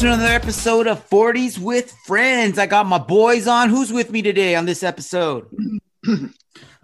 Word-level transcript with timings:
to 0.00 0.06
another 0.06 0.26
episode 0.26 0.86
of 0.86 1.10
40s 1.10 1.58
with 1.58 1.90
Friends. 2.06 2.56
I 2.56 2.66
got 2.66 2.86
my 2.86 2.98
boys 2.98 3.48
on. 3.48 3.68
Who's 3.68 3.92
with 3.92 4.12
me 4.12 4.22
today 4.22 4.54
on 4.54 4.64
this 4.64 4.84
episode? 4.84 5.48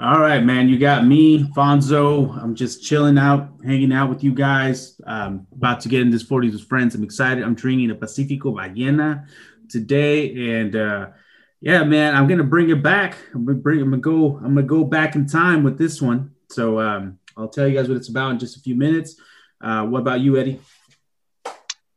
All 0.01 0.19
right, 0.19 0.41
man. 0.41 0.69
You 0.69 0.81
got 0.81 1.07
me, 1.07 1.45
Fonzo. 1.53 2.37
I'm 2.43 2.57
just 2.57 2.83
chilling 2.83 3.17
out, 3.17 3.51
hanging 3.65 3.93
out 3.93 4.09
with 4.09 4.25
you 4.25 4.35
guys. 4.35 5.01
Um, 5.07 5.47
about 5.55 5.81
to 5.83 5.89
get 5.89 6.01
in 6.01 6.11
this 6.11 6.25
40s 6.25 6.55
with 6.55 6.65
Friends. 6.67 6.97
I'm 6.97 7.05
excited. 7.05 7.45
I'm 7.45 7.55
drinking 7.55 7.93
a 7.93 7.95
Pacifico 7.95 8.53
Ballena 8.53 9.29
today, 9.69 10.59
and 10.59 10.75
uh, 10.75 11.11
yeah, 11.61 11.85
man, 11.85 12.17
I'm 12.17 12.27
gonna 12.27 12.43
bring 12.43 12.71
it 12.71 12.83
back. 12.83 13.17
I'm 13.33 13.45
gonna 13.45 13.59
bring. 13.59 13.81
I'm 13.81 13.91
gonna 13.91 14.03
go. 14.03 14.39
I'm 14.39 14.57
gonna 14.57 14.63
go 14.63 14.83
back 14.83 15.15
in 15.15 15.29
time 15.29 15.63
with 15.63 15.79
this 15.79 16.03
one. 16.03 16.33
So 16.51 16.81
um, 16.81 17.21
I'll 17.37 17.49
tell 17.49 17.69
you 17.69 17.77
guys 17.77 17.87
what 17.87 17.97
it's 17.97 18.09
about 18.09 18.33
in 18.33 18.41
just 18.41 18.57
a 18.57 18.61
few 18.61 18.75
minutes. 18.75 19.21
Uh, 19.61 19.85
what 19.85 20.01
about 20.01 20.19
you, 20.19 20.37
Eddie? 20.37 20.61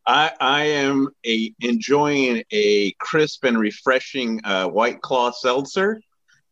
I, 0.08 0.32
I 0.40 0.64
am 0.64 1.10
a 1.26 1.54
enjoying 1.60 2.44
a 2.50 2.94
crisp 2.94 3.44
and 3.44 3.60
refreshing 3.60 4.40
uh, 4.46 4.68
White 4.68 5.02
Claw 5.02 5.32
seltzer, 5.32 6.00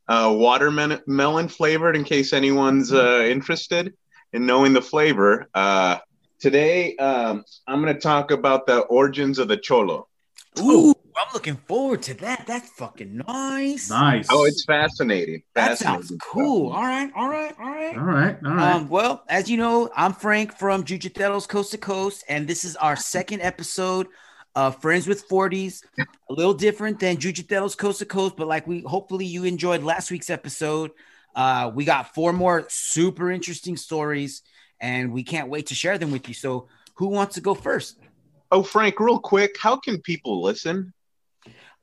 uh, 0.10 0.36
watermelon 0.38 1.48
flavored. 1.48 1.96
In 1.96 2.04
case 2.04 2.34
anyone's 2.34 2.92
uh, 2.92 3.26
interested 3.26 3.94
in 4.34 4.46
knowing 4.46 4.74
the 4.74 4.82
flavor, 4.82 5.48
uh, 5.54 6.00
today 6.38 6.98
um, 6.98 7.46
I'm 7.66 7.82
going 7.82 7.94
to 7.94 8.00
talk 8.00 8.32
about 8.32 8.66
the 8.66 8.80
origins 8.80 9.40
of 9.40 9.48
the 9.48 9.58
cholo. 9.58 10.10
Ooh, 10.60 10.94
I'm 11.18 11.34
looking 11.34 11.56
forward 11.68 12.02
to 12.04 12.14
that. 12.16 12.46
That's 12.46 12.70
fucking 12.72 13.24
nice. 13.28 13.90
Nice. 13.90 14.28
Oh, 14.30 14.46
it's 14.46 14.66
fascinating. 14.66 15.44
That 15.54 15.70
fascinating 15.70 16.08
sounds 16.08 16.22
cool. 16.22 16.72
All 16.72 16.84
right, 16.84 17.10
all 17.16 17.30
right, 17.30 17.56
all 17.60 17.70
right. 17.70 17.98
all 17.98 18.04
right. 18.04 18.38
All 18.46 18.54
right. 18.54 18.74
Um, 18.74 18.90
well, 18.90 19.24
as 19.30 19.50
you 19.50 19.58
know, 19.58 19.90
I'm 19.96 20.14
Frank 20.14 20.58
from 20.58 20.84
Jujuteros 20.84 21.48
Coast 21.48 21.72
to 21.72 21.78
Coast, 21.78 22.24
and 22.28 22.48
this 22.48 22.66
is 22.66 22.76
our 22.76 22.96
second 22.96 23.42
episode 23.42 24.08
of 24.56 24.82
Friends 24.82 25.08
with 25.08 25.28
40s. 25.30 25.84
A 26.00 26.34
little 26.34 26.54
different 26.54 27.00
than 27.00 27.18
Jujuteros 27.18 27.78
Coast 27.78 28.00
to 28.00 28.06
Coast, 28.06 28.36
but 28.38 28.48
like 28.48 28.68
we 28.68 28.82
hopefully 28.82 29.26
you 29.26 29.44
enjoyed 29.46 29.84
last 29.84 30.12
week's 30.12 30.30
episode. 30.30 30.92
Uh, 31.36 31.72
we 31.74 31.86
got 31.86 32.14
four 32.14 32.34
more 32.34 32.66
super 32.70 33.32
interesting 33.32 33.78
stories, 33.78 34.42
and 34.80 35.12
we 35.12 35.24
can't 35.24 35.50
wait 35.50 35.68
to 35.68 35.76
share 35.76 35.98
them 35.98 36.12
with 36.12 36.28
you. 36.28 36.34
So, 36.34 36.68
who 36.96 37.08
wants 37.08 37.36
to 37.36 37.42
go 37.42 37.54
first? 37.54 38.00
Oh, 38.52 38.64
Frank, 38.64 39.00
real 39.00 39.20
quick, 39.20 39.58
how 39.60 39.76
can 39.76 40.02
people 40.02 40.42
listen? 40.42 40.94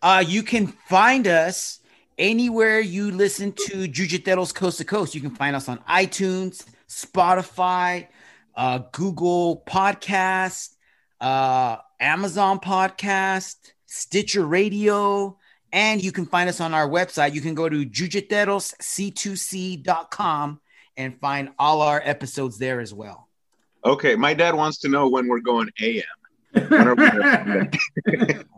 Uh, 0.03 0.25
you 0.27 0.43
can 0.43 0.67
find 0.67 1.29
us 1.29 1.79
anywhere 2.19 2.81
you 2.81 3.13
listen 3.13 3.53
to 3.53 3.89
Jujuteros 3.89 4.55
Coast 4.55 4.79
to 4.79 4.85
Coast. 4.85 5.15
You 5.15 5.21
can 5.21 5.35
find 5.35 5.55
us 5.55 5.69
on 5.69 5.79
iTunes, 5.89 6.65
Spotify, 6.89 8.09
uh, 8.57 8.81
Google 8.91 9.63
Podcast, 9.67 10.71
uh, 11.21 11.77
Amazon 12.01 12.59
Podcast, 12.59 13.57
Stitcher 13.87 14.45
Radio, 14.45 15.39
and 15.73 16.03
you 16.03 16.11
can 16.11 16.27
find 16.27 16.49
us 16.49 16.61
on 16.61 16.75
our 16.75 16.89
website. 16.89 17.35
You 17.35 17.41
can 17.41 17.55
go 17.55 17.69
to 17.69 17.87
jujuterosc2c.com 17.87 20.61
and 20.97 21.21
find 21.21 21.51
all 21.59 21.81
our 21.81 22.03
episodes 22.05 22.59
there 22.59 22.81
as 22.81 22.93
well. 22.93 23.29
Okay, 23.85 24.17
my 24.17 24.35
dad 24.35 24.55
wants 24.55 24.79
to 24.79 24.89
know 24.89 25.09
when 25.09 25.29
we're 25.29 25.41
going 25.41 25.69
AM. 25.81 26.03
When 26.53 26.89
are 26.89 26.95
we 26.95 27.11
gonna- 27.11 27.71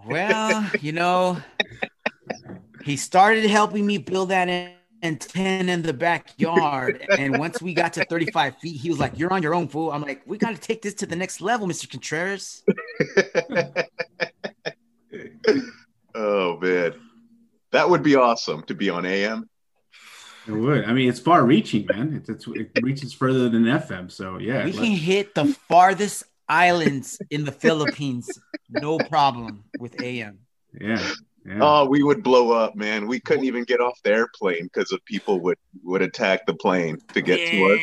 Well, 0.06 0.70
you 0.80 0.92
know, 0.92 1.38
he 2.84 2.96
started 2.96 3.46
helping 3.46 3.86
me 3.86 3.98
build 3.98 4.30
that 4.30 4.48
antenna 5.02 5.72
in 5.72 5.82
the 5.82 5.92
backyard. 5.92 7.06
And 7.19 7.38
once 7.38 7.62
we 7.62 7.74
got 7.74 7.92
to 7.94 8.04
35 8.04 8.56
feet, 8.58 8.80
he 8.80 8.91
was 8.91 8.98
like, 8.98 9.19
You're 9.19 9.32
on 9.32 9.42
your 9.42 9.54
own, 9.54 9.69
fool. 9.69 9.92
I'm 9.92 10.02
like, 10.02 10.22
We 10.26 10.38
got 10.38 10.54
to 10.54 10.60
take 10.60 10.82
this 10.82 10.94
to 10.94 11.06
the 11.06 11.16
next 11.16 11.41
level, 11.41 11.66
Mr. 11.66 11.88
Contreras. 11.88 12.62
oh 16.14 16.58
man, 16.58 16.94
that 17.70 17.88
would 17.88 18.02
be 18.02 18.16
awesome 18.16 18.62
to 18.64 18.74
be 18.74 18.90
on 18.90 19.06
AM. 19.06 19.48
It 20.46 20.52
would. 20.52 20.84
I 20.84 20.92
mean, 20.92 21.08
it's 21.08 21.20
far 21.20 21.44
reaching, 21.44 21.86
man. 21.86 22.14
It's, 22.14 22.28
it's, 22.28 22.46
it 22.48 22.70
reaches 22.82 23.14
further 23.14 23.48
than 23.48 23.64
FM. 23.64 24.10
So 24.10 24.38
yeah. 24.38 24.64
we 24.64 24.72
can 24.72 24.84
hit 24.84 25.34
the 25.34 25.46
farthest 25.46 26.24
islands 26.49 27.19
in 27.31 27.44
the 27.44 27.53
Philippines, 27.53 28.28
no 28.71 28.99
problem 28.99 29.65
with 29.78 30.00
AM. 30.03 30.38
yeah. 30.81 31.12
Yeah. 31.47 31.59
Oh, 31.60 31.84
we 31.84 32.03
would 32.03 32.22
blow 32.22 32.53
up, 32.53 32.75
man. 32.75 33.06
We 33.06 33.21
couldn't 33.21 33.44
even 33.44 33.65
get 33.65 33.78
off 33.78 34.00
the 34.03 34.12
airplane 34.12 34.65
because 34.65 34.93
of 34.93 35.05
people 35.05 35.41
would 35.41 35.59
would 35.82 36.00
attack 36.00 36.47
the 36.47 36.55
plane 36.55 36.97
to 37.12 37.21
get 37.21 37.37
to 37.50 37.65
us. 37.66 37.81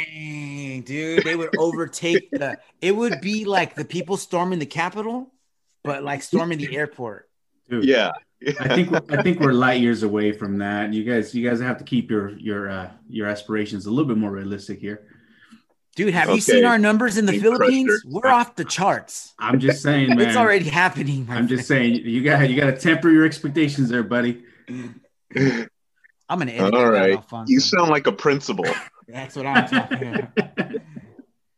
Dude, 0.83 1.23
they 1.23 1.35
would 1.35 1.55
overtake 1.59 2.31
the. 2.31 2.57
It 2.81 2.95
would 2.95 3.21
be 3.21 3.45
like 3.45 3.75
the 3.75 3.85
people 3.85 4.17
storming 4.17 4.57
the 4.57 4.65
Capitol, 4.65 5.31
but 5.83 6.03
like 6.03 6.23
storming 6.23 6.57
the 6.57 6.75
airport. 6.75 7.29
Dude, 7.69 7.85
Yeah. 7.85 8.13
I 8.59 8.75
think 8.75 8.91
I 9.11 9.21
think 9.21 9.39
we're 9.39 9.53
light 9.53 9.79
years 9.79 10.01
away 10.01 10.31
from 10.31 10.57
that. 10.57 10.91
You 10.91 11.03
guys, 11.03 11.35
you 11.35 11.47
guys 11.47 11.59
have 11.61 11.77
to 11.77 11.83
keep 11.83 12.09
your 12.09 12.29
your 12.39 12.67
uh, 12.67 12.89
your 13.07 13.27
aspirations 13.27 13.85
a 13.85 13.91
little 13.91 14.07
bit 14.07 14.17
more 14.17 14.31
realistic 14.31 14.79
here. 14.79 15.05
Dude, 16.05 16.13
have 16.15 16.29
you 16.31 16.41
seen 16.41 16.65
our 16.65 16.77
numbers 16.79 17.17
in 17.17 17.25
the 17.27 17.33
Big 17.33 17.41
Philippines? 17.41 17.87
pressure. 17.87 18.01
We're 18.23 18.31
off 18.31 18.55
the 18.55 18.65
charts. 18.65 19.33
I'm 19.37 19.59
just 19.59 19.81
saying, 19.83 20.09
man. 20.09 20.21
It's 20.21 20.35
already 20.35 20.67
happening. 20.67 21.27
I'm 21.29 21.47
just 21.47 21.67
saying, 21.67 21.95
you 22.05 22.23
got 22.23 22.49
you 22.49 22.59
got 22.59 22.67
to 22.71 22.77
temper 22.77 23.09
your 23.11 23.23
expectations 23.25 23.89
there, 23.89 24.01
buddy. 24.03 24.43
I'm 24.67 25.69
gonna 26.39 26.51
edit 26.51 26.73
All 26.73 26.91
that 26.91 27.19
right. 27.31 27.43
You 27.47 27.59
sound 27.59 27.89
like 27.89 28.07
a 28.07 28.11
principal. 28.11 28.65
That's 29.07 29.35
what 29.35 29.45
I'm 29.45 29.67
talking 29.67 30.15
about. 30.15 30.29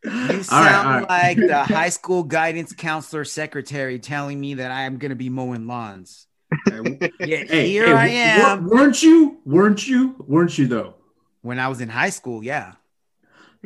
You 0.04 0.10
All 0.36 0.42
sound 0.42 0.50
right, 0.52 0.84
all 0.84 1.00
right. 1.00 1.08
like 1.08 1.36
the 1.38 1.64
high 1.64 1.88
school 1.88 2.24
guidance 2.24 2.74
counselor 2.74 3.24
secretary 3.24 3.98
telling 3.98 4.38
me 4.38 4.52
that 4.54 4.70
I 4.70 4.82
am 4.82 4.98
gonna 4.98 5.14
be 5.14 5.30
mowing 5.30 5.66
lawns. 5.66 6.26
Yeah, 6.70 7.38
Hey, 7.48 7.68
here 7.70 7.86
hey, 7.86 7.94
I 7.94 8.36
w- 8.36 8.64
am. 8.64 8.68
Weren't 8.68 9.02
you? 9.02 9.38
Weren't 9.46 9.88
you? 9.88 10.14
Weren't 10.28 10.58
you 10.58 10.66
though? 10.66 10.96
When 11.40 11.58
I 11.58 11.68
was 11.68 11.80
in 11.80 11.88
high 11.88 12.10
school, 12.10 12.44
yeah. 12.44 12.72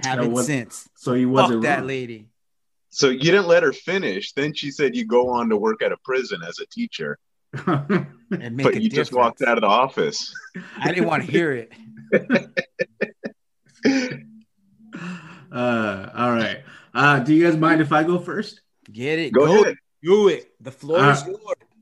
So 0.03 0.09
Haven't 0.09 0.32
what- 0.32 0.44
since. 0.47 0.88
So 0.94 1.14
he 1.14 1.26
wasn't 1.26 1.62
that 1.62 1.78
wrong. 1.81 1.88
lady. 1.88 2.28
So 2.91 3.10
you 3.10 3.19
didn't 3.19 3.48
let 3.48 3.62
her 3.62 3.72
finish. 3.72 4.32
Then 4.32 4.54
she 4.54 4.70
said 4.70 4.97
you 4.97 5.04
go 5.04 5.28
on 5.28 5.50
to 5.50 5.56
work 5.56 5.82
at 5.82 5.92
a 5.92 5.97
prison 5.98 6.41
as 6.47 6.59
a 6.59 6.66
teacher, 6.66 7.19
And 7.66 8.56
make 8.56 8.64
but 8.64 8.75
a 8.76 8.82
you 8.82 8.88
just 8.88 9.12
walked 9.12 9.42
out 9.42 9.58
of 9.58 9.62
the 9.62 9.69
office. 9.69 10.32
I 10.78 10.88
didn't 10.92 11.06
want 11.06 11.25
to 11.25 11.31
hear 11.31 11.53
it. 11.53 11.72
uh, 15.53 16.08
all 16.14 16.32
right. 16.32 16.60
Uh, 16.94 17.19
do 17.20 17.34
you 17.34 17.44
guys 17.44 17.56
mind 17.56 17.81
if 17.81 17.92
I 17.92 18.03
go 18.04 18.19
first? 18.19 18.60
Get 18.91 19.19
it. 19.19 19.32
Go 19.32 19.44
ahead. 19.62 19.76
Do 20.03 20.28
it. 20.28 20.53
The 20.60 20.70
floor 20.72 21.10
is 21.10 21.22
Uh, 21.22 21.26
yours. 21.28 21.41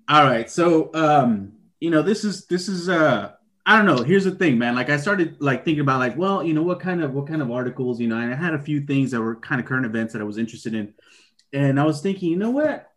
All 0.09 0.25
right. 0.25 0.51
So, 0.51 0.91
um, 0.95 1.53
you 1.81 1.91
know, 1.91 2.03
this 2.03 2.25
is 2.25 2.47
this 2.47 2.69
is 2.69 2.89
uh 2.89 3.33
I 3.69 3.77
don't 3.77 3.85
know. 3.85 4.05
Here's 4.05 4.25
the 4.25 4.31
thing, 4.31 4.59
man. 4.59 4.77
Like 4.77 4.91
I 4.91 4.97
started 4.97 5.37
like 5.41 5.65
thinking 5.65 5.81
about 5.81 5.99
like, 5.99 6.17
well, 6.17 6.45
you 6.45 6.55
know, 6.55 6.63
what 6.63 6.79
kind 6.79 7.03
of 7.03 7.13
what 7.13 7.27
kind 7.27 7.43
of 7.43 7.51
articles, 7.51 8.01
you 8.01 8.07
know, 8.07 8.17
and 8.17 8.33
I 8.33 8.37
had 8.37 8.55
a 8.55 8.61
few 8.61 8.87
things 8.87 9.11
that 9.11 9.21
were 9.21 9.35
kind 9.35 9.61
of 9.61 9.67
current 9.67 9.85
events 9.85 10.13
that 10.13 10.23
I 10.23 10.25
was 10.25 10.39
interested 10.39 10.73
in. 10.73 10.95
And 11.53 11.81
I 11.81 11.85
was 11.85 12.01
thinking, 12.01 12.31
you 12.31 12.37
know 12.37 12.51
what? 12.51 12.89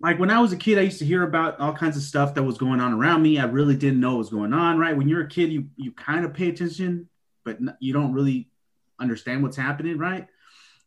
Like 0.00 0.18
when 0.18 0.30
I 0.30 0.40
was 0.40 0.52
a 0.52 0.56
kid, 0.56 0.76
I 0.76 0.82
used 0.82 0.98
to 0.98 1.04
hear 1.04 1.22
about 1.22 1.60
all 1.60 1.72
kinds 1.72 1.96
of 1.96 2.02
stuff 2.02 2.34
that 2.34 2.42
was 2.42 2.58
going 2.58 2.80
on 2.80 2.92
around 2.92 3.22
me. 3.22 3.38
I 3.38 3.44
really 3.44 3.76
didn't 3.76 4.00
know 4.00 4.10
what 4.10 4.18
was 4.18 4.30
going 4.30 4.52
on, 4.52 4.76
right? 4.76 4.96
When 4.96 5.08
you're 5.08 5.22
a 5.22 5.28
kid, 5.28 5.52
you 5.52 5.68
you 5.76 5.92
kind 5.92 6.24
of 6.24 6.34
pay 6.34 6.48
attention, 6.48 7.08
but 7.44 7.58
you 7.78 7.92
don't 7.92 8.12
really 8.12 8.48
understand 8.98 9.44
what's 9.44 9.56
happening, 9.56 9.98
right? 9.98 10.26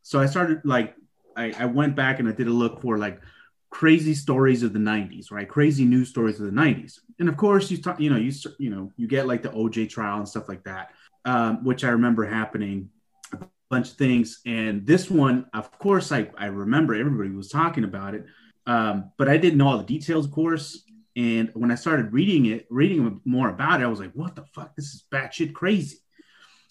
So 0.02 0.20
I 0.20 0.26
started 0.26 0.62
like 0.66 0.94
I, 1.38 1.54
I 1.58 1.66
went 1.66 1.96
back 1.96 2.20
and 2.20 2.28
I 2.28 2.34
did 2.34 2.48
a 2.48 2.52
look 2.52 2.82
for 2.82 2.98
like 2.98 3.22
crazy 3.70 4.14
stories 4.14 4.64
of 4.64 4.74
the 4.74 4.80
90s 4.80 5.32
right? 5.32 5.50
Crazy 5.50 5.86
news 5.86 6.10
stories 6.10 6.40
of 6.40 6.46
the 6.46 6.52
90s 6.52 7.00
and 7.20 7.30
of 7.30 7.38
course 7.38 7.70
you 7.72 7.78
talk 7.78 8.00
you 8.00 8.10
know 8.10 8.18
you 8.18 8.32
you 8.58 8.70
know 8.70 8.92
you 8.98 9.08
get 9.08 9.28
like 9.28 9.42
the 9.42 9.50
oj 9.50 9.90
trial 9.90 10.18
and 10.18 10.28
stuff 10.28 10.48
like 10.50 10.64
that 10.64 10.92
um, 11.26 11.64
which 11.64 11.84
i 11.84 11.90
remember 11.90 12.26
happening 12.26 12.90
a 13.34 13.46
bunch 13.70 13.92
of 13.92 13.98
things. 13.98 14.42
And 14.46 14.86
this 14.86 15.10
one 15.10 15.46
of 15.54 15.72
course 15.72 16.12
i, 16.12 16.30
I 16.38 16.48
remember 16.48 16.94
everybody 16.94 17.30
was 17.32 17.50
talking 17.50 17.84
about 17.84 18.16
it 18.16 18.26
um, 18.68 19.12
but 19.18 19.28
i 19.30 19.38
didn't 19.38 19.58
know 19.58 19.68
all 19.68 19.78
the 19.78 19.84
details 19.84 20.26
of 20.26 20.32
course. 20.32 20.84
And 21.18 21.50
when 21.54 21.72
i 21.72 21.76
started 21.76 22.12
reading 22.12 22.46
it 22.48 22.68
reading 22.70 23.22
more 23.26 23.50
about 23.50 23.82
it 23.82 23.86
i 23.86 23.88
was 23.88 24.00
like 24.00 24.12
what 24.14 24.36
the 24.36 24.46
fuck? 24.54 24.76
This 24.76 24.94
is 24.94 25.04
batshit 25.12 25.54
crazy. 25.54 25.98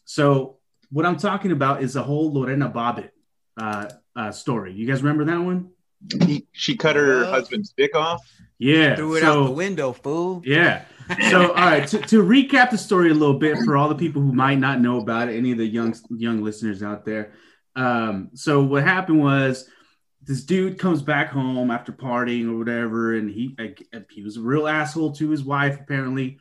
So 0.05 0.58
what 0.91 1.06
i'm 1.06 1.17
talking 1.17 1.52
about 1.52 1.82
is 1.82 1.94
the 1.94 2.02
whole 2.02 2.32
lorena 2.32 2.70
bobbitt 2.70 3.11
uh, 3.56 3.88
uh, 4.17 4.32
story. 4.32 4.73
You 4.73 4.87
guys 4.87 5.02
remember 5.02 5.25
that 5.25 5.41
one 5.41 5.70
He, 6.27 6.47
she 6.53 6.77
cut 6.77 6.97
her 6.97 7.21
Well. 7.23 7.31
husband's 7.33 7.73
dick 7.77 7.95
off. 7.95 8.21
yeah 8.59 8.97
Threw 8.97 9.17
it 9.17 9.21
so- 9.23 9.43
out 9.43 9.45
the 9.47 9.51
window, 9.53 9.93
fool. 9.93 10.43
Yeah. 10.45 10.85
So, 11.31 11.49
all 11.49 11.55
right. 11.55 11.87
To, 11.89 11.99
to 11.99 12.23
recap 12.23 12.71
the 12.71 12.79
story 12.79 13.11
a 13.11 13.15
little 13.15 13.39
bit 13.39 13.59
for 13.65 13.77
all 13.77 13.89
the 13.89 13.95
people 13.95 14.23
who 14.23 14.33
might 14.33 14.59
not 14.59 14.81
know 14.81 14.99
about 15.01 15.29
it, 15.29 15.37
any 15.37 15.53
of 15.53 15.59
the 15.59 15.67
young 15.67 15.95
young 16.11 16.43
listeners 16.43 16.83
out 16.83 17.05
there. 17.05 17.33
Um, 17.77 18.31
so 18.35 18.62
what 18.62 18.85
happened 18.85 19.21
was 19.21 19.69
this 20.23 20.45
dude 20.45 20.79
comes 20.79 21.03
back 21.03 21.29
home 21.31 21.71
after 21.71 21.93
partying 21.93 22.49
or 22.51 22.56
whatever, 22.59 23.15
and 23.17 23.29
he 23.31 23.55
like, 23.59 23.83
he 24.11 24.23
was 24.23 24.37
a 24.37 24.41
real 24.43 24.67
asshole 24.69 25.12
to 25.17 25.29
his 25.31 25.43
wife 25.45 25.79
apparently, 25.81 26.39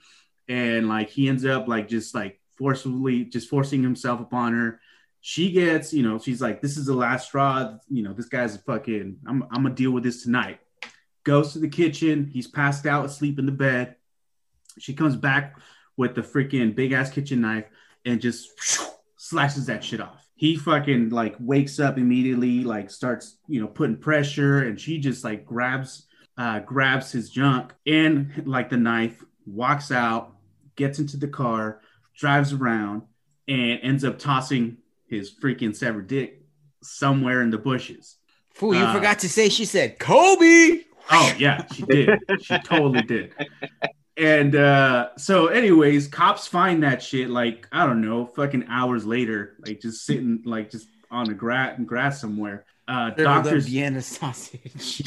and 0.47 0.87
like 0.87 1.09
he 1.09 1.27
ends 1.27 1.45
up 1.45 1.67
like 1.67 1.87
just 1.89 2.13
like 2.15 2.39
forcefully 2.57 3.25
just 3.25 3.49
forcing 3.49 3.81
himself 3.83 4.21
upon 4.21 4.53
her. 4.53 4.79
She 5.25 5.53
gets, 5.53 5.93
you 5.93 6.03
know, 6.03 6.19
she's 6.19 6.41
like, 6.41 6.61
this 6.61 6.75
is 6.75 6.87
the 6.87 6.93
last 6.93 7.27
straw. 7.27 7.75
You 7.89 8.03
know, 8.03 8.11
this 8.11 8.25
guy's 8.25 8.55
a 8.55 8.59
fucking. 8.59 9.19
I'm 9.25 9.43
I'm 9.43 9.63
gonna 9.63 9.73
deal 9.73 9.91
with 9.91 10.03
this 10.03 10.21
tonight. 10.21 10.59
goes 11.23 11.53
to 11.53 11.59
the 11.59 11.69
kitchen. 11.69 12.29
He's 12.31 12.45
passed 12.45 12.85
out 12.85 13.05
asleep 13.05 13.39
in 13.39 13.45
the 13.45 13.53
bed. 13.53 13.95
She 14.79 14.93
comes 14.93 15.15
back 15.15 15.55
with 15.95 16.13
the 16.13 16.21
freaking 16.23 16.75
big 16.75 16.91
ass 16.91 17.09
kitchen 17.09 17.39
knife 17.39 17.63
and 18.03 18.19
just 18.19 18.49
slashes 19.15 19.67
that 19.67 19.81
shit 19.81 20.01
off. 20.01 20.27
He 20.35 20.57
fucking 20.57 21.11
like 21.11 21.37
wakes 21.39 21.79
up 21.79 21.97
immediately, 21.97 22.65
like 22.65 22.89
starts, 22.89 23.37
you 23.47 23.61
know, 23.61 23.67
putting 23.67 23.95
pressure, 23.95 24.63
and 24.63 24.77
she 24.77 24.99
just 24.99 25.23
like 25.23 25.45
grabs 25.45 26.05
uh 26.37 26.59
grabs 26.59 27.13
his 27.13 27.29
junk 27.29 27.71
and 27.87 28.43
like 28.45 28.69
the 28.69 28.75
knife, 28.75 29.23
walks 29.45 29.89
out, 29.89 30.35
gets 30.75 30.99
into 30.99 31.15
the 31.15 31.29
car, 31.29 31.79
drives 32.13 32.51
around, 32.51 33.03
and 33.47 33.79
ends 33.83 34.03
up 34.03 34.19
tossing 34.19 34.79
his 35.13 35.31
freaking 35.33 35.75
severed 35.75 36.07
dick 36.07 36.41
somewhere 36.81 37.41
in 37.41 37.49
the 37.49 37.57
bushes. 37.57 38.17
Fool, 38.53 38.75
you 38.75 38.83
Uh, 38.83 38.93
forgot 38.93 39.19
to 39.19 39.29
say 39.29 39.49
she 39.49 39.65
said 39.65 39.99
Kobe. 39.99 40.81
Oh 41.11 41.33
yeah, 41.37 41.65
she 41.73 41.83
did. 41.83 42.19
she 42.41 42.57
totally 42.59 43.01
did. 43.01 43.33
And 44.15 44.55
uh 44.55 45.09
so 45.17 45.47
anyways, 45.47 46.07
cops 46.07 46.47
find 46.47 46.83
that 46.83 47.01
shit 47.01 47.29
like 47.29 47.67
I 47.71 47.85
don't 47.85 48.01
know, 48.01 48.25
fucking 48.27 48.65
hours 48.69 49.05
later, 49.05 49.55
like 49.65 49.81
just 49.81 50.05
sitting 50.05 50.41
like 50.45 50.69
just 50.69 50.87
on 51.09 51.25
the 51.25 51.33
grass 51.33 51.79
grass 51.85 52.21
somewhere. 52.21 52.65
Uh 52.87 53.09
Doctors 53.11 53.67
Vienna 53.67 54.01
sausage. 54.01 55.01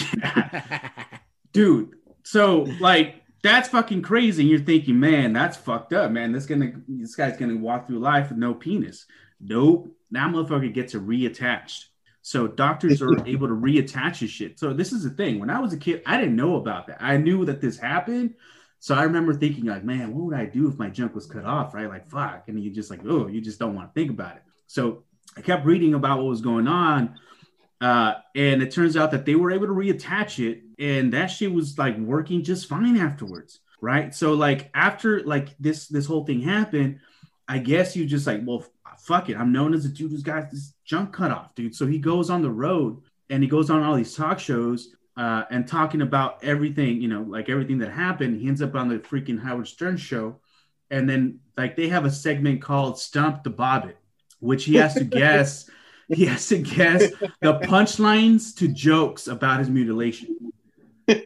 dude. 1.53 1.94
So 2.25 2.67
like 2.81 3.23
that's 3.43 3.69
fucking 3.69 4.03
crazy. 4.03 4.43
And 4.43 4.50
you're 4.50 4.58
thinking, 4.58 4.99
man, 4.99 5.32
that's 5.32 5.56
fucked 5.56 5.93
up, 5.93 6.11
man. 6.11 6.32
This 6.32 6.47
gonna 6.47 6.73
this 6.88 7.14
guy's 7.14 7.37
gonna 7.37 7.56
walk 7.56 7.87
through 7.87 8.00
life 8.00 8.31
with 8.31 8.38
no 8.38 8.55
penis. 8.55 9.06
Nope. 9.41 9.95
That 10.11 10.31
motherfucker 10.31 10.73
gets 10.73 10.94
it 10.94 11.06
reattached. 11.06 11.85
So 12.23 12.47
doctors 12.47 13.03
are 13.03 13.12
able 13.26 13.49
to 13.49 13.55
reattach 13.55 14.19
his 14.19 14.31
shit. 14.31 14.58
So 14.58 14.73
this 14.73 14.93
is 14.93 15.05
the 15.05 15.11
thing. 15.11 15.38
When 15.38 15.50
I 15.50 15.61
was 15.61 15.73
a 15.73 15.76
kid, 15.76 16.03
I 16.06 16.19
didn't 16.19 16.37
know 16.37 16.56
about 16.56 16.88
that. 16.88 17.03
I 17.03 17.17
knew 17.17 17.44
that 17.44 17.61
this 17.61 17.79
happened. 17.79 18.35
So 18.79 18.94
I 18.94 19.05
remember 19.05 19.35
thinking, 19.35 19.64
like, 19.64 19.85
man, 19.85 20.14
what 20.14 20.26
would 20.26 20.37
I 20.37 20.47
do 20.47 20.69
if 20.69 20.79
my 20.79 20.91
junk 20.91 21.14
was 21.14 21.26
cut 21.26 21.44
off? 21.44 21.75
Right? 21.75 21.88
Like, 21.88 22.08
fuck. 22.11 22.49
And 22.49 22.62
you 22.62 22.70
just 22.70 22.91
like, 22.91 23.00
oh, 23.06 23.26
you 23.26 23.41
just 23.41 23.58
don't 23.58 23.75
want 23.75 23.94
to 23.94 24.00
think 24.00 24.11
about 24.11 24.37
it. 24.37 24.43
So 24.67 25.05
I 25.37 25.41
kept 25.41 25.67
reading 25.67 25.94
about 25.94 26.19
what 26.19 26.26
was 26.26 26.41
going 26.41 26.69
on. 26.69 27.19
Uh, 27.81 28.14
and 28.35 28.62
it 28.62 28.70
turns 28.70 28.97
out 28.97 29.11
that 29.11 29.26
they 29.26 29.35
were 29.35 29.50
able 29.50 29.67
to 29.67 29.73
reattach 29.73 30.44
it, 30.44 30.62
and 30.79 31.12
that 31.12 31.26
shit 31.26 31.53
was 31.53 31.76
like 31.79 31.97
working 31.99 32.43
just 32.43 32.69
fine 32.69 32.97
afterwards, 32.97 33.61
right? 33.82 34.14
So 34.14 34.32
like 34.32 34.70
after 34.75 35.23
like 35.25 35.56
this 35.58 35.87
this 35.88 36.06
whole 36.06 36.25
thing 36.25 36.41
happened, 36.41 37.00
I 37.47 37.58
guess 37.58 37.94
you 37.94 38.06
just 38.06 38.26
like, 38.26 38.41
well, 38.44 38.64
fuck 39.00 39.28
it, 39.28 39.37
I'm 39.37 39.52
known 39.52 39.75
as 39.75 39.84
a 39.84 39.88
dude 39.88 40.10
who's 40.10 40.22
got 40.22 40.50
this 40.50 40.75
junk 40.84 41.12
cut 41.12 41.31
off, 41.31 41.54
dude. 41.54 41.75
So 41.75 41.87
he 41.87 41.98
goes 41.98 42.31
on 42.31 42.43
the 42.43 42.50
road 42.50 43.02
and 43.31 43.43
he 43.43 43.48
goes 43.48 43.70
on 43.70 43.82
all 43.82 43.94
these 43.94 44.14
talk 44.14 44.38
shows 44.38 44.94
uh, 45.16 45.44
and 45.50 45.66
talking 45.66 46.02
about 46.02 46.44
everything, 46.44 47.00
you 47.00 47.08
know, 47.08 47.22
like 47.22 47.48
everything 47.48 47.78
that 47.78 47.90
happened. 47.90 48.40
He 48.40 48.48
ends 48.48 48.62
up 48.62 48.75
on 48.75 48.88
the 48.88 48.98
freaking 48.98 49.40
Howard 49.40 49.69
Stern 49.69 49.96
show, 49.96 50.40
and 50.90 51.08
then 51.08 51.40
like 51.56 51.76
they 51.76 51.88
have 51.88 52.04
a 52.04 52.10
segment 52.10 52.62
called 52.62 52.98
"Stump 52.98 53.43
the 53.43 53.50
Bobbitt," 53.50 53.96
which 54.40 54.64
he 54.64 54.75
has 54.76 54.94
to 54.94 55.04
guess. 55.04 55.69
He 56.08 56.26
has 56.26 56.46
to 56.48 56.58
guess 56.58 57.10
the 57.40 57.58
punchlines 57.60 58.54
to 58.58 58.69
jokes 58.69 59.26
about 59.26 59.58
his 59.58 59.69
mutilation. 59.69 60.52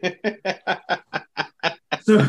So 2.03 2.25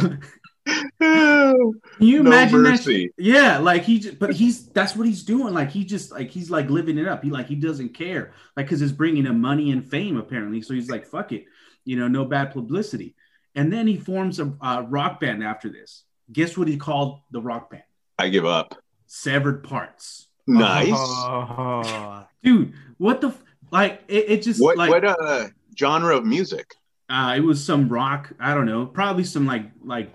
you 1.98 2.22
no 2.22 2.30
imagine 2.30 2.62
that? 2.62 3.10
Yeah, 3.18 3.58
like 3.58 3.84
he 3.84 3.98
just, 3.98 4.18
but 4.18 4.32
he's 4.32 4.68
that's 4.68 4.96
what 4.96 5.06
he's 5.06 5.22
doing. 5.22 5.54
Like 5.54 5.70
he 5.70 5.84
just 5.84 6.12
like 6.12 6.30
he's 6.30 6.50
like 6.50 6.70
living 6.70 6.98
it 6.98 7.06
up. 7.08 7.22
He 7.22 7.30
like 7.30 7.46
he 7.46 7.54
doesn't 7.54 7.90
care, 7.90 8.32
like 8.56 8.66
because 8.66 8.82
it's 8.82 8.92
bringing 8.92 9.26
him 9.26 9.40
money 9.40 9.70
and 9.70 9.88
fame 9.88 10.16
apparently. 10.16 10.62
So 10.62 10.74
he's 10.74 10.90
like, 10.90 11.06
fuck 11.06 11.32
it, 11.32 11.44
you 11.84 11.96
know, 11.98 12.08
no 12.08 12.24
bad 12.24 12.52
publicity. 12.52 13.14
And 13.54 13.72
then 13.72 13.86
he 13.86 13.96
forms 13.96 14.40
a 14.40 14.52
uh, 14.60 14.84
rock 14.88 15.20
band 15.20 15.44
after 15.44 15.68
this. 15.68 16.04
Guess 16.32 16.56
what 16.56 16.68
he 16.68 16.76
called 16.78 17.20
the 17.30 17.40
rock 17.40 17.70
band? 17.70 17.82
I 18.18 18.28
give 18.28 18.46
up. 18.46 18.74
Severed 19.06 19.62
Parts, 19.62 20.28
Nice. 20.46 20.90
Oh. 20.94 22.26
dude. 22.42 22.72
What 22.96 23.20
the 23.20 23.28
f- 23.28 23.42
like? 23.70 24.02
It, 24.08 24.30
it 24.30 24.42
just 24.42 24.60
what 24.60 24.78
like 24.78 24.90
what 24.90 25.04
uh 25.04 25.48
genre 25.78 26.16
of 26.16 26.24
music? 26.24 26.74
Uh, 27.10 27.34
it 27.36 27.40
was 27.40 27.62
some 27.62 27.88
rock. 27.90 28.32
I 28.40 28.54
don't 28.54 28.64
know. 28.64 28.86
Probably 28.86 29.24
some 29.24 29.44
like 29.44 29.66
like 29.84 30.14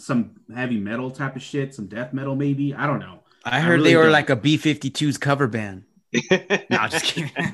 some 0.00 0.32
heavy 0.54 0.78
metal 0.78 1.10
type 1.10 1.36
of 1.36 1.42
shit. 1.42 1.74
Some 1.74 1.86
death 1.86 2.12
metal, 2.12 2.34
maybe. 2.34 2.74
I 2.74 2.86
don't 2.86 2.98
know. 3.00 3.20
I 3.44 3.60
heard 3.60 3.74
really 3.78 3.90
they 3.90 3.96
were 3.96 4.04
don't. 4.04 4.12
like 4.12 4.30
a 4.30 4.36
B 4.36 4.58
52's 4.58 5.18
cover 5.18 5.46
band. 5.46 5.84
No, 6.70 6.86
just 6.88 7.04
kidding. 7.04 7.30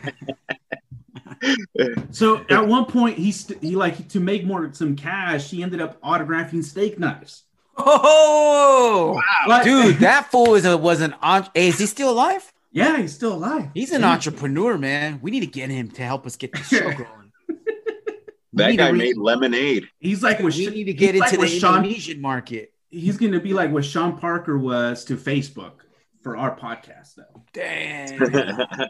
So 2.11 2.45
at 2.49 2.67
one 2.67 2.87
point, 2.87 3.19
he 3.19 3.31
st- 3.31 3.63
he 3.63 3.77
like 3.77 4.09
to 4.09 4.21
make 4.21 4.45
more 4.45 4.73
some 4.73 4.97
cash. 4.97 5.51
He 5.51 5.63
ended 5.63 5.81
up 5.83 6.01
autographing 6.01 6.65
steak 6.65 6.99
knives. 6.99 7.43
oh, 7.77 9.21
Like- 9.47 9.65
dude, 9.65 9.97
that 10.01 10.31
fool 10.31 10.55
is 10.55 10.65
a, 10.65 10.77
was 10.77 11.01
an 11.03 11.15
on. 11.23 11.47
Hey, 11.55 11.69
is 11.69 11.79
he 11.79 11.87
still 11.87 12.11
alive? 12.11 12.53
yeah, 12.73 12.99
he's 12.99 13.15
still 13.15 13.35
alive. 13.35 13.69
He's 13.75 13.93
an 13.93 14.01
Yeah. 14.03 14.13
entrepreneur, 14.13 14.79
man. 14.79 15.19
We 15.23 15.31
need 15.31 15.41
to 15.41 15.47
get 15.47 15.71
him 15.71 15.91
to 15.93 16.03
help 16.03 16.27
us 16.27 16.37
get 16.37 16.53
the 16.53 16.59
show 16.63 16.91
going. 16.93 17.26
We 18.57 18.63
that 18.63 18.77
guy 18.77 18.89
re- 18.91 18.99
made 18.99 19.17
lemonade. 19.17 19.89
He's 20.01 20.23
like 20.23 20.39
what 20.39 20.55
We 20.55 20.67
Sh- 20.67 20.71
need 20.71 20.85
to 20.85 20.93
get 20.95 21.15
he's 21.15 21.21
like 21.21 21.33
into 21.33 21.41
what 21.41 21.51
the 21.51 21.59
Sean. 21.59 21.77
Indonesian 21.85 22.21
market. 22.21 22.73
He's 22.91 23.17
gonna 23.17 23.41
be 23.41 23.53
like 23.53 23.71
what 23.71 23.85
Sean 23.85 24.19
Parker 24.19 24.59
was 24.59 25.05
to 25.07 25.17
Facebook 25.17 25.73
for 26.23 26.37
our 26.37 26.57
podcast, 26.57 27.15
though. 27.17 27.45
Dang. 27.53 28.19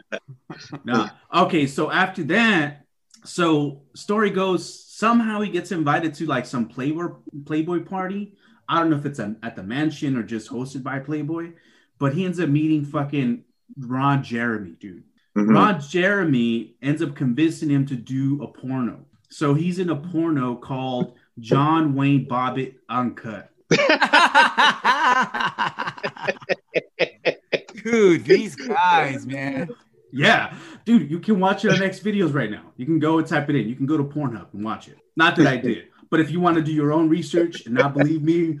No. 0.85 1.07
Okay, 1.33 1.67
so 1.67 1.91
after 1.91 2.23
that, 2.25 2.85
so 3.25 3.83
story 3.95 4.29
goes 4.29 4.85
somehow 4.95 5.41
he 5.41 5.49
gets 5.49 5.71
invited 5.71 6.13
to 6.15 6.25
like 6.25 6.45
some 6.45 6.67
Playboy 6.67 7.09
Playboy 7.45 7.83
party. 7.83 8.33
I 8.69 8.79
don't 8.79 8.89
know 8.89 8.97
if 8.97 9.05
it's 9.05 9.19
a, 9.19 9.35
at 9.43 9.55
the 9.55 9.63
mansion 9.63 10.17
or 10.17 10.23
just 10.23 10.49
hosted 10.49 10.83
by 10.83 10.99
Playboy, 10.99 11.51
but 11.99 12.13
he 12.13 12.25
ends 12.25 12.39
up 12.39 12.49
meeting 12.49 12.85
fucking 12.85 13.43
Ron 13.79 14.23
Jeremy, 14.23 14.75
dude. 14.79 15.03
Mhm. 15.37 15.53
Ron 15.53 15.79
Jeremy 15.81 16.75
ends 16.81 17.01
up 17.01 17.15
convincing 17.15 17.69
him 17.69 17.85
to 17.87 17.95
do 17.95 18.41
a 18.41 18.47
porno. 18.47 19.05
So 19.29 19.53
he's 19.53 19.79
in 19.79 19.89
a 19.89 19.95
porno 19.95 20.55
called 20.55 21.15
John 21.39 21.95
Wayne 21.95 22.27
Bobbitt 22.27 22.75
Uncut. 22.89 23.51
Dude, 27.83 28.25
these 28.25 28.55
guys, 28.55 29.25
man. 29.25 29.69
Yeah, 30.11 30.55
dude, 30.85 31.11
you 31.11 31.19
can 31.19 31.39
watch 31.39 31.65
it 31.65 31.71
on 31.71 31.81
X 31.81 31.99
videos 31.99 32.33
right 32.33 32.49
now. 32.49 32.63
You 32.77 32.85
can 32.85 32.99
go 32.99 33.19
and 33.19 33.27
type 33.27 33.49
it 33.49 33.55
in. 33.55 33.67
You 33.67 33.75
can 33.75 33.85
go 33.85 33.97
to 33.97 34.03
Pornhub 34.03 34.53
and 34.53 34.63
watch 34.63 34.87
it. 34.87 34.97
Not 35.15 35.35
that 35.35 35.47
I 35.47 35.57
did, 35.57 35.87
but 36.09 36.19
if 36.19 36.31
you 36.31 36.39
want 36.39 36.57
to 36.57 36.63
do 36.63 36.71
your 36.71 36.93
own 36.93 37.09
research 37.09 37.65
and 37.65 37.75
not 37.75 37.93
believe 37.93 38.21
me, 38.21 38.59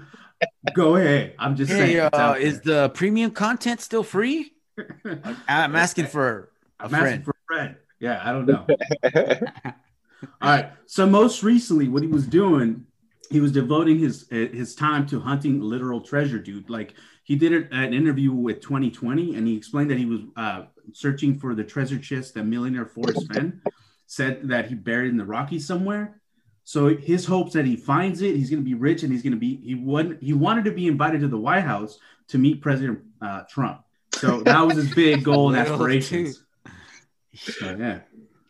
go 0.73 0.95
ahead. 0.95 1.33
I'm 1.39 1.55
just 1.55 1.71
saying. 1.71 1.97
Hey, 1.97 2.05
it's 2.05 2.17
uh, 2.17 2.35
is 2.37 2.61
the 2.61 2.89
premium 2.89 3.31
content 3.31 3.81
still 3.81 4.03
free? 4.03 4.53
I'm 5.47 5.75
asking 5.75 6.07
for 6.07 6.49
a 6.79 6.85
I'm 6.85 6.93
asking 6.93 7.23
for 7.23 7.31
a 7.31 7.55
friend. 7.55 7.75
Yeah, 7.99 8.21
I 8.23 8.31
don't 8.31 8.45
know. 8.45 8.65
All 10.41 10.49
right. 10.49 10.71
So 10.85 11.05
most 11.05 11.43
recently, 11.43 11.87
what 11.87 12.03
he 12.03 12.07
was 12.07 12.25
doing, 12.25 12.85
he 13.29 13.39
was 13.39 13.51
devoting 13.51 13.99
his 13.99 14.27
his 14.29 14.75
time 14.75 15.05
to 15.07 15.19
hunting 15.19 15.61
literal 15.61 16.01
treasure, 16.01 16.39
dude. 16.39 16.69
Like 16.69 16.93
he 17.23 17.35
did 17.35 17.51
it 17.51 17.65
at 17.71 17.85
an 17.85 17.93
interview 17.93 18.31
with 18.31 18.61
2020, 18.61 19.35
and 19.35 19.47
he 19.47 19.55
explained 19.55 19.91
that 19.91 19.97
he 19.97 20.05
was 20.05 20.21
uh, 20.35 20.63
searching 20.93 21.37
for 21.37 21.53
the 21.53 21.63
treasure 21.63 21.99
chest 21.99 22.33
that 22.33 22.43
millionaire 22.43 22.85
Forrest 22.85 23.31
Fenn 23.31 23.61
said 24.05 24.47
that 24.47 24.67
he 24.67 24.75
buried 24.75 25.09
in 25.09 25.17
the 25.17 25.25
Rockies 25.25 25.67
somewhere. 25.67 26.21
So 26.63 26.95
his 26.97 27.25
hopes 27.25 27.53
that 27.53 27.65
he 27.65 27.75
finds 27.75 28.21
it, 28.21 28.35
he's 28.35 28.49
going 28.49 28.61
to 28.61 28.65
be 28.65 28.73
rich, 28.73 29.03
and 29.03 29.11
he's 29.11 29.23
going 29.23 29.33
to 29.33 29.39
be 29.39 29.57
he 29.57 29.75
wanted 29.75 30.21
he 30.21 30.33
wanted 30.33 30.65
to 30.65 30.71
be 30.71 30.87
invited 30.87 31.21
to 31.21 31.27
the 31.27 31.37
White 31.37 31.63
House 31.63 31.99
to 32.29 32.37
meet 32.37 32.61
President 32.61 32.99
uh, 33.21 33.43
Trump. 33.49 33.81
So 34.15 34.41
that 34.41 34.61
was 34.61 34.75
his 34.75 34.93
big 34.93 35.23
goal 35.23 35.49
and 35.49 35.57
aspirations. 35.67 36.43
So, 37.35 37.75
yeah, 37.77 37.99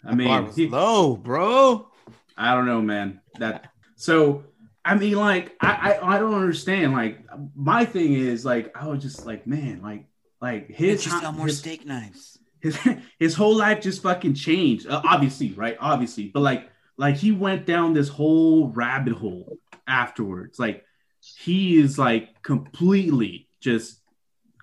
I 0.06 0.16
mean, 0.16 0.52
he- 0.54 0.68
low, 0.68 1.16
bro. 1.16 1.90
I 2.38 2.54
don't 2.54 2.66
know, 2.66 2.82
man. 2.82 3.22
That 3.40 3.72
so 3.96 4.44
I 4.86 4.96
mean, 4.96 5.14
like, 5.16 5.56
I, 5.60 5.94
I 6.00 6.16
I 6.16 6.20
don't 6.20 6.34
understand. 6.36 6.94
Like, 6.94 7.20
my 7.56 7.84
thing 7.86 8.14
is 8.14 8.46
like 8.46 8.76
I 8.78 8.88
was 8.88 9.02
just 9.02 9.26
like, 9.26 9.46
man, 9.48 9.82
like 9.82 10.06
like 10.42 10.68
his 10.70 11.04
His, 11.04 11.20
sell 11.20 11.32
more 11.32 11.48
his, 11.48 11.58
steak 11.60 11.86
knives. 11.86 12.38
his, 12.62 12.78
his 13.20 13.34
whole 13.36 13.58
life 13.58 13.82
just 13.82 14.02
fucking 14.04 14.36
changed. 14.36 14.88
Uh, 14.88 15.02
obviously, 15.04 15.52
right? 15.54 15.78
Obviously, 15.80 16.28
but 16.30 16.42
like 16.42 16.70
like 16.98 17.16
he 17.16 17.32
went 17.32 17.66
down 17.66 17.94
this 17.94 18.08
whole 18.08 18.70
rabbit 18.70 19.14
hole 19.14 19.58
afterwards. 19.88 20.58
Like 20.60 20.86
he 21.22 21.80
is 21.80 21.98
like 22.00 22.42
completely 22.44 23.50
just 23.60 24.00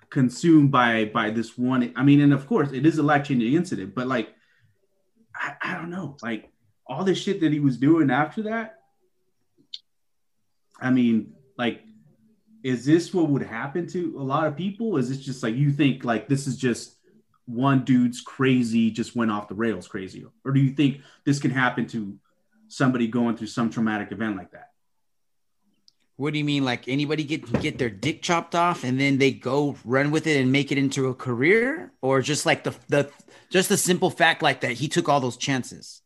consumed 0.09 0.71
by 0.71 1.05
by 1.05 1.29
this 1.29 1.57
one. 1.57 1.91
I 1.95 2.03
mean, 2.03 2.21
and 2.21 2.33
of 2.33 2.47
course, 2.47 2.71
it 2.71 2.85
is 2.85 2.97
a 2.97 3.03
life 3.03 3.27
changing 3.27 3.53
incident, 3.53 3.93
but 3.93 4.07
like 4.07 4.29
I, 5.35 5.53
I 5.61 5.73
don't 5.75 5.89
know, 5.89 6.17
like 6.21 6.49
all 6.87 7.03
the 7.03 7.15
shit 7.15 7.41
that 7.41 7.51
he 7.51 7.59
was 7.59 7.77
doing 7.77 8.09
after 8.09 8.43
that. 8.43 8.79
I 10.79 10.89
mean, 10.89 11.33
like, 11.57 11.81
is 12.63 12.85
this 12.85 13.13
what 13.13 13.29
would 13.29 13.43
happen 13.43 13.87
to 13.87 14.15
a 14.19 14.23
lot 14.23 14.47
of 14.47 14.55
people? 14.55 14.97
Is 14.97 15.09
this 15.09 15.19
just 15.19 15.43
like 15.43 15.55
you 15.55 15.71
think 15.71 16.03
like 16.03 16.27
this 16.27 16.47
is 16.47 16.57
just 16.57 16.95
one 17.45 17.83
dude's 17.83 18.21
crazy, 18.21 18.91
just 18.91 19.15
went 19.15 19.31
off 19.31 19.47
the 19.47 19.55
rails 19.55 19.87
crazy? 19.87 20.25
Or 20.43 20.51
do 20.51 20.59
you 20.59 20.71
think 20.71 21.01
this 21.25 21.39
can 21.39 21.51
happen 21.51 21.85
to 21.87 22.17
somebody 22.67 23.07
going 23.07 23.37
through 23.37 23.47
some 23.47 23.69
traumatic 23.69 24.11
event 24.11 24.37
like 24.37 24.51
that. 24.51 24.71
What 26.17 26.31
do 26.31 26.39
you 26.39 26.45
mean? 26.45 26.63
Like 26.63 26.87
anybody 26.87 27.23
get 27.23 27.61
get 27.61 27.77
their 27.77 27.89
dick 27.89 28.21
chopped 28.21 28.55
off 28.55 28.83
and 28.83 28.99
then 28.99 29.17
they 29.17 29.31
go 29.31 29.75
run 29.83 30.11
with 30.11 30.27
it 30.27 30.39
and 30.39 30.51
make 30.51 30.71
it 30.71 30.77
into 30.77 31.07
a 31.07 31.13
career, 31.13 31.91
or 32.01 32.21
just 32.21 32.45
like 32.45 32.63
the 32.63 32.73
the 32.87 33.11
just 33.49 33.67
the 33.69 33.77
simple 33.77 34.09
fact 34.09 34.41
like 34.41 34.61
that 34.61 34.71
he 34.73 34.87
took 34.87 35.09
all 35.09 35.19
those 35.19 35.37
chances. 35.37 36.01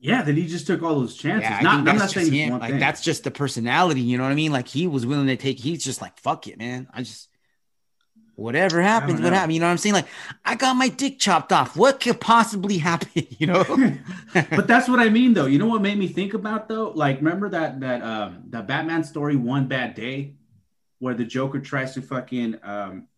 Yeah, 0.00 0.22
that 0.22 0.36
he 0.36 0.46
just 0.46 0.66
took 0.66 0.82
all 0.82 0.94
those 1.00 1.16
chances. 1.16 1.42
Yeah, 1.50 1.60
not, 1.60 1.76
think 1.76 1.88
I'm 1.88 1.98
that's 1.98 2.14
not 2.16 2.24
saying 2.24 2.58
Like 2.58 2.70
thing. 2.70 2.80
that's 2.80 3.00
just 3.00 3.24
the 3.24 3.30
personality. 3.32 4.00
You 4.00 4.16
know 4.16 4.24
what 4.24 4.32
I 4.32 4.36
mean? 4.36 4.52
Like 4.52 4.68
he 4.68 4.86
was 4.86 5.04
willing 5.06 5.26
to 5.26 5.36
take. 5.36 5.58
He's 5.58 5.82
just 5.84 6.00
like 6.00 6.18
fuck 6.18 6.46
it, 6.46 6.58
man. 6.58 6.88
I 6.92 7.02
just 7.02 7.28
whatever 8.38 8.80
happens, 8.80 9.20
what 9.20 9.30
know. 9.30 9.34
happened. 9.36 9.54
You 9.54 9.60
know 9.60 9.66
what 9.66 9.72
I'm 9.72 9.78
saying? 9.78 9.94
Like 9.94 10.06
I 10.44 10.54
got 10.54 10.74
my 10.74 10.88
dick 10.88 11.18
chopped 11.18 11.52
off. 11.52 11.76
What 11.76 12.00
could 12.00 12.20
possibly 12.20 12.78
happen? 12.90 13.26
You 13.38 13.46
know? 13.48 13.64
but 14.50 14.66
that's 14.66 14.88
what 14.88 15.00
I 15.00 15.08
mean, 15.08 15.34
though. 15.34 15.46
You 15.46 15.58
know 15.58 15.66
what 15.66 15.82
made 15.82 15.98
me 15.98 16.08
think 16.08 16.34
about 16.34 16.68
though? 16.68 16.90
Like, 16.90 17.16
remember 17.18 17.48
that 17.50 17.80
that 17.80 18.02
um 18.02 18.44
that 18.50 18.66
Batman 18.66 19.02
story, 19.04 19.36
One 19.36 19.66
Bad 19.66 19.94
Day, 19.94 20.34
where 21.00 21.14
the 21.14 21.24
Joker 21.24 21.60
tries 21.60 21.94
to 21.94 22.02
fucking 22.02 22.58
um 22.62 23.08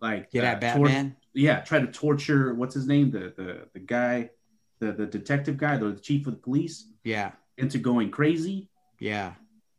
like 0.00 0.30
Get 0.30 0.44
uh, 0.44 0.48
at 0.48 0.60
tor- 0.76 0.86
Batman. 0.86 1.16
yeah, 1.32 1.60
try 1.60 1.78
to 1.80 1.86
torture 1.86 2.52
what's 2.54 2.74
his 2.74 2.86
name, 2.86 3.10
the 3.10 3.32
the 3.36 3.68
the 3.72 3.80
guy, 3.80 4.30
the 4.80 4.92
the 4.92 5.06
detective 5.06 5.56
guy, 5.56 5.76
the 5.78 5.94
chief 5.94 6.26
of 6.26 6.34
the 6.34 6.40
police, 6.40 6.88
yeah, 7.04 7.30
into 7.56 7.78
going 7.78 8.10
crazy. 8.10 8.68
yeah. 8.98 9.34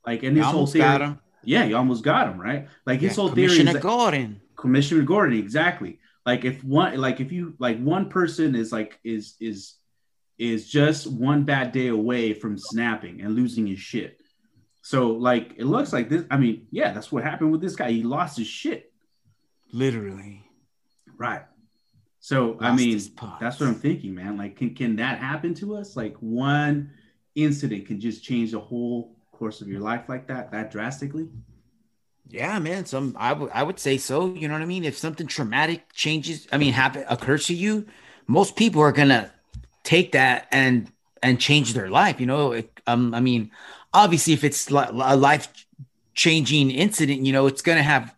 Like, 0.07 0.21
and 0.21 0.37
You 0.37 0.43
his 0.43 0.51
whole 0.51 0.67
theory, 0.67 1.15
yeah, 1.43 1.63
you 1.65 1.75
almost 1.75 2.03
got 2.03 2.27
him 2.29 2.39
right. 2.39 2.67
Like 2.85 2.99
his 3.01 3.11
Yeah, 3.17 3.21
whole 3.23 3.31
theory 3.31 3.57
is 3.59 3.73
that- 3.73 3.81
Gordon. 3.81 4.39
Commissioner 4.55 5.03
Gordon, 5.03 5.37
exactly. 5.37 5.99
Like 6.25 6.45
if 6.45 6.63
one, 6.63 6.97
like 6.97 7.19
if 7.19 7.31
you, 7.31 7.53
like 7.59 7.79
one 7.79 8.09
person 8.09 8.55
is 8.55 8.71
like 8.71 8.99
is 9.03 9.35
is 9.39 9.75
is 10.37 10.69
just 10.69 11.07
one 11.07 11.43
bad 11.43 11.71
day 11.71 11.87
away 11.87 12.33
from 12.33 12.57
snapping 12.57 13.21
and 13.21 13.35
losing 13.35 13.67
his 13.67 13.79
shit. 13.79 14.19
So 14.81 15.11
like 15.11 15.53
it 15.57 15.65
looks 15.65 15.93
like 15.93 16.09
this. 16.09 16.23
I 16.29 16.37
mean, 16.37 16.67
yeah, 16.71 16.93
that's 16.93 17.11
what 17.11 17.23
happened 17.23 17.51
with 17.51 17.61
this 17.61 17.75
guy. 17.75 17.91
He 17.91 18.03
lost 18.03 18.37
his 18.37 18.47
shit. 18.47 18.91
Literally. 19.71 20.43
Right. 21.17 21.43
So 22.19 22.57
I 22.59 22.75
mean, 22.75 22.99
that's 23.39 23.59
what 23.59 23.69
I'm 23.69 23.75
thinking, 23.75 24.15
man. 24.15 24.35
Like, 24.35 24.55
can 24.55 24.73
can 24.73 24.95
that 24.95 25.19
happen 25.19 25.53
to 25.55 25.75
us? 25.75 25.95
Like 25.95 26.15
one 26.17 26.91
incident 27.35 27.85
can 27.85 27.99
just 27.99 28.23
change 28.23 28.51
the 28.51 28.59
whole 28.59 29.15
course 29.31 29.61
of 29.61 29.67
your 29.67 29.81
life 29.81 30.09
like 30.09 30.27
that, 30.27 30.51
that 30.51 30.71
drastically. 30.71 31.27
Yeah, 32.29 32.57
man. 32.59 32.85
Some 32.85 33.15
I 33.19 33.33
would 33.33 33.51
I 33.53 33.63
would 33.63 33.79
say 33.79 33.97
so. 33.97 34.33
You 34.33 34.47
know 34.47 34.55
what 34.55 34.61
I 34.61 34.65
mean? 34.65 34.83
If 34.83 34.97
something 34.97 35.27
traumatic 35.27 35.93
changes, 35.93 36.47
I 36.51 36.57
mean, 36.57 36.73
happen 36.73 37.05
occurs 37.07 37.47
to 37.47 37.53
you, 37.53 37.85
most 38.27 38.55
people 38.55 38.81
are 38.81 38.91
gonna 38.91 39.31
take 39.83 40.11
that 40.13 40.47
and 40.51 40.91
and 41.21 41.39
change 41.39 41.73
their 41.73 41.89
life. 41.89 42.19
You 42.19 42.25
know, 42.25 42.51
it, 42.51 42.79
um, 42.87 43.13
I 43.13 43.19
mean, 43.19 43.51
obviously, 43.93 44.33
if 44.33 44.43
it's 44.43 44.71
li- 44.71 44.87
a 44.91 45.15
life 45.15 45.47
changing 46.15 46.71
incident, 46.71 47.25
you 47.25 47.31
know, 47.31 47.45
it's 47.45 47.61
gonna 47.61 47.83
have 47.83 48.15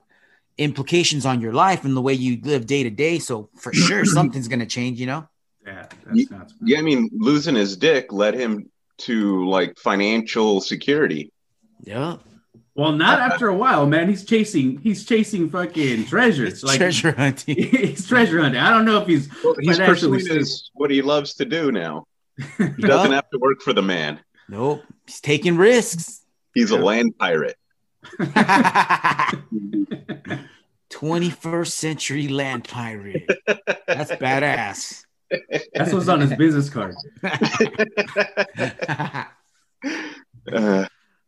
implications 0.58 1.26
on 1.26 1.42
your 1.42 1.54
life 1.54 1.84
and 1.84 1.96
the 1.96 2.02
way 2.02 2.14
you 2.14 2.40
live 2.42 2.66
day 2.66 2.84
to 2.84 2.90
day. 2.90 3.20
So 3.20 3.50
for 3.56 3.74
sure, 3.74 4.06
something's 4.18 4.48
gonna 4.48 4.66
change. 4.66 5.00
You 5.00 5.08
know? 5.08 5.28
Yeah, 5.66 5.88
that's 6.06 6.30
Yeah, 6.64 6.80
I 6.80 6.82
mean, 6.82 7.10
losing 7.14 7.56
his 7.56 7.76
dick 7.76 8.14
led 8.14 8.36
him 8.36 8.70
to 9.00 9.48
like 9.48 9.78
financial 9.78 10.62
security. 10.62 11.32
Yeah. 11.84 12.18
Well, 12.78 12.92
not 12.92 13.20
after 13.20 13.48
a 13.48 13.56
while, 13.56 13.88
man. 13.88 14.08
He's 14.08 14.24
chasing. 14.24 14.78
He's 14.78 15.04
chasing 15.04 15.50
fucking 15.50 16.06
treasures. 16.06 16.54
It's 16.54 16.64
like 16.64 16.78
treasure 16.78 17.12
hunting. 17.12 17.56
he's 17.56 18.08
treasure 18.08 18.40
hunting. 18.40 18.62
I 18.62 18.70
don't 18.70 18.86
know 18.86 19.02
if 19.02 19.08
he's. 19.08 19.28
Well, 19.44 19.56
he's 19.60 19.80
pursuing 19.80 20.24
his, 20.24 20.70
what 20.76 20.92
he 20.92 21.02
loves 21.02 21.34
to 21.36 21.46
do 21.46 21.72
now. 21.72 22.06
He 22.38 22.84
doesn't 22.84 23.12
have 23.12 23.28
to 23.32 23.40
work 23.40 23.64
for 23.64 23.74
the 23.74 23.82
man. 23.82 24.20
Nope. 24.48 24.84
He's 25.08 25.20
taking 25.20 25.58
risks. 25.58 26.22
He's 26.54 26.70
a 26.70 26.78
land 26.78 27.18
pirate. 27.18 27.56
21st 30.92 31.72
century 31.72 32.28
land 32.28 32.68
pirate. 32.68 33.28
That's 33.88 34.12
badass. 34.12 35.04
That's 35.74 35.92
what's 35.92 36.08
on 36.08 36.22
his 36.22 36.36
business 36.36 36.70
card. 36.70 36.94
Uh, 40.50 40.88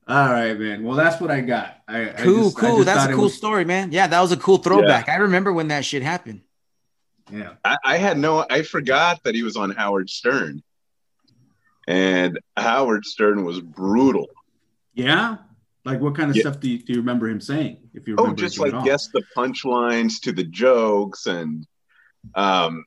All 0.10 0.28
right, 0.30 0.58
man. 0.60 0.84
Well, 0.84 0.98
that's 0.98 1.22
what 1.22 1.30
I 1.30 1.42
got. 1.42 1.78
I, 1.88 2.10
I 2.10 2.14
cool, 2.14 2.46
just- 2.46 2.58
I 2.58 2.62
cool. 2.62 2.76
just 2.78 2.86
That's 2.88 3.06
a 3.12 3.14
cool 3.14 3.24
was- 3.26 3.38
story, 3.38 3.64
man. 3.64 3.92
Yeah, 3.92 4.08
that 4.08 4.20
was 4.20 4.32
a 4.32 4.38
cool 4.38 4.58
throwback. 4.58 5.08
I 5.08 5.18
remember 5.18 5.54
when 5.54 5.68
that 5.68 5.86
shit 5.86 6.02
happened. 6.02 6.42
yeah. 7.32 7.54
I, 7.64 7.78
I 7.86 7.98
had 7.98 8.18
no, 8.18 8.44
I 8.50 8.64
forgot 8.64 9.24
that 9.24 9.36
he 9.36 9.44
was 9.44 9.56
on 9.56 9.70
Howard 9.70 10.10
Stern. 10.10 10.64
And 11.88 12.40
Howard 12.58 13.06
Stern 13.06 13.46
was 13.46 13.62
brutal. 13.62 14.28
Yeah. 14.96 15.38
Like, 15.86 16.00
what 16.02 16.16
kind 16.16 16.32
of 16.32 16.36
Yeah. 16.36 16.42
stuff 16.42 16.60
do 16.60 16.70
you, 16.72 16.80
do 16.80 16.94
you 16.94 17.00
remember 17.00 17.30
him 17.30 17.40
saying? 17.40 17.78
If 17.94 18.08
you 18.08 18.16
Oh, 18.18 18.34
just 18.34 18.58
like 18.58 18.84
guess 18.84 19.10
the 19.14 19.22
punchlines 19.38 20.20
to 20.24 20.32
the 20.32 20.44
jokes 20.44 21.28
and 21.28 21.68
um, 22.34 22.84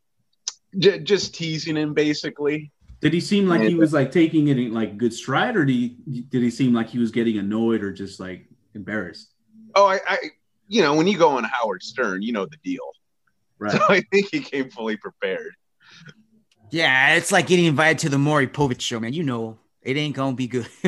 j- 0.76 0.98
just 0.98 1.36
teasing 1.36 1.76
him 1.76 1.94
basically. 1.94 2.71
Did 3.02 3.12
he 3.12 3.20
seem 3.20 3.48
like 3.48 3.62
he 3.62 3.74
was 3.74 3.92
like 3.92 4.12
taking 4.12 4.46
it 4.46 4.58
in 4.58 4.72
like 4.72 4.96
good 4.96 5.12
stride, 5.12 5.56
or 5.56 5.64
did 5.64 5.72
he 5.72 5.88
did 6.30 6.40
he 6.40 6.50
seem 6.50 6.72
like 6.72 6.88
he 6.88 7.00
was 7.00 7.10
getting 7.10 7.36
annoyed 7.36 7.82
or 7.82 7.92
just 7.92 8.20
like 8.20 8.46
embarrassed? 8.74 9.34
Oh, 9.74 9.86
I, 9.86 9.98
I, 10.06 10.18
you 10.68 10.82
know, 10.82 10.94
when 10.94 11.08
you 11.08 11.18
go 11.18 11.30
on 11.30 11.42
Howard 11.42 11.82
Stern, 11.82 12.22
you 12.22 12.32
know 12.32 12.46
the 12.46 12.58
deal. 12.62 12.84
Right. 13.58 13.72
So 13.72 13.80
I 13.88 14.02
think 14.12 14.28
he 14.30 14.38
came 14.38 14.70
fully 14.70 14.96
prepared. 14.96 15.56
Yeah, 16.70 17.16
it's 17.16 17.32
like 17.32 17.48
getting 17.48 17.64
invited 17.64 17.98
to 18.00 18.08
the 18.08 18.18
Maury 18.18 18.46
Povich 18.46 18.80
show, 18.80 19.00
man. 19.00 19.12
You 19.12 19.24
know, 19.24 19.58
it 19.82 19.96
ain't 19.96 20.14
gonna 20.14 20.36
be 20.36 20.46
good. 20.46 20.68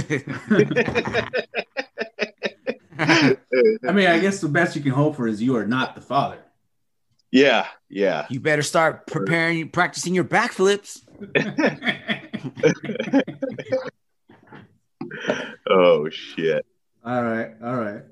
I 2.96 3.36
mean, 3.92 4.06
I 4.06 4.20
guess 4.20 4.40
the 4.40 4.48
best 4.48 4.76
you 4.76 4.82
can 4.82 4.92
hope 4.92 5.16
for 5.16 5.26
is 5.26 5.42
you 5.42 5.56
are 5.56 5.66
not 5.66 5.96
the 5.96 6.00
father. 6.00 6.38
Yeah, 7.32 7.66
yeah. 7.88 8.26
you 8.30 8.38
better 8.38 8.62
start 8.62 9.08
preparing, 9.08 9.68
practicing 9.70 10.14
your 10.14 10.22
backflips. 10.22 11.03
Oh 15.68 16.08
shit. 16.10 16.66
all 17.04 17.22
right, 17.22 17.50
all 17.62 17.76
right. 17.76 18.02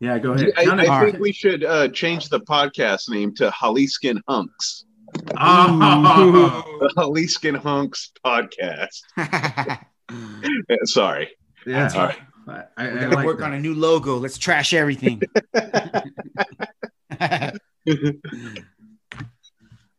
Yeah, 0.00 0.18
go 0.18 0.32
ahead. 0.32 0.52
I, 0.56 0.64
I 0.70 1.04
think 1.04 1.18
we 1.18 1.32
should 1.32 1.64
uh, 1.64 1.88
change 1.88 2.28
the 2.28 2.40
podcast 2.40 3.08
name 3.10 3.34
to 3.36 3.50
Jaliscan 3.50 4.18
Hunks. 4.28 4.84
Oh, 5.38 6.64
The 6.80 6.88
Jaliscan 6.96 7.56
Hunks 7.56 8.12
podcast. 8.24 9.00
Sorry. 10.84 11.30
yeah. 11.66 11.90
All 11.94 12.06
right. 12.06 12.18
I, 12.46 12.62
I, 12.76 12.84
We're 12.84 12.98
I 12.98 13.00
gonna 13.00 13.14
like 13.14 13.26
work 13.26 13.38
that. 13.38 13.46
on 13.46 13.54
a 13.54 13.60
new 13.60 13.74
logo. 13.74 14.18
Let's 14.18 14.36
trash 14.36 14.74
everything. 14.74 15.22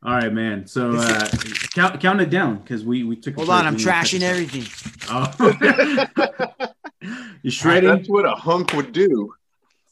All 0.05 0.13
right, 0.13 0.31
man. 0.31 0.67
So 0.67 0.91
uh, 0.95 1.27
count 1.74 2.00
count 2.00 2.21
it 2.21 2.29
down 2.29 2.57
because 2.59 2.85
we 2.85 3.03
we 3.03 3.15
took. 3.15 3.33
Hold 3.35 3.47
break. 3.47 3.57
on, 3.57 3.65
I'm 3.65 3.74
We 3.74 3.77
need 3.77 3.83
to 3.83 3.89
trashing 3.89 4.21
everything. 4.21 4.67
Oh. 5.09 6.67
You're 7.41 7.51
shredding. 7.51 7.89
That's 7.89 8.07
what 8.07 8.25
a 8.25 8.35
hunk 8.35 8.74
would 8.74 8.91
do. 8.91 9.33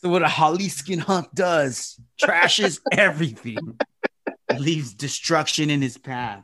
So 0.01 0.09
what 0.09 0.21
a 0.21 0.27
Jaliscan 0.27 0.99
hunk 0.99 1.29
does, 1.33 1.99
trashes 2.21 2.79
everything, 2.91 3.79
leaves 4.57 4.93
destruction 4.93 5.71
in 5.71 5.81
his 5.81 5.97
path. 5.97 6.43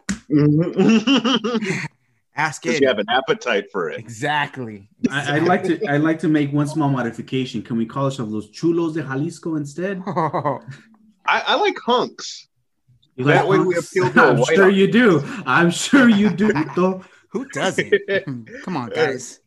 Ask 2.36 2.66
it. 2.66 2.82
you 2.82 2.88
have 2.88 3.00
an 3.00 3.06
appetite 3.10 3.72
for 3.72 3.90
it. 3.90 4.00
Exactly. 4.00 4.90
I, 5.12 5.36
I'd 5.36 5.44
like 5.44 5.64
to. 5.66 5.86
I'd 5.88 6.02
like 6.02 6.20
to 6.20 6.28
make 6.28 6.52
one 6.52 6.68
small 6.68 6.90
modification. 6.90 7.62
Can 7.62 7.78
we 7.78 7.86
call 7.86 8.06
ourselves 8.06 8.32
los 8.32 8.50
chulos 8.50 8.96
de 8.96 9.04
Jalisco 9.04 9.56
instead? 9.58 10.02
I, 10.08 10.64
I 11.26 11.56
like 11.56 11.78
hunks. 11.86 12.49
You 13.20 13.26
That 13.26 13.48
way 13.48 13.60
we 13.60 13.74
hunks? 13.76 13.92
appeal 13.92 14.10
to 14.12 14.20
a 14.24 14.30
I'm 14.32 14.38
sure 14.46 14.64
audience. 14.70 14.78
you 14.78 14.92
do. 14.92 15.24
I'm 15.46 15.72
sure 15.72 16.10
you 16.10 16.30
do. 16.30 16.54
Puto. 16.54 17.04
Who 17.32 17.46
doesn't? 17.50 17.94
Come 18.64 18.78
on, 18.78 18.90
guys. 18.90 19.42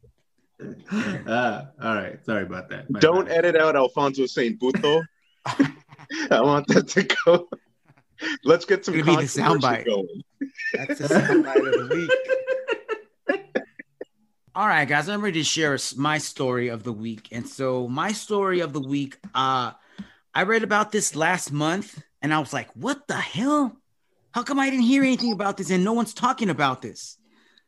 Uh, 0.90 1.62
all 1.82 1.94
right. 1.94 2.24
Sorry 2.24 2.42
about 2.44 2.68
that. 2.68 2.88
My 2.90 3.00
Don't 3.00 3.26
bad. 3.28 3.38
edit 3.46 3.56
out 3.60 3.74
Alfonso 3.74 4.26
Saint 4.26 4.60
Puto. 4.60 5.02
I 5.46 6.40
want 6.42 6.68
that 6.68 6.86
to 6.88 7.02
go. 7.24 7.48
Let's 8.44 8.64
get 8.66 8.84
some 8.84 8.94
It's 8.94 9.04
gonna 9.06 9.18
be 9.18 9.26
the 9.26 9.40
controversy 9.42 9.66
soundbite. 9.66 9.84
going. 9.86 10.22
That's 10.74 10.98
the 11.00 11.08
soundbite 11.08 11.66
of 11.82 11.88
the 11.88 11.96
week. 11.96 13.38
All 14.54 14.68
right, 14.68 14.86
guys, 14.86 15.08
I'm 15.08 15.22
ready 15.22 15.40
to 15.40 15.44
share 15.44 15.78
my 15.96 16.18
story 16.18 16.68
of 16.68 16.82
the 16.84 16.92
week. 16.92 17.28
And 17.32 17.48
so, 17.48 17.88
my 17.88 18.12
story 18.12 18.60
of 18.60 18.74
the 18.74 18.80
week, 18.80 19.16
uh, 19.34 19.72
I 20.34 20.42
read 20.42 20.62
about 20.62 20.92
this 20.92 21.16
last 21.16 21.50
month 21.52 22.02
and 22.22 22.32
I 22.32 22.38
was 22.38 22.52
like, 22.52 22.68
what 22.74 23.06
the 23.08 23.14
hell? 23.16 23.76
How 24.32 24.42
come 24.42 24.58
I 24.58 24.70
didn't 24.70 24.84
hear 24.86 25.02
anything 25.02 25.32
about 25.32 25.56
this 25.58 25.70
and 25.70 25.84
no 25.84 25.92
one's 25.92 26.14
talking 26.14 26.48
about 26.48 26.80
this? 26.80 27.18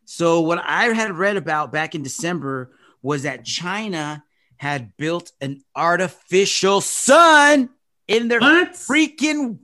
So, 0.06 0.40
what 0.40 0.62
I 0.64 0.84
had 0.86 1.12
read 1.12 1.36
about 1.36 1.72
back 1.72 1.94
in 1.94 2.02
December 2.02 2.72
was 3.02 3.22
that 3.24 3.44
China 3.44 4.24
had 4.56 4.96
built 4.96 5.32
an 5.40 5.62
artificial 5.74 6.80
sun 6.80 7.70
in 8.08 8.28
their 8.28 8.40
What? 8.40 8.72
freaking 8.72 9.58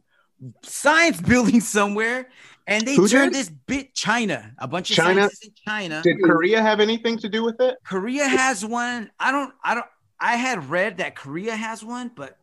science 0.63 1.21
building 1.33 1.61
somewhere 1.61 2.29
And 2.67 2.87
they 2.87 2.97
Who 2.97 3.09
turned 3.09 3.33
did? 3.33 3.41
this 3.41 3.49
bit 3.67 3.95
China, 3.95 4.53
a 4.59 4.69
bunch 4.69 4.91
of 4.91 4.97
China? 4.97 5.25
in 5.43 5.51
China. 5.67 6.01
Did 6.03 6.23
Korea 6.23 6.63
have 6.63 6.81
anything 6.81 7.19
to 7.19 7.29
do 7.29 7.45
with 7.45 7.61
it? 7.61 7.77
Korea 7.85 8.27
has 8.29 8.65
one. 8.65 9.11
I 9.19 9.33
don't. 9.33 9.53
I 9.65 9.75
don't. 9.75 9.87
I 10.21 10.37
had 10.37 10.69
read 10.71 10.99
that 10.99 11.17
Korea 11.17 11.57
has 11.57 11.83
one, 11.85 12.11
but 12.15 12.39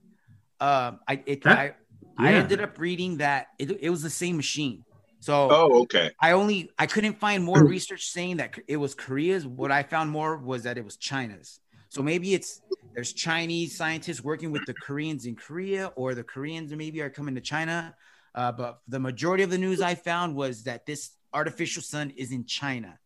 um, 0.60 1.00
I 1.08 1.22
it, 1.26 1.44
That- 1.44 1.58
I 1.58 1.76
I 2.18 2.34
ended 2.34 2.62
up 2.62 2.80
reading 2.80 3.18
that 3.18 3.48
it, 3.60 3.72
it 3.82 3.90
was 3.90 4.02
the 4.02 4.10
same 4.10 4.38
machine. 4.38 4.84
So 5.20 5.48
Oh, 5.52 5.82
okay. 5.82 6.12
I 6.20 6.32
only 6.32 6.70
I 6.78 6.86
couldn't 6.86 7.20
find 7.20 7.44
more 7.44 7.64
research 7.64 8.10
saying 8.10 8.38
that 8.38 8.58
it 8.68 8.78
was 8.78 8.96
Korea's. 8.96 9.46
What 9.46 9.72
I 9.72 9.84
found 9.84 10.10
more 10.10 10.38
was 10.38 10.64
that 10.64 10.78
it 10.78 10.86
was 10.86 10.98
China's. 10.98 11.60
So 11.90 12.02
maybe 12.02 12.34
it's 12.34 12.62
there's 12.94 13.14
Chinese 13.14 13.78
scientists 13.78 14.24
working 14.24 14.52
with 14.52 14.66
the 14.66 14.74
Koreans 14.74 15.26
in 15.26 15.36
Korea, 15.36 15.92
or 15.96 16.16
the 16.16 16.24
Koreans 16.24 16.74
maybe 16.74 17.02
are 17.02 17.10
coming 17.10 17.36
to 17.36 17.42
China. 17.42 17.96
Uh, 18.36 18.52
but 18.52 18.80
the 18.88 19.00
majority 19.00 19.44
of 19.44 19.50
the 19.50 19.58
news 19.58 19.82
I 19.82 19.96
found 19.96 20.36
was 20.36 20.64
that 20.64 20.86
this 20.86 21.12
artificial 21.34 21.82
sun 21.82 22.12
is 22.12 22.32
in 22.32 22.46
China, 22.46 23.00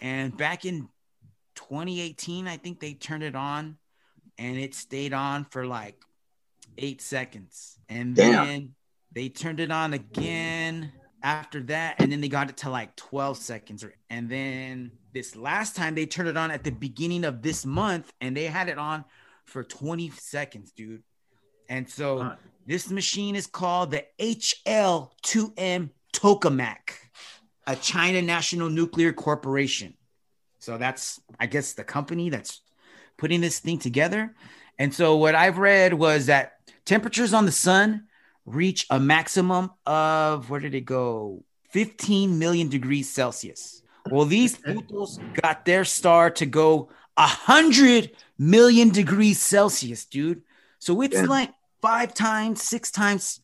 and 0.00 0.36
back 0.36 0.64
in 0.64 0.88
2018, 1.54 2.46
I 2.46 2.56
think 2.56 2.80
they 2.80 2.94
turned 2.94 3.22
it 3.22 3.34
on, 3.34 3.78
and 4.38 4.56
it 4.58 4.74
stayed 4.74 5.12
on 5.12 5.44
for 5.44 5.66
like 5.66 5.96
eight 6.78 7.00
seconds, 7.00 7.78
and 7.88 8.14
Damn. 8.14 8.46
then 8.46 8.74
they 9.12 9.28
turned 9.28 9.60
it 9.60 9.70
on 9.70 9.94
again 9.94 10.92
after 11.22 11.60
that, 11.64 11.96
and 11.98 12.12
then 12.12 12.20
they 12.20 12.28
got 12.28 12.50
it 12.50 12.58
to 12.58 12.70
like 12.70 12.94
12 12.96 13.38
seconds, 13.38 13.82
or- 13.82 13.94
and 14.10 14.28
then 14.28 14.92
this 15.12 15.34
last 15.34 15.74
time 15.74 15.94
they 15.94 16.06
turned 16.06 16.28
it 16.28 16.36
on 16.36 16.50
at 16.50 16.62
the 16.62 16.70
beginning 16.70 17.24
of 17.24 17.42
this 17.42 17.64
month, 17.64 18.12
and 18.20 18.36
they 18.36 18.44
had 18.44 18.68
it 18.68 18.78
on 18.78 19.04
for 19.44 19.64
20 19.64 20.10
seconds, 20.10 20.72
dude. 20.72 21.02
And 21.68 21.88
so 21.88 22.18
Uh, 22.18 22.36
this 22.66 22.90
machine 22.90 23.34
is 23.36 23.46
called 23.46 23.90
the 23.92 24.04
HL2M 24.18 25.90
Tokamak, 26.12 26.90
a 27.66 27.76
China 27.76 28.22
National 28.22 28.68
Nuclear 28.68 29.12
Corporation. 29.12 29.96
So 30.58 30.78
that's, 30.78 31.20
I 31.38 31.46
guess, 31.46 31.74
the 31.74 31.84
company 31.84 32.28
that's 32.30 32.60
putting 33.16 33.40
this 33.40 33.60
thing 33.60 33.78
together. 33.78 34.34
And 34.78 34.92
so 34.92 35.16
what 35.16 35.34
I've 35.34 35.58
read 35.58 35.94
was 35.94 36.26
that 36.26 36.55
temperatures 36.86 37.34
on 37.34 37.44
the 37.44 37.52
sun 37.52 38.06
reach 38.46 38.86
a 38.88 38.98
maximum 38.98 39.70
of, 39.84 40.48
where 40.48 40.60
did 40.60 40.74
it 40.74 40.86
go? 40.86 41.44
15 41.70 42.38
million 42.38 42.68
degrees 42.68 43.12
Celsius. 43.12 43.82
Well, 44.10 44.24
these 44.24 44.56
putos 44.56 45.18
got 45.42 45.64
their 45.64 45.84
star 45.84 46.30
to 46.30 46.46
go 46.46 46.88
100 47.16 48.12
million 48.38 48.90
degrees 48.90 49.40
Celsius, 49.40 50.04
dude. 50.04 50.42
So 50.78 51.02
it's 51.02 51.16
Damn. 51.16 51.26
like 51.26 51.52
five 51.82 52.14
times, 52.14 52.62
six 52.62 52.92
times 52.92 53.40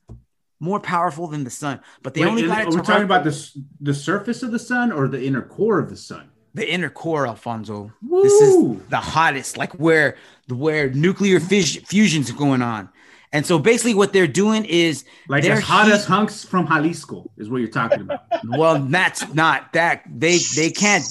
more 0.60 0.78
powerful 0.78 1.26
than 1.26 1.42
the 1.42 1.50
sun. 1.50 1.80
But 2.02 2.14
they 2.14 2.20
Wait, 2.20 2.28
only 2.28 2.46
got 2.46 2.60
it. 2.60 2.66
Are 2.68 2.70
we 2.70 2.76
talking 2.76 2.94
run 2.94 3.02
about 3.02 3.24
the 3.24 3.50
the 3.80 3.92
surface 3.92 4.44
of 4.44 4.52
the 4.52 4.58
sun 4.60 4.92
or 4.92 5.08
the 5.08 5.22
inner 5.22 5.42
core 5.42 5.80
of 5.80 5.90
the 5.90 5.96
sun? 5.96 6.30
the 6.54 6.70
inner 6.70 6.90
core, 6.90 7.26
Alfonso. 7.26 7.92
This 8.02 8.32
is 8.32 8.76
the 8.88 8.98
hottest, 8.98 9.56
like 9.56 9.72
where 9.74 10.16
where 10.48 10.90
nuclear 10.90 11.40
fis- 11.40 11.76
fusion's 11.76 12.30
going 12.30 12.62
on. 12.62 12.90
And 13.34 13.46
so 13.46 13.58
basically, 13.58 13.94
what 13.94 14.12
they're 14.12 14.26
doing 14.26 14.64
is, 14.66 15.04
Like 15.28 15.42
they're 15.42 15.54
as 15.54 15.62
hot 15.62 15.86
heat- 15.86 15.94
as 15.94 16.04
hunks 16.04 16.44
from 16.44 16.66
Jalisco 16.66 17.30
is 17.38 17.48
what 17.48 17.58
you're 17.58 17.70
talking 17.70 18.02
about. 18.02 18.24
well, 18.48 18.78
that's 18.78 19.32
not 19.32 19.72
that 19.72 20.02
they 20.06 20.38
they 20.54 20.70
can't 20.70 21.04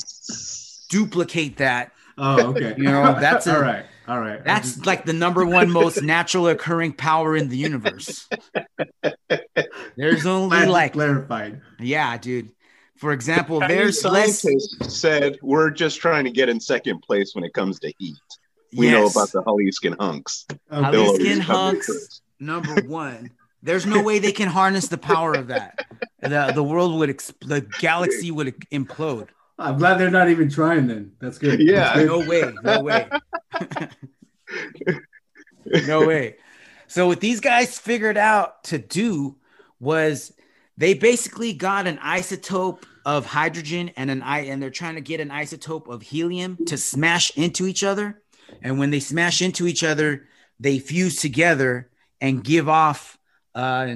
duplicate 0.90 1.58
that. 1.58 1.92
Oh, 2.18 2.48
okay. 2.50 2.76
You 2.78 2.84
know, 2.84 3.20
that's 3.20 3.48
a- 3.48 3.56
all 3.56 3.62
right. 3.62 3.86
All 4.08 4.20
right. 4.20 4.44
That's 4.44 4.86
like 4.86 5.06
the 5.06 5.14
number 5.14 5.46
one 5.46 5.72
most 5.72 6.02
natural 6.02 6.48
occurring 6.50 6.94
power 6.94 7.36
in 7.36 7.48
the 7.50 7.58
universe. 7.58 8.28
There's 9.96 10.26
only 10.26 10.50
Glad 10.58 10.70
like, 10.70 10.94
clarified. 10.94 11.62
yeah, 11.80 12.18
dude. 12.18 12.50
For 12.98 13.14
example, 13.14 13.60
Chinese 13.62 13.78
there's 13.78 14.04
less. 14.06 14.40
scientists 14.42 14.96
said 15.00 15.38
we're 15.42 15.70
just 15.72 16.00
trying 16.00 16.26
to 16.26 16.32
get 16.32 16.50
in 16.50 16.60
second 16.60 17.02
place 17.02 17.34
when 17.34 17.44
it 17.44 17.54
comes 17.54 17.80
to 17.80 17.94
heat. 17.98 18.18
We 18.76 18.90
know 18.92 19.08
about 19.08 19.32
the 19.32 19.44
Jaliscan 19.44 19.98
hunks. 20.00 20.46
Okay. 20.50 20.60
Jaliscan 20.72 20.92
They'll 20.92 21.06
always 21.08 21.38
come 21.38 21.46
hunks. 21.46 22.22
number 22.40 22.82
one. 22.88 23.32
There's 23.64 23.86
no 23.86 24.02
way 24.02 24.20
they 24.20 24.32
can 24.32 24.48
harness 24.48 24.88
the 24.88 24.98
power 24.98 25.34
of 25.34 25.48
that. 25.48 25.86
The 26.22 26.52
the 26.56 26.64
world 26.64 26.98
would 27.00 27.10
ex- 27.12 27.34
the 27.42 27.62
galaxy 27.80 28.32
would 28.32 28.56
implode. 28.72 29.28
I'm 29.60 29.78
glad 29.78 30.00
they're 30.00 30.10
not 30.10 30.30
even 30.30 30.50
trying. 30.50 30.88
Then 30.88 31.12
that's 31.20 31.38
good. 31.38 31.60
Yeah. 31.60 31.94
That's 31.94 32.00
good. 32.00 32.08
No 32.08 32.28
way, 32.28 32.54
no 32.64 32.82
way, 32.82 33.08
no 35.86 36.08
way. 36.08 36.36
So 36.88 37.08
what 37.08 37.20
these 37.20 37.40
guys 37.40 37.78
figured 37.78 38.18
out 38.18 38.64
to 38.66 38.78
do 38.78 39.38
was 39.80 40.34
they 40.78 40.94
basically 40.94 41.54
got 41.54 41.88
an 41.88 41.98
isotope 41.98 42.84
of 43.06 43.26
hydrogen 43.26 43.92
and 43.98 44.12
an 44.12 44.22
i 44.22 44.42
and 44.42 44.62
they're 44.62 44.70
trying 44.70 44.96
to 44.96 45.02
get 45.02 45.20
an 45.20 45.30
isotope 45.30 45.88
of 45.88 46.02
helium 46.04 46.58
to 46.68 46.78
smash 46.78 47.36
into 47.38 47.66
each 47.68 47.84
other. 47.84 48.21
And 48.62 48.80
when 48.80 48.92
they 48.92 49.00
smash 49.00 49.42
into 49.42 49.68
each 49.68 49.84
other, 49.84 50.28
they 50.60 50.80
fuse 50.80 51.18
together 51.18 51.90
and 52.20 52.44
give 52.44 52.70
off 52.70 53.18
uh, 53.56 53.96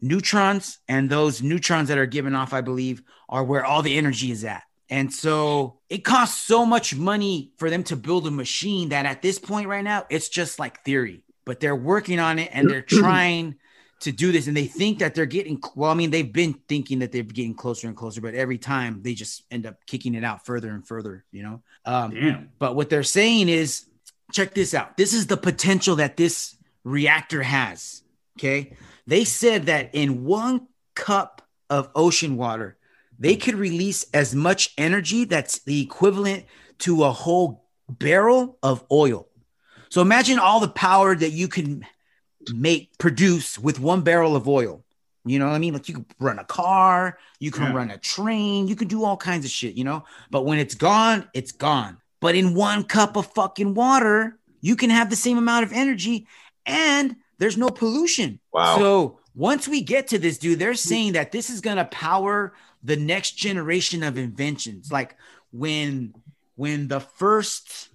neutrons. 0.00 0.78
And 0.88 1.08
those 1.08 1.42
neutrons 1.42 1.88
that 1.88 1.98
are 1.98 2.06
given 2.06 2.34
off, 2.34 2.52
I 2.52 2.60
believe, 2.60 3.02
are 3.28 3.44
where 3.44 3.64
all 3.64 3.82
the 3.82 3.96
energy 3.96 4.30
is 4.30 4.44
at. 4.44 4.62
And 4.90 5.12
so 5.12 5.78
it 5.88 6.04
costs 6.04 6.46
so 6.46 6.66
much 6.66 6.94
money 6.94 7.52
for 7.56 7.70
them 7.70 7.84
to 7.84 7.96
build 7.96 8.26
a 8.26 8.30
machine 8.30 8.90
that 8.90 9.06
at 9.06 9.22
this 9.22 9.38
point 9.38 9.68
right 9.68 9.84
now, 9.84 10.04
it's 10.10 10.28
just 10.28 10.58
like 10.58 10.84
theory. 10.84 11.24
But 11.46 11.60
they're 11.60 11.76
working 11.76 12.20
on 12.20 12.38
it 12.38 12.50
and 12.52 12.68
they're 12.68 12.82
trying 12.88 13.56
to 14.04 14.12
do 14.12 14.32
this. 14.32 14.46
And 14.46 14.56
they 14.56 14.66
think 14.66 15.00
that 15.00 15.14
they're 15.14 15.26
getting, 15.26 15.60
well, 15.74 15.90
I 15.90 15.94
mean, 15.94 16.10
they've 16.10 16.32
been 16.32 16.54
thinking 16.68 17.00
that 17.00 17.12
they're 17.12 17.22
getting 17.22 17.54
closer 17.54 17.88
and 17.88 17.96
closer, 17.96 18.20
but 18.20 18.34
every 18.34 18.58
time 18.58 19.00
they 19.02 19.14
just 19.14 19.42
end 19.50 19.66
up 19.66 19.84
kicking 19.86 20.14
it 20.14 20.24
out 20.24 20.46
further 20.46 20.70
and 20.70 20.86
further, 20.86 21.24
you 21.32 21.42
know? 21.42 21.62
Um, 21.84 22.14
Damn. 22.14 22.50
but 22.58 22.76
what 22.76 22.88
they're 22.88 23.02
saying 23.02 23.48
is, 23.48 23.86
check 24.32 24.54
this 24.54 24.74
out. 24.74 24.96
This 24.96 25.12
is 25.12 25.26
the 25.26 25.36
potential 25.36 25.96
that 25.96 26.16
this 26.16 26.56
reactor 26.82 27.42
has. 27.42 28.02
Okay. 28.38 28.76
They 29.06 29.24
said 29.24 29.66
that 29.66 29.94
in 29.94 30.24
one 30.24 30.68
cup 30.94 31.42
of 31.70 31.90
ocean 31.94 32.36
water, 32.36 32.76
they 33.18 33.36
could 33.36 33.54
release 33.54 34.06
as 34.12 34.34
much 34.34 34.72
energy 34.76 35.24
that's 35.24 35.60
the 35.60 35.80
equivalent 35.80 36.46
to 36.80 37.04
a 37.04 37.12
whole 37.12 37.64
barrel 37.88 38.58
of 38.62 38.84
oil. 38.90 39.28
So 39.88 40.00
imagine 40.00 40.38
all 40.38 40.58
the 40.58 40.68
power 40.68 41.14
that 41.14 41.30
you 41.30 41.46
can 41.46 41.86
make 42.52 42.96
produce 42.98 43.58
with 43.58 43.80
one 43.80 44.02
barrel 44.02 44.36
of 44.36 44.48
oil. 44.48 44.84
You 45.24 45.38
know 45.38 45.46
what 45.46 45.54
I 45.54 45.58
mean? 45.58 45.72
Like 45.72 45.88
you 45.88 45.94
can 45.94 46.06
run 46.20 46.38
a 46.38 46.44
car, 46.44 47.18
you 47.40 47.50
can 47.50 47.64
Yeah. 47.64 47.72
run 47.72 47.90
a 47.90 47.98
train, 47.98 48.68
you 48.68 48.76
can 48.76 48.88
do 48.88 49.04
all 49.04 49.16
kinds 49.16 49.44
of 49.44 49.50
shit, 49.50 49.74
you 49.74 49.84
know? 49.84 50.04
But 50.30 50.44
when 50.44 50.58
it's 50.58 50.74
gone, 50.74 51.28
it's 51.32 51.52
gone. 51.52 51.96
But 52.20 52.34
in 52.34 52.54
one 52.54 52.84
cup 52.84 53.16
of 53.16 53.32
fucking 53.32 53.74
water, 53.74 54.38
you 54.60 54.76
can 54.76 54.90
have 54.90 55.08
the 55.10 55.16
same 55.16 55.38
amount 55.38 55.64
of 55.64 55.72
energy 55.72 56.26
and 56.66 57.16
there's 57.38 57.56
no 57.56 57.68
pollution. 57.68 58.38
Wow. 58.52 58.76
So 58.76 59.20
once 59.34 59.66
we 59.66 59.80
get 59.82 60.08
to 60.08 60.18
this, 60.18 60.38
dude, 60.38 60.58
they're 60.58 60.74
saying 60.74 61.14
that 61.14 61.32
this 61.32 61.50
is 61.50 61.60
gonna 61.60 61.86
power 61.86 62.54
the 62.82 62.96
next 62.96 63.32
generation 63.32 64.02
of 64.02 64.18
inventions. 64.18 64.92
Like 64.92 65.16
when 65.52 66.14
when 66.56 66.88
the 66.88 67.00
first 67.00 67.88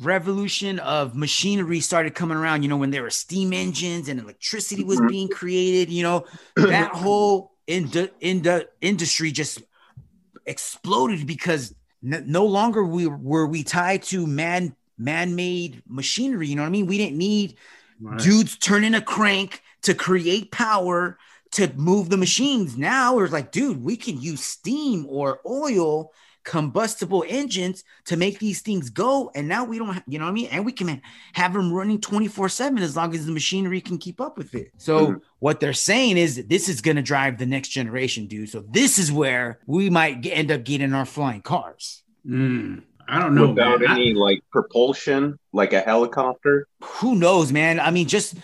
revolution 0.00 0.78
of 0.78 1.16
machinery 1.16 1.80
started 1.80 2.14
coming 2.14 2.36
around, 2.36 2.62
you 2.62 2.68
know, 2.68 2.76
when 2.76 2.90
there 2.90 3.02
were 3.02 3.10
steam 3.10 3.52
engines 3.52 4.08
and 4.08 4.20
electricity 4.20 4.84
was 4.84 5.00
Mhm. 5.00 5.08
being 5.08 5.28
created, 5.28 5.92
you 5.92 6.02
know, 6.02 6.24
that 6.56 6.94
whole 6.94 7.52
in 7.66 7.88
the, 7.90 8.10
in 8.20 8.42
the 8.42 8.68
industry 8.80 9.32
just 9.32 9.62
exploded 10.46 11.26
because 11.26 11.74
no 12.02 12.46
longer 12.46 12.84
we 12.84 13.06
were 13.06 13.46
we 13.46 13.62
tied 13.62 14.02
to 14.04 14.26
man 14.26 14.74
man-made 14.96 15.82
machinery, 15.86 16.48
you 16.48 16.56
know 16.56 16.62
what 16.62 16.68
I 16.68 16.70
mean? 16.70 16.86
We 16.86 16.98
didn't 16.98 17.18
need 17.18 17.56
Right. 18.00 18.18
dudes 18.18 18.56
turning 18.58 18.94
a 18.94 19.00
crank 19.00 19.62
to 19.82 19.94
create 19.94 20.50
power 20.52 21.18
to 21.52 21.72
move 21.74 22.10
the 22.10 22.16
machines. 22.16 22.76
Now 22.76 23.16
we're 23.16 23.28
like, 23.28 23.52
dude, 23.52 23.82
we 23.82 23.96
can 23.96 24.20
use 24.20 24.44
steam 24.44 25.06
or 25.08 25.40
oil 25.46 26.12
combustible 26.48 27.24
engines 27.28 27.84
to 28.06 28.16
make 28.16 28.38
these 28.38 28.60
things 28.62 28.88
go. 28.88 29.30
And 29.34 29.46
now 29.46 29.64
we 29.64 29.78
don't, 29.78 29.92
ha- 29.94 30.02
you 30.08 30.18
know 30.18 30.24
what 30.24 30.30
I 30.30 30.34
mean? 30.34 30.48
And 30.50 30.64
we 30.64 30.72
can 30.72 31.00
have 31.34 31.52
them 31.52 31.72
running 31.72 32.00
24 32.00 32.48
7 32.48 32.78
as 32.78 32.96
long 32.96 33.14
as 33.14 33.26
the 33.26 33.32
machinery 33.32 33.80
can 33.82 33.98
keep 33.98 34.18
up 34.20 34.38
with 34.38 34.54
it. 34.54 34.70
So, 34.78 34.94
Mhm. 35.08 35.20
what 35.40 35.60
they're 35.60 35.74
saying 35.74 36.16
is 36.16 36.42
this 36.46 36.68
is 36.68 36.80
going 36.80 36.96
to 36.96 37.02
drive 37.02 37.36
the 37.38 37.46
next 37.46 37.68
generation, 37.68 38.26
dude. 38.26 38.48
So, 38.48 38.64
this 38.70 38.98
is 38.98 39.12
where 39.12 39.58
we 39.66 39.90
might 39.90 40.22
get, 40.22 40.30
end 40.38 40.50
up 40.50 40.64
getting 40.64 40.94
our 40.94 41.04
flying 41.06 41.42
cars. 41.42 42.02
Mm, 42.26 42.82
I 43.06 43.20
don't 43.20 43.34
know. 43.34 43.48
Without 43.50 43.80
man. 43.80 43.90
I- 43.90 43.94
any 43.94 44.14
like 44.14 44.40
propulsion, 44.50 45.38
like 45.52 45.72
a 45.74 45.80
helicopter. 45.80 46.66
who 46.82 47.14
knows 47.16 47.52
man 47.52 47.78
i 47.80 47.90
mean 47.90 48.06
just 48.06 48.34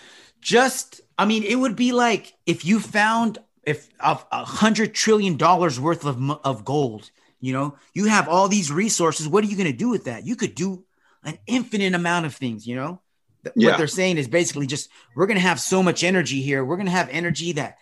just 0.41 1.01
i 1.17 1.25
mean 1.25 1.43
it 1.43 1.55
would 1.55 1.75
be 1.75 1.91
like 1.91 2.33
if 2.45 2.65
you 2.65 2.79
found 2.79 3.37
if 3.65 3.87
a 4.01 4.43
hundred 4.45 4.93
trillion 4.93 5.37
dollars 5.37 5.79
worth 5.79 6.05
of 6.05 6.17
of 6.43 6.65
gold 6.65 7.09
you 7.41 7.53
know 7.53 7.75
you 7.93 8.05
have 8.05 8.27
all 8.27 8.47
these 8.47 8.71
resources 8.71 9.27
what 9.27 9.43
are 9.43 9.47
you 9.47 9.55
going 9.57 9.71
to 9.71 9.77
do 9.77 9.89
with 9.89 10.05
that 10.05 10.25
you 10.25 10.35
could 10.35 10.55
do 10.55 10.83
an 11.23 11.37
infinite 11.47 11.93
amount 11.93 12.25
of 12.25 12.35
things 12.35 12.65
you 12.67 12.75
know 12.75 13.01
Th- 13.43 13.53
Yeah. 13.55 13.69
what 13.71 13.77
they're 13.77 13.87
saying 13.87 14.17
is 14.17 14.27
basically 14.27 14.67
just 14.67 14.89
we're 15.15 15.27
going 15.27 15.37
to 15.37 15.41
have 15.49 15.59
so 15.59 15.83
much 15.83 16.03
energy 16.03 16.41
here 16.41 16.63
we're 16.65 16.77
going 16.77 16.87
to 16.87 16.91
have 16.91 17.09
energy 17.09 17.51
that 17.53 17.77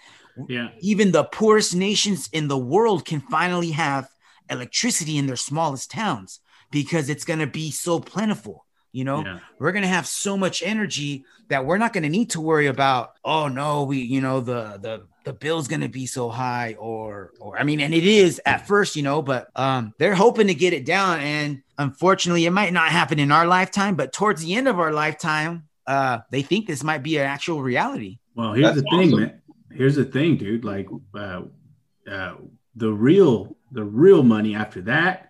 Yeah. 0.47 0.69
Even 0.81 1.11
the 1.11 1.23
poorest 1.25 1.75
nations 1.75 2.27
in 2.33 2.47
the 2.47 2.57
world 2.57 3.05
can 3.05 3.21
finally 3.21 3.71
have 3.71 4.09
electricity 4.49 5.17
in 5.17 5.27
their 5.27 5.35
smallest 5.49 5.91
towns 5.91 6.39
because 6.71 7.07
it's 7.09 7.23
going 7.25 7.39
to 7.39 7.45
be 7.47 7.69
so 7.71 7.99
plentiful. 7.99 8.65
You 8.91 9.03
know, 9.05 9.23
Yeah. 9.23 9.39
we're 9.59 9.71
going 9.71 9.83
to 9.89 9.95
have 9.97 10.07
so 10.07 10.35
much 10.37 10.63
energy 10.65 11.25
that 11.49 11.65
we're 11.65 11.77
not 11.77 11.93
going 11.93 12.03
to 12.03 12.09
need 12.17 12.31
to 12.31 12.41
worry 12.41 12.65
about, 12.67 13.13
oh 13.23 13.47
no, 13.47 13.83
we, 13.83 13.97
you 14.01 14.21
know, 14.21 14.41
the, 14.41 14.79
the, 14.81 15.05
the 15.23 15.33
bill's 15.33 15.67
going 15.67 15.81
to 15.81 15.89
be 15.89 16.05
so 16.05 16.29
high 16.29 16.75
or, 16.79 17.31
or, 17.39 17.57
I 17.57 17.63
mean, 17.63 17.79
and 17.79 17.93
it 17.93 18.05
is 18.05 18.41
at 18.45 18.67
first, 18.67 18.95
you 18.95 19.03
know, 19.03 19.21
but 19.21 19.49
um, 19.55 19.93
they're 19.97 20.15
hoping 20.15 20.47
to 20.47 20.53
get 20.53 20.73
it 20.73 20.85
down. 20.85 21.19
And 21.19 21.63
unfortunately, 21.77 22.45
it 22.45 22.51
might 22.51 22.73
not 22.73 22.89
happen 22.89 23.19
in 23.19 23.31
our 23.31 23.47
lifetime, 23.47 23.95
but 23.95 24.13
towards 24.13 24.41
the 24.43 24.55
end 24.55 24.67
of 24.67 24.79
our 24.79 24.91
lifetime, 24.91 25.67
uh, 25.87 26.19
they 26.29 26.41
think 26.41 26.67
this 26.67 26.83
might 26.83 27.03
be 27.03 27.17
an 27.17 27.25
actual 27.25 27.61
reality. 27.61 28.19
Well, 28.35 28.53
here's 28.53 28.75
That's 28.75 28.81
the 28.81 28.97
thing, 28.97 29.13
awesome. 29.13 29.19
man. 29.19 29.41
Here's 29.71 29.95
the 29.95 30.05
thing, 30.05 30.37
dude. 30.37 30.63
Like, 30.63 30.87
uh, 31.13 31.41
uh, 32.09 32.35
the 32.75 32.91
real, 32.91 33.55
the 33.71 33.83
real 33.83 34.23
money 34.23 34.55
after 34.55 34.81
that. 34.83 35.29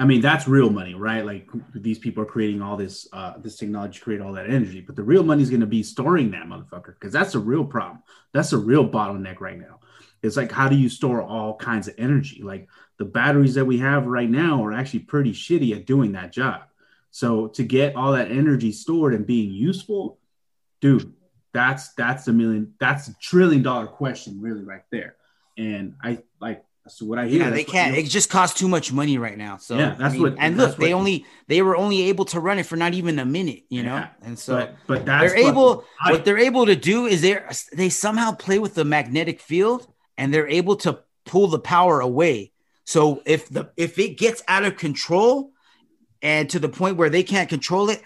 I 0.00 0.06
mean, 0.06 0.22
that's 0.22 0.48
real 0.48 0.70
money, 0.70 0.94
right? 0.94 1.26
Like 1.26 1.46
these 1.74 1.98
people 1.98 2.22
are 2.22 2.26
creating 2.26 2.62
all 2.62 2.78
this, 2.78 3.06
uh, 3.12 3.34
this 3.36 3.56
technology 3.56 3.98
to 3.98 4.04
create 4.04 4.22
all 4.22 4.32
that 4.32 4.48
energy. 4.48 4.80
But 4.80 4.96
the 4.96 5.02
real 5.02 5.22
money 5.22 5.42
is 5.42 5.50
going 5.50 5.60
to 5.60 5.66
be 5.66 5.82
storing 5.82 6.30
that 6.30 6.46
motherfucker 6.46 6.94
because 6.94 7.12
that's 7.12 7.34
a 7.34 7.38
real 7.38 7.66
problem. 7.66 8.02
That's 8.32 8.54
a 8.54 8.58
real 8.58 8.88
bottleneck 8.88 9.40
right 9.40 9.58
now. 9.58 9.80
It's 10.22 10.38
like, 10.38 10.50
how 10.50 10.70
do 10.70 10.76
you 10.76 10.88
store 10.88 11.22
all 11.22 11.54
kinds 11.54 11.86
of 11.86 11.96
energy? 11.98 12.40
Like 12.42 12.66
the 12.96 13.04
batteries 13.04 13.54
that 13.56 13.66
we 13.66 13.76
have 13.80 14.06
right 14.06 14.28
now 14.30 14.64
are 14.64 14.72
actually 14.72 15.00
pretty 15.00 15.32
shitty 15.32 15.76
at 15.76 15.84
doing 15.84 16.12
that 16.12 16.32
job. 16.32 16.62
So 17.10 17.48
to 17.48 17.62
get 17.62 17.94
all 17.94 18.12
that 18.12 18.30
energy 18.30 18.72
stored 18.72 19.12
and 19.12 19.26
being 19.26 19.50
useful, 19.50 20.18
dude, 20.80 21.12
that's 21.52 21.92
that's 21.92 22.26
a 22.26 22.32
million, 22.32 22.72
that's 22.80 23.08
a 23.08 23.14
trillion 23.20 23.62
dollar 23.62 23.86
question, 23.86 24.40
really, 24.40 24.62
right 24.62 24.84
there. 24.90 25.16
And 25.58 25.96
I 26.02 26.22
like 26.40 26.64
so 26.88 27.06
what 27.06 27.18
I 27.18 27.28
hear. 27.28 27.40
Yeah, 27.42 27.50
they 27.50 27.62
that's 27.62 27.70
can't. 27.72 27.96
It 27.96 28.06
just 28.08 28.30
costs 28.30 28.58
too 28.58 28.66
much 28.68 28.92
money 28.92 29.18
right 29.18 29.36
now. 29.38 29.58
So 29.58 29.76
Yeah, 29.78 29.90
that's 29.98 30.02
I 30.02 30.12
mean, 30.12 30.22
what- 30.22 30.36
And 30.38 30.56
look, 30.56 30.76
they 30.76 30.92
what- 30.94 30.98
only 31.00 31.26
they 31.46 31.62
were 31.62 31.76
only 31.76 32.02
able 32.02 32.24
to 32.26 32.40
run 32.40 32.58
it 32.58 32.66
for 32.66 32.76
not 32.76 32.94
even 32.94 33.18
a 33.18 33.24
minute, 33.24 33.64
you 33.68 33.82
know. 33.82 33.94
Yeah, 33.96 34.08
And 34.22 34.38
so 34.38 34.54
but 34.56 34.74
but 34.86 35.06
that's 35.06 35.32
they're 35.32 35.48
able. 35.48 35.84
hype. 35.98 36.12
What 36.12 36.24
they're 36.24 36.38
able 36.38 36.66
to 36.66 36.76
do 36.76 37.06
is 37.06 37.20
they 37.22 37.38
they 37.72 37.88
somehow 37.90 38.32
play 38.32 38.58
with 38.58 38.74
the 38.74 38.84
magnetic 38.84 39.40
field, 39.40 39.86
and 40.18 40.32
they're 40.34 40.48
able 40.48 40.76
to 40.76 41.00
pull 41.26 41.48
the 41.48 41.58
power 41.60 42.00
away. 42.00 42.52
So 42.84 43.22
if 43.24 43.48
the 43.48 43.70
if 43.76 43.98
it 43.98 44.18
gets 44.18 44.42
out 44.48 44.64
of 44.64 44.76
control, 44.76 45.52
and 46.22 46.50
to 46.50 46.58
the 46.58 46.68
point 46.68 46.96
where 46.96 47.10
they 47.10 47.22
can't 47.22 47.48
control 47.48 47.88
it, 47.90 48.02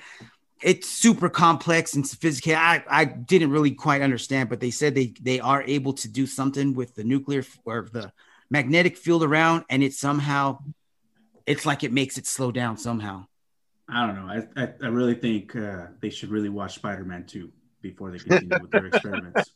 it's 0.62 0.88
super 0.88 1.28
complex 1.30 1.94
and 1.94 2.06
sophisticated. 2.06 2.58
I, 2.58 2.82
I 2.88 3.04
didn't 3.04 3.50
really 3.50 3.70
quite 3.72 4.02
understand, 4.02 4.48
but 4.50 4.60
they 4.60 4.70
said 4.70 4.94
they 4.94 5.14
they 5.22 5.40
are 5.40 5.62
able 5.62 5.94
to 5.94 6.08
do 6.08 6.26
something 6.26 6.74
with 6.74 6.94
the 6.96 7.04
nuclear 7.04 7.44
or 7.64 7.88
the 7.92 8.12
magnetic 8.50 8.96
field 8.96 9.22
around, 9.22 9.64
and 9.70 9.82
it 9.82 9.92
somehow 9.94 10.58
it's 11.46 11.66
like 11.66 11.84
it 11.84 11.92
makes 11.92 12.18
it 12.18 12.26
slow 12.26 12.50
down 12.52 12.76
somehow. 12.76 13.26
I 13.88 14.06
don't 14.06 14.16
know. 14.16 14.32
I 14.56 14.62
I, 14.62 14.68
I 14.82 14.86
really 14.88 15.14
think 15.14 15.54
uh, 15.56 15.86
they 16.00 16.10
should 16.10 16.30
really 16.30 16.48
watch 16.48 16.74
Spider 16.74 17.04
Man 17.04 17.24
two 17.26 17.50
before 17.82 18.10
they 18.10 18.18
continue 18.18 18.58
with 18.60 18.70
their 18.70 18.86
experiments. 18.86 19.52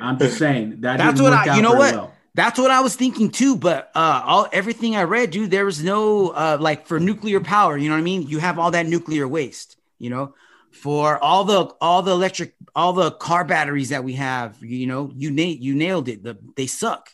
I'm 0.00 0.18
just 0.18 0.38
saying 0.38 0.80
that 0.82 0.98
That's 0.98 1.20
what 1.20 1.32
I- 1.32 1.56
you 1.56 1.62
know 1.62 1.72
what? 1.74 1.94
well. 1.94 2.12
That's 2.34 2.58
what 2.58 2.70
I 2.70 2.80
was 2.80 2.94
thinking 2.94 3.30
too, 3.30 3.56
but 3.56 3.90
uh 3.94 4.20
all 4.22 4.46
everything 4.52 4.94
I 4.94 5.04
read, 5.04 5.30
dude, 5.30 5.50
there 5.50 5.64
was 5.64 5.82
no 5.82 6.28
uh 6.28 6.58
like 6.60 6.86
for 6.86 7.00
nuclear 7.00 7.40
power, 7.40 7.78
you 7.78 7.88
know 7.88 7.94
what 7.94 8.00
I 8.00 8.04
mean? 8.04 8.28
You 8.28 8.40
have 8.40 8.58
all 8.58 8.70
that 8.72 8.84
nuclear 8.86 9.26
waste, 9.26 9.78
you 9.98 10.10
know, 10.10 10.34
for 10.76 11.18
all 11.22 11.44
the 11.44 11.60
all 11.80 12.02
the 12.02 12.12
electric 12.12 12.54
all 12.74 12.92
the 12.92 13.10
car 13.10 13.44
batteries 13.44 13.88
that 13.88 14.04
we 14.04 14.14
have, 14.14 14.56
you 14.62 14.86
know, 14.86 15.10
you 15.14 15.30
na- 15.30 15.42
you 15.58 15.74
nailed 15.74 16.08
it. 16.08 16.22
The, 16.22 16.38
they 16.56 16.66
suck. 16.66 17.10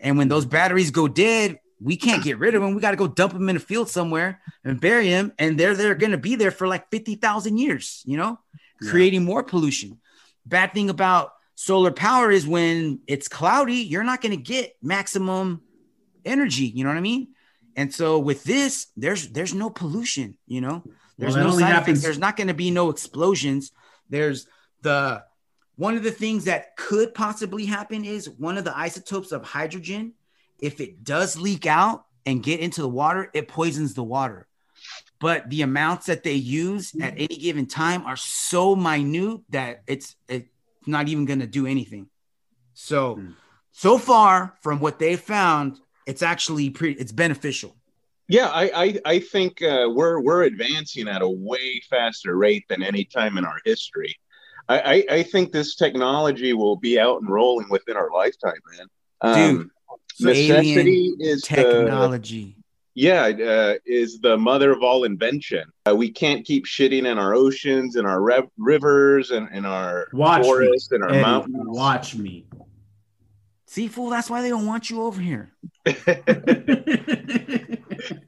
And 0.00 0.18
when 0.18 0.28
those 0.28 0.44
batteries 0.44 0.90
go 0.90 1.08
dead, 1.08 1.60
we 1.80 1.96
can't 1.96 2.22
get 2.24 2.38
rid 2.38 2.54
of 2.54 2.62
them. 2.62 2.74
We 2.74 2.80
got 2.80 2.90
to 2.90 2.96
go 2.96 3.06
dump 3.08 3.32
them 3.32 3.48
in 3.48 3.56
a 3.56 3.60
field 3.60 3.88
somewhere 3.88 4.40
and 4.64 4.80
bury 4.80 5.08
them 5.08 5.32
and 5.38 5.58
they're 5.58 5.74
they're 5.74 5.94
going 5.94 6.12
to 6.12 6.18
be 6.18 6.34
there 6.36 6.50
for 6.50 6.66
like 6.66 6.90
50,000 6.90 7.56
years, 7.58 8.02
you 8.04 8.16
know, 8.16 8.38
Yeah. 8.82 8.90
creating 8.90 9.24
more 9.24 9.42
pollution. 9.42 10.00
Bad 10.46 10.74
thing 10.74 10.90
about 10.90 11.32
solar 11.54 11.90
power 11.92 12.30
is 12.30 12.46
when 12.46 13.00
it's 13.06 13.28
cloudy, 13.28 13.76
you're 13.76 14.04
not 14.04 14.20
going 14.20 14.36
to 14.36 14.42
get 14.42 14.76
maximum 14.82 15.62
energy. 16.24 16.64
You 16.66 16.84
know 16.84 16.90
what 16.90 16.98
I 16.98 17.02
mean? 17.02 17.28
And 17.76 17.92
so 17.92 18.18
with 18.18 18.44
this, 18.44 18.88
there's 18.96 19.28
there's 19.28 19.54
no 19.54 19.70
pollution. 19.70 20.36
You 20.46 20.60
know, 20.60 20.82
there's 21.18 21.34
that 21.34 21.44
no 21.44 21.50
side 21.52 21.62
happens- 21.72 21.98
effects. 21.98 22.02
There's 22.02 22.18
not 22.18 22.36
going 22.36 22.48
to 22.48 22.54
be 22.54 22.70
no 22.70 22.90
explosions. 22.90 23.72
There's 24.10 24.46
the 24.82 25.24
one 25.76 25.96
of 25.96 26.02
the 26.04 26.10
things 26.12 26.44
that 26.44 26.76
could 26.76 27.14
possibly 27.14 27.66
happen 27.66 28.04
is 28.04 28.28
one 28.30 28.56
of 28.58 28.64
the 28.64 28.76
isotopes 28.76 29.32
of 29.32 29.42
hydrogen. 29.44 30.12
If 30.60 30.80
it 30.80 31.02
does 31.02 31.36
leak 31.36 31.66
out 31.66 32.06
and 32.26 32.42
get 32.42 32.60
into 32.60 32.80
the 32.80 32.88
water, 32.88 33.28
it 33.34 33.48
poisons 33.48 33.94
the 33.94 34.04
water. 34.04 34.46
But 35.20 35.50
the 35.50 35.62
amounts 35.62 36.06
that 36.06 36.22
they 36.22 36.34
use 36.34 36.92
at 37.00 37.14
any 37.16 37.26
given 37.36 37.66
time 37.66 38.04
are 38.06 38.16
so 38.16 38.76
minute 38.76 39.40
that 39.50 39.82
it's 39.86 40.14
it's 40.28 40.48
not 40.86 41.08
even 41.08 41.24
going 41.24 41.40
to 41.40 41.46
do 41.46 41.66
anything. 41.66 42.08
So, 42.74 43.14
Hmm. 43.16 43.30
so 43.72 43.98
far 43.98 44.56
from 44.62 44.80
what 44.80 44.98
they 44.98 45.16
found, 45.16 45.80
it's 46.06 46.22
actually 46.22 46.70
pretty. 46.70 47.00
It's 47.00 47.12
beneficial. 47.12 47.74
Yeah, 48.28 48.48
I 48.48 48.70
I, 48.84 49.00
I 49.04 49.18
think 49.18 49.62
uh, 49.62 49.88
we're 49.92 50.20
we're 50.20 50.44
advancing 50.44 51.08
at 51.08 51.22
a 51.22 51.28
way 51.28 51.80
faster 51.90 52.36
rate 52.36 52.64
than 52.68 52.82
any 52.82 53.04
time 53.04 53.36
in 53.38 53.44
our 53.44 53.58
history. 53.64 54.16
I, 54.68 54.78
I, 54.80 55.04
I 55.16 55.22
think 55.22 55.52
this 55.52 55.74
technology 55.74 56.54
will 56.54 56.76
be 56.76 56.98
out 56.98 57.20
and 57.20 57.28
rolling 57.30 57.68
within 57.68 57.96
our 57.98 58.10
lifetime, 58.10 58.54
man. 58.78 58.86
Um, 59.20 59.70
Dude, 60.18 60.26
necessity 60.26 61.12
is 61.20 61.42
the, 61.42 61.46
Technology. 61.56 62.56
yeah 62.94 63.24
uh, 63.24 63.74
is 63.84 64.20
the 64.20 64.38
mother 64.38 64.72
of 64.72 64.82
all 64.82 65.04
invention. 65.04 65.64
Uh, 65.86 65.94
we 65.94 66.10
can't 66.10 66.46
keep 66.46 66.64
shitting 66.64 67.04
in 67.06 67.18
our 67.18 67.34
oceans 67.34 67.96
and 67.96 68.06
our 68.06 68.22
rev- 68.22 68.48
rivers 68.56 69.32
and 69.32 69.50
in 69.54 69.66
our 69.66 70.08
Watch 70.14 70.40
me, 70.42 70.46
forests 70.48 70.92
and 70.92 71.02
our 71.04 71.10
Eddie, 71.10 71.20
mountains. 71.20 71.56
watch 71.66 72.14
me. 72.14 72.46
See, 73.74 73.88
fool. 73.88 74.08
That's 74.08 74.30
why 74.30 74.40
they 74.40 74.50
don't 74.50 74.66
want 74.66 74.88
you 74.88 75.02
over 75.02 75.20
here. 75.20 75.50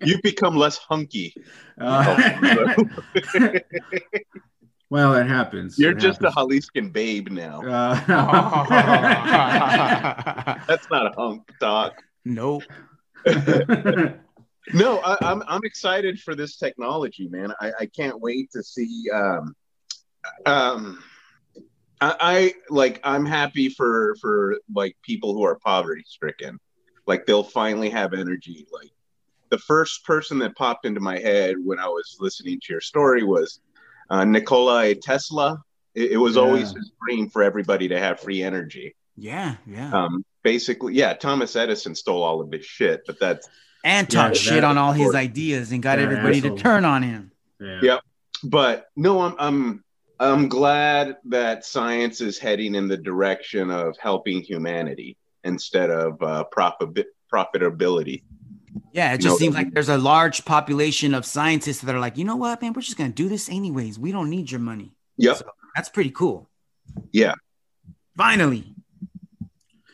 You've 0.05 0.23
become 0.23 0.57
less 0.57 0.77
hunky. 0.77 1.33
Uh, 1.81 2.75
well, 4.91 5.15
it 5.15 5.29
happens. 5.29 5.79
You're 5.79 5.93
It 5.93 6.01
just 6.01 6.21
a 6.25 6.33
happens. 6.33 6.69
Jaliscan 6.75 6.93
babe 6.93 7.29
now. 7.31 7.63
Uh, 7.63 7.95
That's 10.67 10.91
not 10.91 11.07
a 11.07 11.13
hunk 11.17 11.49
talk. 11.61 12.03
nope. 12.25 12.65
No, 14.75 14.99
I, 15.05 15.17
I'm 15.21 15.45
I'm 15.47 15.61
excited 15.63 16.19
for 16.19 16.35
this 16.35 16.57
technology, 16.57 17.29
man. 17.29 17.53
I, 17.61 17.71
I 17.83 17.87
can't 17.87 18.21
wait 18.21 18.51
to 18.51 18.65
see. 18.65 19.05
Um, 19.15 19.55
um, 20.45 20.99
I, 22.01 22.17
I 22.21 22.55
like. 22.69 23.01
I'm 23.05 23.25
happy 23.25 23.69
for 23.69 24.17
for 24.21 24.57
like 24.75 24.97
people 25.03 25.33
who 25.35 25.45
are 25.45 25.59
poverty 25.65 26.05
stricken. 26.07 26.59
Like 27.07 27.25
they'll 27.27 27.43
finally 27.43 27.89
have 27.91 28.13
energy. 28.13 28.67
Like 28.73 28.91
the 29.51 29.59
first 29.59 30.05
person 30.05 30.39
that 30.41 30.57
popped 30.57 30.85
into 30.87 31.01
my 31.01 31.19
head 31.19 31.57
when 31.65 31.79
I 31.79 31.87
was 31.89 32.17
listening 32.21 32.61
to 32.63 32.73
your 32.73 32.81
story 32.81 33.23
was 33.23 33.61
uh, 34.11 34.25
Nikola 34.25 34.95
Tesla. 34.97 35.63
It, 35.95 36.13
it 36.13 36.17
was 36.17 36.37
Yeah. 36.37 36.43
always 36.43 36.73
his 36.73 36.91
dream 37.07 37.31
for 37.31 37.43
everybody 37.43 37.89
to 37.89 37.99
have 37.99 38.21
free 38.21 38.43
energy. 38.43 38.95
Yeah, 39.17 39.55
yeah. 39.67 39.91
Um, 39.93 40.25
basically, 40.43 40.95
yeah. 40.95 41.15
Thomas 41.15 41.57
Edison 41.57 41.95
stole 41.95 42.23
all 42.23 42.43
of 42.43 42.53
his 42.53 42.67
shit, 42.67 43.03
but 43.07 43.19
that's 43.19 43.49
and 43.85 44.13
Yeah, 44.13 44.33
shit 44.33 44.65
on 44.65 44.77
all 44.77 44.93
his 44.93 45.15
ideas 45.15 45.71
and 45.73 45.83
got 45.83 45.99
Yeah, 45.99 46.05
everybody 46.05 46.39
asshole. 46.39 46.57
to 46.57 46.63
turn 46.63 46.85
on 46.85 47.03
him. 47.03 47.31
yeah. 47.61 47.79
Yep. 47.83 48.01
but 48.45 48.89
no 48.97 49.21
i'm 49.23 49.35
i'm 49.39 49.85
i'm 50.21 50.49
glad 50.49 51.17
that 51.25 51.65
science 51.65 52.21
is 52.21 52.39
heading 52.39 52.75
in 52.75 52.89
the 52.89 52.97
direction 52.97 53.71
of 53.71 53.97
helping 53.99 54.41
humanity 54.43 55.17
instead 55.45 55.91
of 55.91 56.21
uh, 56.23 56.45
profit 56.45 57.07
profitability 57.33 58.23
Yeah, 58.93 59.13
it 59.15 59.19
just 59.21 59.35
know- 59.35 59.39
seems 59.39 59.55
like 59.55 59.73
there's 59.75 59.89
a 59.89 59.99
large 59.99 60.45
population 60.45 61.15
of 61.15 61.25
scientists 61.27 61.81
that 61.83 61.95
are 61.95 61.99
like, 62.01 62.17
you 62.19 62.25
know 62.25 62.37
what, 62.37 62.61
man, 62.63 62.73
we're 62.73 62.83
just 62.83 62.97
gonna 62.97 63.11
do 63.11 63.29
this 63.29 63.49
anyways. 63.49 63.99
We 63.99 64.11
don't 64.13 64.31
need 64.31 64.51
your 64.51 64.61
money. 64.61 64.93
yep 65.19 65.37
So 65.37 65.45
that's 65.75 65.89
pretty 65.89 66.11
cool. 66.11 66.49
Yeah. 67.13 67.35
Finally, 68.17 68.75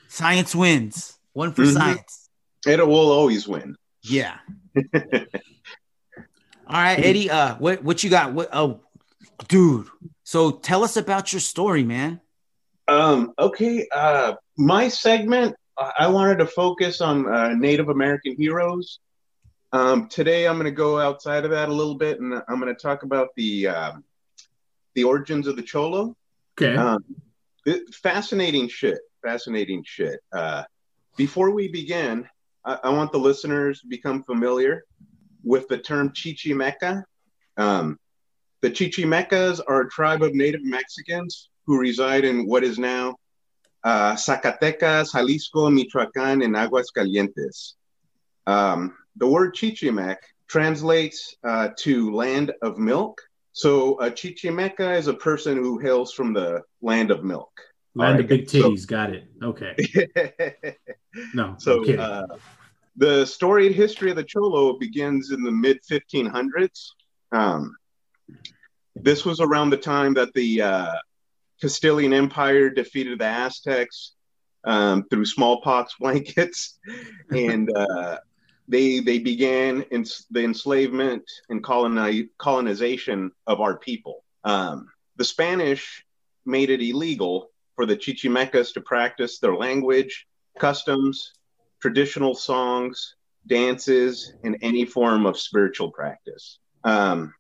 science 0.08 0.54
wins. 0.54 1.18
One 1.32 1.52
for 1.52 1.62
Mhm. 1.62 1.72
science. 1.74 2.28
it 2.66 2.78
will 2.87 3.11
always 3.11 3.48
win 3.48 3.76
Yeah. 4.02 4.38
All 6.68 6.80
right, 6.80 6.98
Eddie. 6.98 7.30
Uh, 7.30 7.56
what 7.56 7.82
what 7.82 8.02
you 8.02 8.11
got? 8.11 8.32
What? 8.32 8.48
Oh, 8.52 8.80
dude. 9.48 9.87
So 10.33 10.51
tell 10.51 10.83
us 10.83 10.97
about 10.97 11.31
your 11.35 11.40
story, 11.40 11.85
man. 11.85 12.23
um 12.88 13.35
okay 13.38 13.87
uh 13.95 14.33
my 14.57 14.88
segment 14.88 15.55
i 15.79 15.92
I 16.05 16.09
wanted 16.09 16.38
to 16.38 16.47
focus 16.47 17.01
on 17.09 17.16
uh, 17.37 17.51
native 17.66 17.88
american 17.97 18.35
heroes 18.45 18.87
um 19.79 20.09
today 20.09 20.40
i'm 20.49 20.57
going 20.61 20.73
to 20.75 20.83
go 20.87 20.99
outside 21.07 21.45
of 21.45 21.51
that 21.57 21.68
a 21.68 21.73
little 21.81 21.99
bit 22.05 22.18
and 22.21 22.29
i'm 22.49 22.59
going 22.62 22.75
to 22.75 22.83
talk 22.88 23.01
about 23.09 23.29
the 23.37 23.68
um 23.77 24.05
the 24.97 25.05
origins 25.05 25.47
of 25.47 25.55
the 25.57 25.62
cholo 25.73 26.16
Okay. 26.59 26.75
Um, 26.77 27.01
it- 27.66 27.95
fascinating 27.95 28.68
shit. 28.68 29.01
Fascinating 29.29 29.83
shit. 29.95 30.18
Uh, 30.40 30.62
before 31.16 31.51
we 31.59 31.64
begin, 31.81 32.14
I, 32.71 32.73
I 32.85 32.90
want 32.99 33.12
the 33.12 33.18
listeners 33.29 33.81
to 33.81 33.87
become 33.97 34.18
familiar 34.33 34.85
with 35.53 35.64
the 35.68 35.79
term 35.79 36.11
Chichimeca. 36.18 36.92
Um, 37.57 37.99
the 38.62 38.70
Chichimecas 38.70 39.61
are 39.68 39.83
a 39.83 39.88
tribe 39.90 40.22
of 40.22 40.35
native 40.35 40.64
Mexicans 40.64 41.51
who 41.66 41.79
reside 41.79 42.25
in 42.25 42.46
what 42.46 42.64
is 42.64 42.79
now 42.79 43.16
uh, 43.85 44.14
Zacatecas, 44.14 45.12
Jalisco, 45.12 45.68
Michoacan, 45.68 46.42
and 46.42 46.55
Aguascalientes. 46.55 47.75
Um, 48.46 48.94
the 49.16 49.27
word 49.27 49.55
Chichimec 49.55 50.16
translates 50.48 51.35
uh, 51.44 51.70
to 51.79 52.12
land 52.14 52.53
of 52.62 52.79
milk. 52.79 53.20
So 53.53 53.98
a 54.01 54.11
Chichimeca 54.11 54.96
is 54.96 55.09
a 55.09 55.14
person 55.14 55.57
who 55.57 55.79
hails 55.79 56.12
from 56.12 56.33
the 56.33 56.62
land 56.81 57.11
of 57.11 57.25
milk. 57.25 57.51
Land 57.94 58.14
All 58.14 58.20
of 58.20 58.29
big 58.29 58.40
right, 58.42 58.51
so- 58.51 58.70
titties. 58.70 58.87
Got 58.87 59.11
it. 59.14 59.25
Okay. 59.42 60.77
No. 61.35 61.57
so 61.59 61.85
uh, 61.96 62.27
the 62.96 63.27
storied 63.27 63.72
history 63.72 64.09
of 64.09 64.16
the 64.16 64.25
Cholo 64.25 64.79
begins 64.79 65.31
in 65.31 65.42
the 65.42 65.51
mid 65.51 65.79
1500s. 65.90 66.87
Um, 67.33 67.77
this 68.94 69.24
was 69.24 69.40
around 69.40 69.70
the 69.70 69.76
time 69.76 70.14
that 70.14 70.33
the 70.35 70.62
uh, 70.62 70.94
Castilian 71.61 72.12
Empire 72.12 72.70
defeated 72.70 73.18
the 73.18 73.26
Aztecs 73.26 74.12
um, 74.64 75.05
through 75.09 75.24
smallpox 75.24 75.94
blankets, 76.00 76.78
and 77.31 77.70
uh, 77.74 78.18
they 78.68 79.00
they 79.00 79.18
began 79.18 79.83
in 79.90 80.05
the 80.31 80.44
enslavement 80.44 81.24
and 81.48 81.62
coloni- 81.62 82.28
colonization 82.38 83.31
of 83.46 83.61
our 83.61 83.78
people. 83.78 84.24
Um, 84.44 84.88
the 85.16 85.24
Spanish 85.24 86.05
made 86.44 86.70
it 86.70 86.81
illegal 86.83 87.50
for 87.76 87.87
the 87.87 87.96
Chichimecas 87.96 88.74
to 88.74 88.81
practice 88.81 89.38
their 89.38 89.55
language, 89.55 90.26
customs, 90.59 91.33
traditional 91.81 92.35
songs, 92.35 93.16
dances, 93.46 94.35
and 94.44 94.57
any 94.62 94.85
form 94.85 95.26
of 95.26 95.38
spiritual 95.38 95.90
practice. 95.90 96.59
Um, 96.85 97.35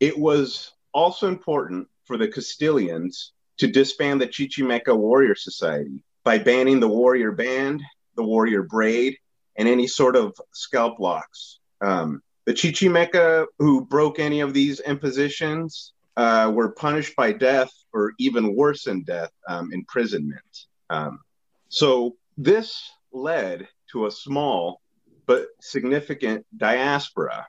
it 0.00 0.18
was 0.18 0.72
also 0.96 1.28
important 1.28 1.86
for 2.04 2.16
the 2.16 2.26
Castilians 2.26 3.32
to 3.58 3.66
disband 3.66 4.20
the 4.20 4.26
Chichimeca 4.26 4.96
Warrior 4.96 5.34
Society 5.34 6.02
by 6.24 6.38
banning 6.38 6.80
the 6.80 6.88
warrior 6.88 7.32
band, 7.32 7.82
the 8.16 8.22
warrior 8.22 8.62
braid, 8.62 9.18
and 9.58 9.68
any 9.68 9.86
sort 9.86 10.16
of 10.16 10.34
scalp 10.52 10.98
locks. 10.98 11.58
Um, 11.82 12.22
the 12.46 12.54
Chichimeca 12.54 13.46
who 13.58 13.84
broke 13.84 14.18
any 14.18 14.40
of 14.40 14.54
these 14.54 14.80
impositions 14.80 15.92
uh, 16.16 16.50
were 16.54 16.72
punished 16.72 17.14
by 17.14 17.32
death, 17.32 17.70
or 17.92 18.14
even 18.18 18.56
worse 18.56 18.84
than 18.84 19.02
death, 19.02 19.30
um, 19.48 19.70
imprisonment. 19.72 20.66
Um, 20.88 21.20
so 21.68 22.16
this 22.38 22.90
led 23.12 23.68
to 23.92 24.06
a 24.06 24.10
small 24.10 24.80
but 25.26 25.48
significant 25.60 26.46
diaspora, 26.56 27.46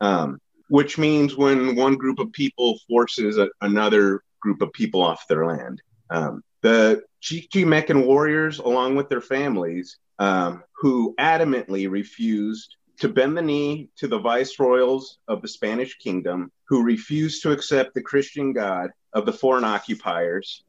um, 0.00 0.40
which 0.68 0.98
means 0.98 1.36
when 1.36 1.76
one 1.76 1.96
group 1.96 2.18
of 2.18 2.32
people 2.32 2.78
forces 2.88 3.38
a, 3.38 3.48
another 3.60 4.22
group 4.40 4.62
of 4.62 4.72
people 4.72 5.02
off 5.02 5.26
their 5.28 5.46
land. 5.46 5.82
Um, 6.10 6.42
the 6.62 7.02
Chichimecan 7.22 8.06
warriors, 8.06 8.58
along 8.58 8.96
with 8.96 9.08
their 9.08 9.20
families, 9.20 9.98
um, 10.18 10.62
who 10.76 11.14
adamantly 11.18 11.90
refused 11.90 12.76
to 13.00 13.08
bend 13.08 13.36
the 13.36 13.42
knee 13.42 13.88
to 13.96 14.08
the 14.08 14.18
viceroyals 14.18 15.18
of 15.28 15.40
the 15.40 15.48
Spanish 15.48 15.96
kingdom, 15.98 16.50
who 16.68 16.82
refused 16.82 17.42
to 17.42 17.52
accept 17.52 17.94
the 17.94 18.02
Christian 18.02 18.52
God 18.52 18.90
of 19.12 19.24
the 19.24 19.32
foreign 19.32 19.64
occupiers, 19.64 20.64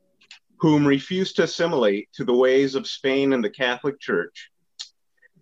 whom 0.60 0.86
refused 0.86 1.38
to 1.38 1.44
assimilate 1.44 2.10
to 2.14 2.24
the 2.24 2.34
ways 2.34 2.76
of 2.76 2.88
Spain 2.88 3.34
and 3.34 3.44
the 3.44 3.50
Catholic 3.50 4.00
Church, 4.00 4.52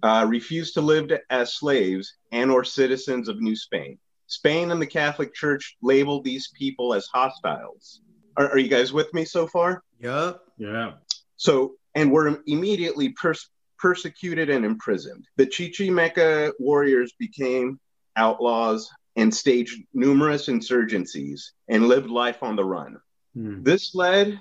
uh, 0.04 0.26
refused 0.30 0.76
to 0.76 0.82
live 0.82 1.12
as 1.30 1.56
slaves 1.56 2.15
and 2.32 2.52
or 2.52 2.63
citizens 2.63 3.28
of 3.28 3.41
New 3.41 3.56
Spain. 3.56 3.98
Spain 4.28 4.72
and 4.72 4.82
the 4.82 4.88
Catholic 4.88 5.34
Church 5.34 5.78
labeled 5.82 6.24
these 6.24 6.50
people 6.50 6.94
as 6.94 7.08
hostiles. 7.08 8.02
Are, 8.36 8.50
are 8.50 8.58
you 8.58 8.68
guys 8.68 8.94
with 8.94 9.13
me 9.13 9.26
so 9.26 9.48
far? 9.48 9.84
Yup. 10.00 10.44
yeah. 10.58 10.94
So, 11.38 11.76
and 11.96 12.12
were 12.12 12.42
immediately 12.46 13.10
pers- 13.10 13.50
persecuted 13.80 14.50
and 14.50 14.66
imprisoned. 14.66 15.26
The 15.38 15.48
Chichimeca 15.48 16.52
warriors 16.60 17.13
became 17.18 17.80
outlaws 18.16 18.90
and 19.16 19.34
staged 19.34 19.82
numerous 19.94 20.48
insurgencies 20.48 21.52
and 21.68 21.88
lived 21.88 22.10
life 22.10 22.44
on 22.44 22.56
the 22.56 22.66
run. 22.66 22.98
Hmm. 23.34 23.63
This 23.63 23.96
led 23.96 24.40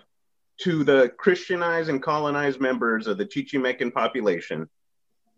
to 0.59 0.85
the 0.85 1.11
Christianized 1.17 1.89
and 1.89 2.03
colonized 2.03 2.61
members 2.61 3.07
of 3.07 3.19
the 3.19 3.27
Chichimecan 3.27 3.93
population 3.93 4.69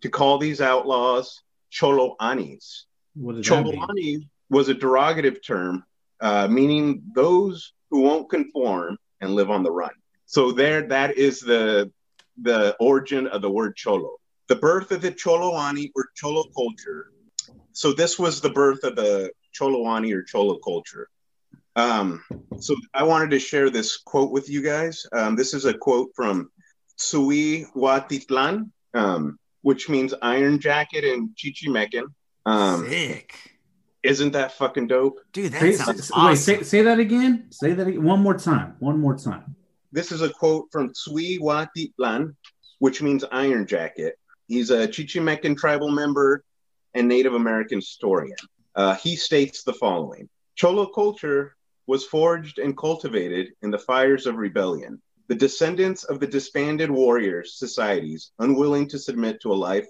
to 0.01 0.09
call 0.09 0.39
these 0.39 0.61
outlaws 0.61 1.43
Choloanis. 1.73 2.85
What 3.15 3.37
does 3.37 3.47
that 3.47 3.65
mean? 3.65 3.81
Chololani 3.81 4.29
was 4.51 4.69
a 4.69 4.75
derogative 4.75 5.43
term 5.45 5.85
uh, 6.21 6.49
meaning 6.49 7.03
those 7.15 7.73
who 7.91 8.01
won't 8.01 8.29
conform 8.29 8.99
and 9.21 9.35
live 9.35 9.51
on 9.51 9.63
the 9.63 9.71
run. 9.71 9.91
So 10.27 10.53
there, 10.53 10.83
that 10.89 11.17
is 11.17 11.41
the 11.41 11.91
the 12.41 12.77
origin 12.79 13.27
of 13.27 13.43
the 13.43 13.51
word 13.51 13.75
cholo. 13.77 14.17
The 14.47 14.57
birth 14.57 14.93
of 14.93 15.03
the 15.03 15.11
Choloani 15.11 15.91
or 15.97 16.09
Cholo 16.15 16.45
culture. 16.55 17.13
So 17.73 17.93
this 17.93 18.19
was 18.19 18.41
the 18.41 18.51
birth 18.51 18.85
of 18.85 18.95
the 18.95 19.33
Choloani 19.59 20.15
or 20.15 20.23
Cholo 20.23 20.59
culture. 20.59 21.09
Um, 21.75 22.23
so 22.59 22.77
I 22.95 23.03
wanted 23.03 23.31
to 23.31 23.39
share 23.39 23.71
this 23.71 23.97
quote 23.97 24.31
with 24.31 24.49
you 24.49 24.63
guys. 24.63 25.05
Um, 25.13 25.37
this 25.37 25.53
is 25.53 25.65
a 25.65 25.75
quote 25.75 26.11
from 26.15 26.51
Sui 26.97 27.67
Huatitlan, 27.75 28.71
um, 28.95 29.39
which 29.63 29.89
means 29.89 30.15
iron 30.23 30.61
jacket 30.61 31.05
in 31.05 31.31
Chichimecan. 31.37 32.05
Um, 32.47 32.89
Sick. 32.89 33.58
Isn't 34.09 34.33
that 34.33 34.53
fucking 34.53 34.87
dope? 34.87 35.21
Dude, 35.33 35.53
that 35.53 35.61
Say, 35.61 35.73
sounds 35.73 36.11
awesome. 36.11 36.27
Wait, 36.27 36.38
say, 36.38 36.62
say 36.62 36.83
that 36.83 36.99
again. 36.99 37.47
Say 37.51 37.73
that 37.75 37.87
again. 37.87 38.03
one 38.03 38.21
more 38.21 38.37
time. 38.37 38.75
One 38.79 38.99
more 38.99 39.16
time. 39.16 39.55
This 39.92 40.12
is 40.12 40.23
a 40.23 40.31
quote 40.31 40.66
from 40.73 40.92
Tsui 40.92 41.38
Huatitlan, 41.38 42.35
which 42.79 43.03
means 43.03 43.25
iron 43.31 43.66
jacket. 43.66 44.18
He's 44.47 44.71
a 44.71 44.88
Chichimecan 44.88 45.57
tribal 45.57 45.90
member 45.90 46.44
and 46.94 47.07
Native 47.07 47.35
American 47.35 47.79
historian. 47.79 48.37
Uh, 48.75 48.94
he 48.94 49.16
states 49.16 49.62
the 49.62 49.73
following 49.75 50.29
Cholo 50.55 50.87
culture 50.87 51.55
was 51.87 52.05
forged 52.05 52.59
and 52.59 52.77
cultivated 52.77 53.49
in 53.62 53.71
the 53.71 53.79
fires 53.79 54.27
of 54.27 54.37
rebellion. 54.37 55.01
The 55.29 55.35
descendants 55.35 56.05
of 56.05 56.21
the 56.21 56.27
disbanded 56.27 56.90
warriors 56.90 57.55
societies, 57.59 58.33
unwilling 58.38 58.88
to 58.88 58.99
submit 58.99 59.40
to 59.42 59.53
a 59.53 59.55
life 59.71 59.88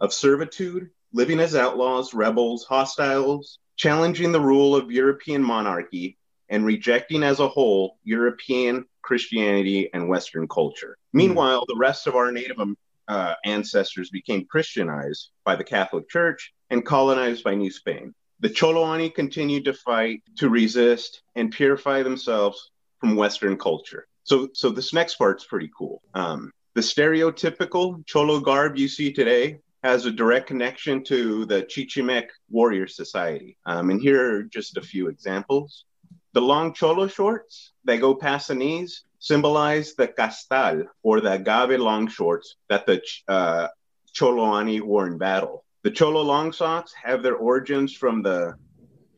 of 0.00 0.12
servitude, 0.12 0.90
living 1.12 1.40
as 1.40 1.54
outlaws, 1.54 2.14
rebels, 2.14 2.64
hostiles, 2.64 3.58
challenging 3.76 4.32
the 4.32 4.40
rule 4.40 4.76
of 4.76 4.90
European 4.92 5.42
monarchy, 5.42 6.18
and 6.48 6.64
rejecting 6.64 7.22
as 7.22 7.40
a 7.40 7.48
whole 7.48 7.96
European 8.04 8.84
Christianity 9.02 9.88
and 9.94 10.08
Western 10.08 10.46
culture. 10.48 10.96
Meanwhile, 11.12 11.64
the 11.66 11.76
rest 11.78 12.06
of 12.06 12.16
our 12.16 12.30
native 12.30 12.58
um, 12.58 12.76
uh, 13.08 13.34
ancestors 13.44 14.10
became 14.10 14.46
Christianized 14.46 15.30
by 15.44 15.56
the 15.56 15.64
Catholic 15.64 16.08
Church 16.08 16.52
and 16.70 16.84
colonized 16.84 17.42
by 17.42 17.54
New 17.54 17.70
Spain. 17.70 18.14
The 18.40 18.48
Choloani 18.48 19.14
continued 19.14 19.64
to 19.66 19.74
fight 19.74 20.22
to 20.38 20.48
resist 20.48 21.22
and 21.34 21.52
purify 21.52 22.02
themselves 22.02 22.70
from 22.98 23.16
Western 23.16 23.56
culture. 23.56 24.06
So, 24.24 24.48
so 24.52 24.70
this 24.70 24.92
next 24.92 25.16
part's 25.16 25.44
pretty 25.44 25.70
cool. 25.76 26.02
Um, 26.14 26.52
the 26.74 26.80
stereotypical 26.80 28.06
Cholo 28.06 28.40
garb 28.40 28.76
you 28.76 28.88
see 28.88 29.12
today 29.12 29.58
has 29.82 30.04
a 30.04 30.10
direct 30.10 30.46
connection 30.46 31.02
to 31.04 31.46
the 31.46 31.62
Chichimec 31.62 32.28
warrior 32.50 32.86
society. 32.86 33.56
Um, 33.64 33.90
and 33.90 34.00
here 34.00 34.36
are 34.36 34.42
just 34.42 34.76
a 34.76 34.82
few 34.82 35.08
examples. 35.08 35.84
The 36.32 36.42
long 36.42 36.74
cholo 36.74 37.08
shorts 37.08 37.72
that 37.84 38.00
go 38.00 38.14
past 38.14 38.48
the 38.48 38.54
knees 38.54 39.04
symbolize 39.18 39.94
the 39.94 40.08
castal 40.08 40.84
or 41.02 41.20
the 41.20 41.32
agave 41.32 41.80
long 41.80 42.08
shorts 42.08 42.56
that 42.68 42.86
the 42.86 43.02
uh, 43.28 43.68
Choloani 44.14 44.80
wore 44.80 45.06
in 45.06 45.18
battle. 45.18 45.64
The 45.82 45.90
cholo 45.90 46.22
long 46.22 46.52
socks 46.52 46.92
have 47.02 47.22
their 47.22 47.36
origins 47.36 47.94
from 47.94 48.22
the 48.22 48.54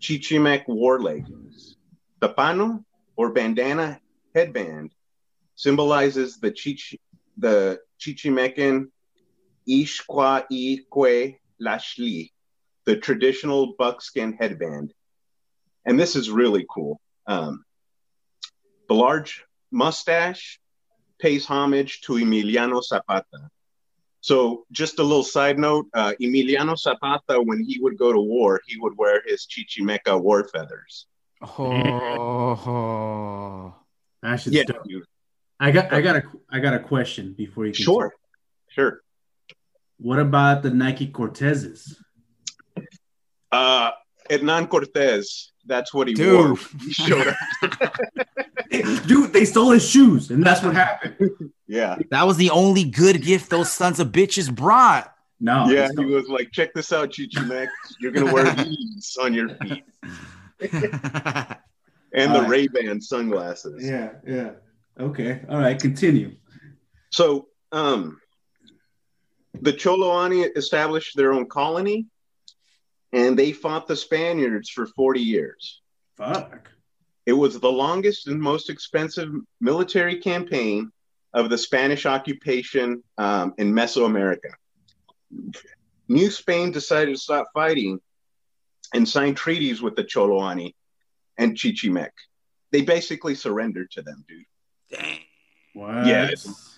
Chichimec 0.01 0.68
war 0.68 1.01
leggings. 1.01 1.77
The 2.20 2.31
pano 2.31 2.85
or 3.16 3.33
bandana 3.33 4.01
headband 4.35 4.92
symbolizes 5.57 6.38
the 6.38 6.51
Chich 6.51 6.96
the 7.37 7.81
Chichimecan 8.01 8.88
Ishkwa 9.68 10.44
Ikwe 10.51 11.38
Lashli, 11.61 12.31
the 12.85 12.96
traditional 12.96 13.75
buckskin 13.79 14.33
headband. 14.35 14.92
And 15.85 15.98
this 15.98 16.16
is 16.16 16.31
really 16.31 16.66
cool. 16.70 17.01
Um, 17.27 17.64
the 18.88 18.94
large 18.94 19.44
mustache 19.70 20.61
pays 21.18 21.44
homage 21.46 22.01
to 22.03 22.14
Emiliano 22.14 22.83
Zapata. 22.83 23.48
So, 24.20 24.66
just 24.70 25.01
a 25.01 25.03
little 25.03 25.25
side 25.25 25.59
note 25.59 25.87
uh, 25.94 26.12
Emiliano 26.20 26.79
Zapata, 26.79 27.42
when 27.42 27.64
he 27.64 27.81
would 27.81 27.98
go 27.98 28.12
to 28.12 28.20
war, 28.20 28.61
he 28.66 28.79
would 28.79 28.96
wear 28.96 29.20
his 29.27 29.46
Chichimeca 29.46 30.20
war 30.20 30.44
feathers. 30.46 31.07
Oh, 31.42 32.55
That 34.22 34.37
shit's 34.40 34.57
Yeah, 34.57 34.62
dope. 34.64 34.87
I 35.59 35.70
got 35.72 35.92
I 35.92 36.01
got 36.01 36.16
a 36.16 36.22
I 36.51 36.61
got 36.61 36.75
a 36.75 36.79
question 36.79 37.33
before 37.33 37.66
you. 37.66 37.75
Sure, 37.75 38.11
talk. 38.11 38.12
sure. 38.68 39.03
What 40.02 40.18
about 40.18 40.64
the 40.64 40.70
Nike 40.70 41.06
Cortezes? 41.12 41.94
Uh, 43.52 43.92
Hernan 44.28 44.66
Cortez. 44.66 45.52
That's 45.64 45.94
what 45.94 46.08
he 46.08 46.14
Dude. 46.14 46.48
wore. 46.48 46.58
He 46.80 46.92
showed 46.92 47.28
up. 47.28 47.94
Dude, 49.06 49.32
they 49.32 49.44
stole 49.44 49.70
his 49.70 49.88
shoes, 49.88 50.30
and 50.32 50.44
that's 50.44 50.60
what 50.62 50.74
happened. 50.74 51.30
Yeah, 51.68 51.98
That 52.10 52.26
was 52.26 52.36
the 52.36 52.50
only 52.50 52.82
good 52.84 53.22
gift 53.22 53.48
those 53.48 53.70
sons 53.70 54.00
of 54.00 54.08
bitches 54.08 54.52
brought. 54.52 55.14
No, 55.38 55.68
yeah. 55.68 55.88
they 55.94 56.02
He 56.02 56.08
was 56.08 56.28
like, 56.28 56.50
"Check 56.50 56.74
this 56.74 56.92
out, 56.92 57.10
Chichimec. 57.10 57.68
You're 58.00 58.10
gonna 58.12 58.32
wear 58.32 58.52
these 58.54 59.16
on 59.22 59.32
your 59.34 59.50
feet 59.56 59.84
and 60.60 60.70
the 60.72 61.58
Alright. 62.28 62.48
Ray 62.48 62.66
Ban 62.66 63.00
sunglasses." 63.00 63.84
Yeah, 63.84 64.12
yeah. 64.26 64.50
Okay. 64.98 65.42
All 65.48 65.58
right. 65.58 65.80
Continue. 65.80 66.36
So, 67.10 67.48
um, 67.70 68.20
the 69.60 69.72
Choloani 69.72 70.48
established 70.56 71.16
their 71.16 71.32
own 71.32 71.46
colony, 71.46 72.06
and 73.12 73.38
they 73.38 73.52
fought 73.52 73.86
the 73.86 73.96
Spaniards 73.96 74.70
for 74.70 74.86
40 74.86 75.20
years. 75.20 75.82
Fuck. 76.16 76.70
It 77.26 77.32
was 77.32 77.60
the 77.60 77.70
longest 77.70 78.26
and 78.26 78.40
most 78.40 78.70
expensive 78.70 79.30
military 79.60 80.16
campaign 80.18 80.90
of 81.34 81.50
the 81.50 81.58
Spanish 81.58 82.04
occupation 82.06 83.02
um, 83.18 83.54
in 83.58 83.72
Mesoamerica. 83.72 84.52
New 86.08 86.30
Spain 86.30 86.72
decided 86.72 87.14
to 87.14 87.20
stop 87.20 87.46
fighting 87.54 88.00
and 88.92 89.08
signed 89.08 89.36
treaties 89.36 89.80
with 89.80 89.96
the 89.96 90.04
Choloani 90.04 90.74
and 91.38 91.56
Chichimec. 91.56 92.10
They 92.70 92.82
basically 92.82 93.34
surrendered 93.34 93.90
to 93.92 94.02
them, 94.02 94.24
dude. 94.28 94.44
Dang. 94.90 95.20
What? 95.74 96.06
Yeah, 96.06 96.24
it's- 96.24 96.71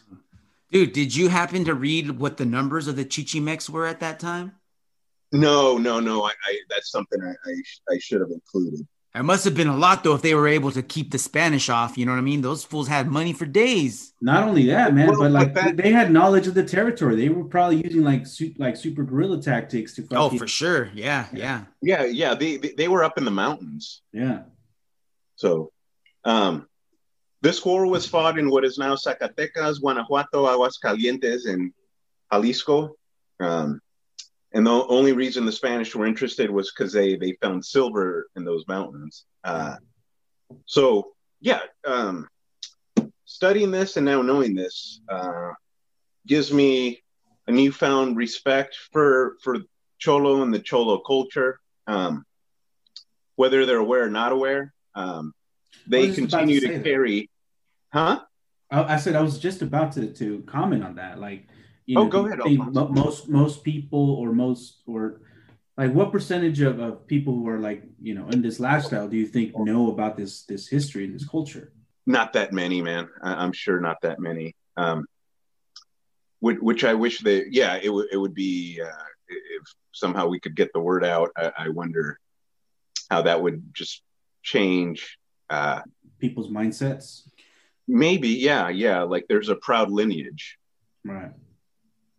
Dude, 0.70 0.92
did 0.92 1.14
you 1.14 1.28
happen 1.28 1.64
to 1.66 1.74
read 1.74 2.18
what 2.18 2.36
the 2.36 2.44
numbers 2.44 2.88
of 2.88 2.96
the 2.96 3.04
Chichimecs 3.04 3.68
were 3.70 3.86
at 3.86 4.00
that 4.00 4.18
time? 4.18 4.52
No, 5.32 5.78
no, 5.78 6.00
no. 6.00 6.24
I, 6.24 6.30
I 6.44 6.58
that's 6.70 6.90
something 6.90 7.20
I, 7.22 7.30
I, 7.30 7.54
sh- 7.64 7.80
I 7.88 7.98
should 7.98 8.20
have 8.20 8.30
included. 8.30 8.86
It 9.16 9.22
must 9.22 9.44
have 9.44 9.54
been 9.54 9.68
a 9.68 9.76
lot 9.76 10.02
though 10.02 10.14
if 10.14 10.22
they 10.22 10.34
were 10.34 10.48
able 10.48 10.72
to 10.72 10.82
keep 10.82 11.12
the 11.12 11.18
Spanish 11.18 11.68
off. 11.68 11.96
You 11.96 12.04
know 12.06 12.10
what 12.12 12.18
I 12.18 12.22
mean? 12.22 12.40
Those 12.40 12.64
fools 12.64 12.88
had 12.88 13.06
money 13.06 13.32
for 13.32 13.46
days. 13.46 14.12
Not 14.20 14.42
only 14.48 14.66
that, 14.66 14.92
man, 14.94 15.08
Well, 15.08 15.20
but 15.20 15.30
like 15.30 15.54
but 15.54 15.64
that- 15.64 15.76
they 15.76 15.92
had 15.92 16.10
knowledge 16.10 16.48
of 16.48 16.54
the 16.54 16.64
territory. 16.64 17.14
They 17.14 17.28
were 17.28 17.44
probably 17.44 17.82
using 17.84 18.02
like 18.02 18.26
su- 18.26 18.54
like 18.58 18.76
super 18.76 19.04
guerrilla 19.04 19.40
tactics 19.40 19.94
to 19.94 20.02
fucking. 20.02 20.16
Oh, 20.18 20.30
for 20.30 20.48
sure. 20.48 20.90
Yeah, 20.94 21.26
yeah. 21.32 21.64
Yeah, 21.80 22.04
yeah. 22.04 22.34
They, 22.34 22.56
they 22.56 22.70
they 22.76 22.88
were 22.88 23.04
up 23.04 23.16
in 23.18 23.24
the 23.24 23.30
mountains. 23.30 24.02
Yeah. 24.12 24.42
So, 25.36 25.70
um, 26.24 26.68
this 27.44 27.62
war 27.62 27.86
was 27.86 28.06
fought 28.06 28.38
in 28.38 28.48
what 28.48 28.64
is 28.64 28.78
now 28.78 28.94
Zacatecas, 28.94 29.78
Guanajuato, 29.78 30.46
Aguascalientes, 30.46 31.46
and 31.46 31.74
Jalisco. 32.32 32.96
Um, 33.38 33.80
and 34.54 34.66
the 34.66 34.70
only 34.70 35.12
reason 35.12 35.44
the 35.44 35.52
Spanish 35.52 35.94
were 35.94 36.06
interested 36.06 36.50
was 36.50 36.72
because 36.72 36.94
they 36.94 37.16
they 37.16 37.32
found 37.42 37.62
silver 37.62 38.28
in 38.34 38.46
those 38.46 38.66
mountains. 38.66 39.26
Uh, 39.44 39.76
so 40.64 41.12
yeah, 41.40 41.60
um, 41.84 42.26
studying 43.26 43.70
this 43.70 43.98
and 43.98 44.06
now 44.06 44.22
knowing 44.22 44.54
this 44.54 45.02
uh, 45.10 45.50
gives 46.26 46.50
me 46.50 47.02
a 47.46 47.52
newfound 47.52 48.16
respect 48.16 48.74
for 48.90 49.36
for 49.42 49.58
Cholo 49.98 50.40
and 50.40 50.54
the 50.54 50.60
Cholo 50.60 50.96
culture. 51.00 51.60
Um, 51.86 52.24
whether 53.36 53.66
they're 53.66 53.76
aware 53.76 54.04
or 54.04 54.10
not 54.10 54.32
aware, 54.32 54.72
um, 54.94 55.34
they 55.86 56.06
was 56.06 56.16
just 56.16 56.18
about 56.20 56.38
continue 56.38 56.60
to 56.60 56.78
to, 56.78 56.82
carry. 56.82 57.28
Huh? 57.94 58.20
I, 58.72 58.94
I 58.94 58.96
said 58.96 59.14
I 59.14 59.22
was 59.22 59.38
just 59.38 59.62
about 59.62 59.92
to, 59.92 60.12
to 60.14 60.42
comment 60.46 60.82
on 60.82 60.96
that. 60.96 61.20
Like, 61.20 61.46
you 61.86 61.96
Oh, 61.96 62.04
know, 62.04 62.10
go 62.10 62.26
ahead, 62.26 62.40
mo- 62.40 62.88
most 62.88 63.28
most 63.28 63.62
people 63.62 64.16
or 64.16 64.32
most 64.32 64.82
or 64.86 65.20
like 65.76 65.92
what 65.92 66.10
percentage 66.10 66.60
of, 66.60 66.80
of 66.80 67.06
people 67.06 67.34
who 67.34 67.48
are 67.48 67.60
like 67.60 67.84
you 68.02 68.14
know 68.14 68.26
in 68.30 68.42
this 68.42 68.58
lifestyle 68.58 69.06
do 69.06 69.16
you 69.16 69.26
think 69.26 69.56
know 69.58 69.92
about 69.92 70.16
this 70.16 70.44
this 70.46 70.66
history 70.66 71.04
and 71.04 71.14
this 71.14 71.28
culture? 71.28 71.72
Not 72.06 72.32
that 72.32 72.52
many, 72.52 72.82
man. 72.82 73.08
I, 73.22 73.34
I'm 73.34 73.52
sure 73.52 73.80
not 73.80 74.00
that 74.02 74.18
many. 74.18 74.56
Um, 74.76 75.06
which, 76.40 76.58
which 76.58 76.84
I 76.84 76.94
wish 76.94 77.20
they, 77.20 77.44
yeah, 77.48 77.78
it 77.80 77.90
would 77.90 78.08
it 78.10 78.16
would 78.16 78.34
be 78.34 78.80
uh, 78.82 79.04
if 79.28 79.62
somehow 79.92 80.26
we 80.26 80.40
could 80.40 80.56
get 80.56 80.72
the 80.72 80.80
word 80.80 81.04
out. 81.04 81.30
I, 81.36 81.52
I 81.58 81.68
wonder 81.68 82.18
how 83.08 83.22
that 83.22 83.40
would 83.40 83.72
just 83.72 84.02
change. 84.42 85.16
Uh, 85.48 85.82
People's 86.18 86.50
mindsets, 86.50 87.28
maybe, 87.86 88.28
yeah, 88.28 88.68
yeah. 88.68 89.02
Like 89.02 89.26
there's 89.28 89.48
a 89.48 89.56
proud 89.56 89.90
lineage 89.90 90.58
right? 91.04 91.30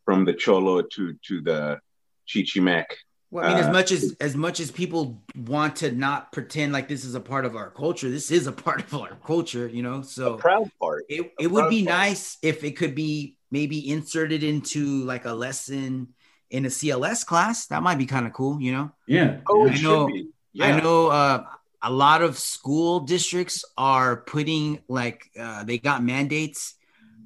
from 0.05 0.25
the 0.25 0.33
Cholo 0.33 0.81
to 0.81 1.15
to 1.27 1.41
the 1.41 1.79
Chichimec. 2.27 2.85
Well, 3.31 3.43
I 3.45 3.49
mean, 3.49 3.57
as 3.57 3.65
Uh, 3.67 3.71
much 3.73 3.91
as 3.91 4.15
as 4.21 4.35
much 4.35 4.59
as 4.59 4.71
people 4.71 5.21
want 5.35 5.75
to 5.77 5.91
not 5.91 6.31
pretend 6.31 6.71
like 6.71 6.87
this 6.87 7.03
is 7.03 7.15
a 7.15 7.19
part 7.19 7.45
of 7.45 7.55
our 7.55 7.69
culture, 7.71 8.09
this 8.09 8.31
is 8.31 8.47
a 8.47 8.51
part 8.51 8.81
of 8.81 8.93
our 8.93 9.15
culture, 9.25 9.67
you 9.67 9.83
know. 9.83 10.01
So 10.01 10.37
proud 10.37 10.69
part. 10.79 11.05
it, 11.09 11.33
it 11.39 11.47
would 11.47 11.69
be 11.69 11.83
part. 11.85 11.97
nice 11.97 12.37
if 12.41 12.63
it 12.63 12.77
could 12.77 12.95
be 12.95 13.35
maybe 13.51 13.89
inserted 13.91 14.43
into 14.43 15.03
like 15.03 15.25
a 15.25 15.33
lesson 15.33 16.09
in 16.49 16.65
a 16.65 16.69
CLS 16.69 17.25
class. 17.25 17.67
That 17.67 17.81
might 17.83 17.97
be 17.97 18.05
kind 18.05 18.25
of 18.25 18.33
cool, 18.33 18.61
you 18.61 18.71
know. 18.71 18.91
Yeah. 19.07 19.39
Oh, 19.49 19.65
yeah. 19.65 19.71
it 19.71 19.73
I 19.73 19.75
should 19.75 19.83
know- 19.83 20.07
be. 20.07 20.27
Yeah. 20.53 20.65
I 20.67 20.79
know 20.81 21.07
uh, 21.07 21.43
a 21.85 21.91
lot 21.91 22.23
of 22.23 22.39
school 22.39 23.01
districts 23.01 23.63
are 23.77 24.17
putting 24.17 24.79
like 24.87 25.29
uh, 25.39 25.63
they 25.63 25.77
got 25.77 26.03
mandates 26.03 26.73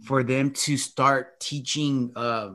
for 0.03 0.21
them 0.21 0.51
to 0.51 0.75
start 0.75 1.39
teaching 1.39 2.11
uh, 2.17 2.51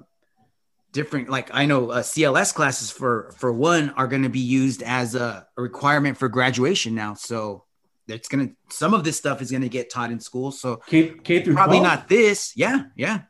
different. 0.93 1.31
Like 1.31 1.49
I 1.55 1.65
know 1.65 1.91
uh, 1.91 2.03
CLS 2.03 2.55
classes 2.55 2.91
for 2.91 3.33
for 3.39 3.51
one 3.51 3.89
are 3.91 4.07
going 4.07 4.23
to 4.23 4.29
be 4.29 4.41
used 4.41 4.83
as 4.83 5.15
a, 5.15 5.47
a 5.57 5.63
requirement 5.63 6.19
for 6.19 6.29
graduation 6.29 6.95
now. 6.95 7.15
So 7.15 7.65
it's 8.07 8.29
gonna 8.29 8.51
some 8.69 8.93
of 8.93 9.03
this 9.03 9.17
stuff 9.17 9.41
is 9.41 9.51
gonna 9.51 9.71
get 9.71 9.91
taught 9.91 10.11
in 10.11 10.21
school. 10.21 10.53
So 10.53 10.83
K, 10.87 11.15
K 11.25 11.43
through 11.43 11.55
probably 11.55 11.79
12? 11.79 11.91
not 11.91 12.09
this. 12.09 12.53
Yeah, 12.55 12.85
yeah. 12.97 13.23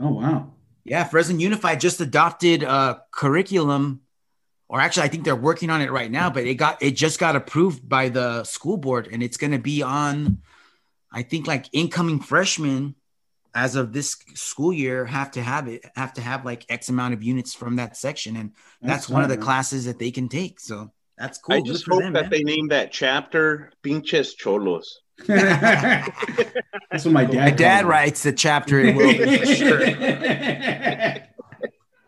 Oh 0.00 0.10
wow. 0.10 0.52
Yeah, 0.84 1.04
Fresno 1.04 1.36
Unified 1.36 1.80
just 1.80 2.00
adopted 2.00 2.62
a 2.62 3.02
curriculum, 3.10 4.01
or 4.72 4.80
actually, 4.80 5.02
I 5.02 5.08
think 5.08 5.24
they're 5.24 5.36
working 5.36 5.68
on 5.68 5.82
it 5.82 5.92
right 5.92 6.10
now. 6.10 6.30
But 6.30 6.46
it 6.46 6.54
got 6.54 6.82
it 6.82 6.92
just 6.92 7.20
got 7.20 7.36
approved 7.36 7.86
by 7.86 8.08
the 8.08 8.42
school 8.44 8.78
board, 8.78 9.06
and 9.12 9.22
it's 9.22 9.36
going 9.36 9.50
to 9.52 9.58
be 9.58 9.82
on. 9.82 10.38
I 11.12 11.22
think 11.22 11.46
like 11.46 11.66
incoming 11.72 12.20
freshmen, 12.20 12.94
as 13.54 13.76
of 13.76 13.92
this 13.92 14.16
school 14.32 14.72
year, 14.72 15.04
have 15.04 15.30
to 15.32 15.42
have 15.42 15.68
it 15.68 15.84
have 15.94 16.14
to 16.14 16.22
have 16.22 16.46
like 16.46 16.64
X 16.70 16.88
amount 16.88 17.12
of 17.12 17.22
units 17.22 17.52
from 17.52 17.76
that 17.76 17.98
section, 17.98 18.34
and 18.34 18.52
that's, 18.80 19.10
one 19.10 19.22
of 19.22 19.28
the 19.28 19.36
man. 19.36 19.44
classes 19.44 19.84
that 19.84 19.98
they 19.98 20.10
can 20.10 20.30
take. 20.30 20.58
So 20.58 20.90
that's 21.18 21.36
cool. 21.36 21.56
I 21.56 21.58
Good 21.58 21.66
just 21.66 21.86
hope 21.86 22.00
them, 22.00 22.14
that 22.14 22.22
man. 22.22 22.30
they 22.30 22.42
name 22.42 22.68
that 22.68 22.90
chapter 22.92 23.72
"Pinches 23.82 24.34
Cholos." 24.34 25.00
That's 25.26 27.04
what 27.04 27.12
my 27.12 27.26
dad. 27.26 27.44
My 27.44 27.50
dad 27.50 27.84
writes 27.84 28.22
the 28.22 28.32
chapter. 28.32 28.80
It 28.80 28.96
will 28.96 29.12
be 29.12 29.36
for 29.36 29.46
sure. 29.46 29.80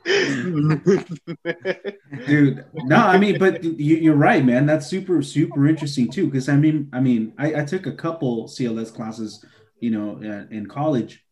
Dude, 2.26 2.64
no, 2.74 2.96
I 2.96 3.18
mean, 3.18 3.38
but 3.38 3.64
you, 3.64 3.96
you're 3.96 4.14
right, 4.14 4.44
man. 4.44 4.66
That's 4.66 4.86
super, 4.86 5.22
super 5.22 5.66
interesting 5.66 6.10
too. 6.10 6.26
Because 6.26 6.48
I 6.48 6.56
mean, 6.56 6.88
I 6.92 7.00
mean, 7.00 7.32
I, 7.38 7.62
I 7.62 7.64
took 7.64 7.86
a 7.86 7.92
couple 7.92 8.46
CLS 8.46 8.94
classes, 8.94 9.44
you 9.80 9.90
know, 9.90 10.20
uh, 10.22 10.54
in 10.54 10.66
college, 10.66 11.24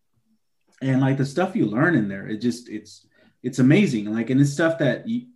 and 0.81 1.01
like 1.01 1.19
the 1.19 1.27
stuff 1.27 1.55
you 1.55 1.67
learn 1.67 1.95
in 1.95 2.09
there, 2.09 2.29
it 2.29 2.39
just 2.39 2.69
it's 2.69 3.07
it's 3.43 3.59
amazing. 3.59 4.07
Like, 4.07 4.31
and 4.31 4.41
it's 4.41 4.53
stuff 4.53 4.79
that 4.79 5.09
you 5.09 5.27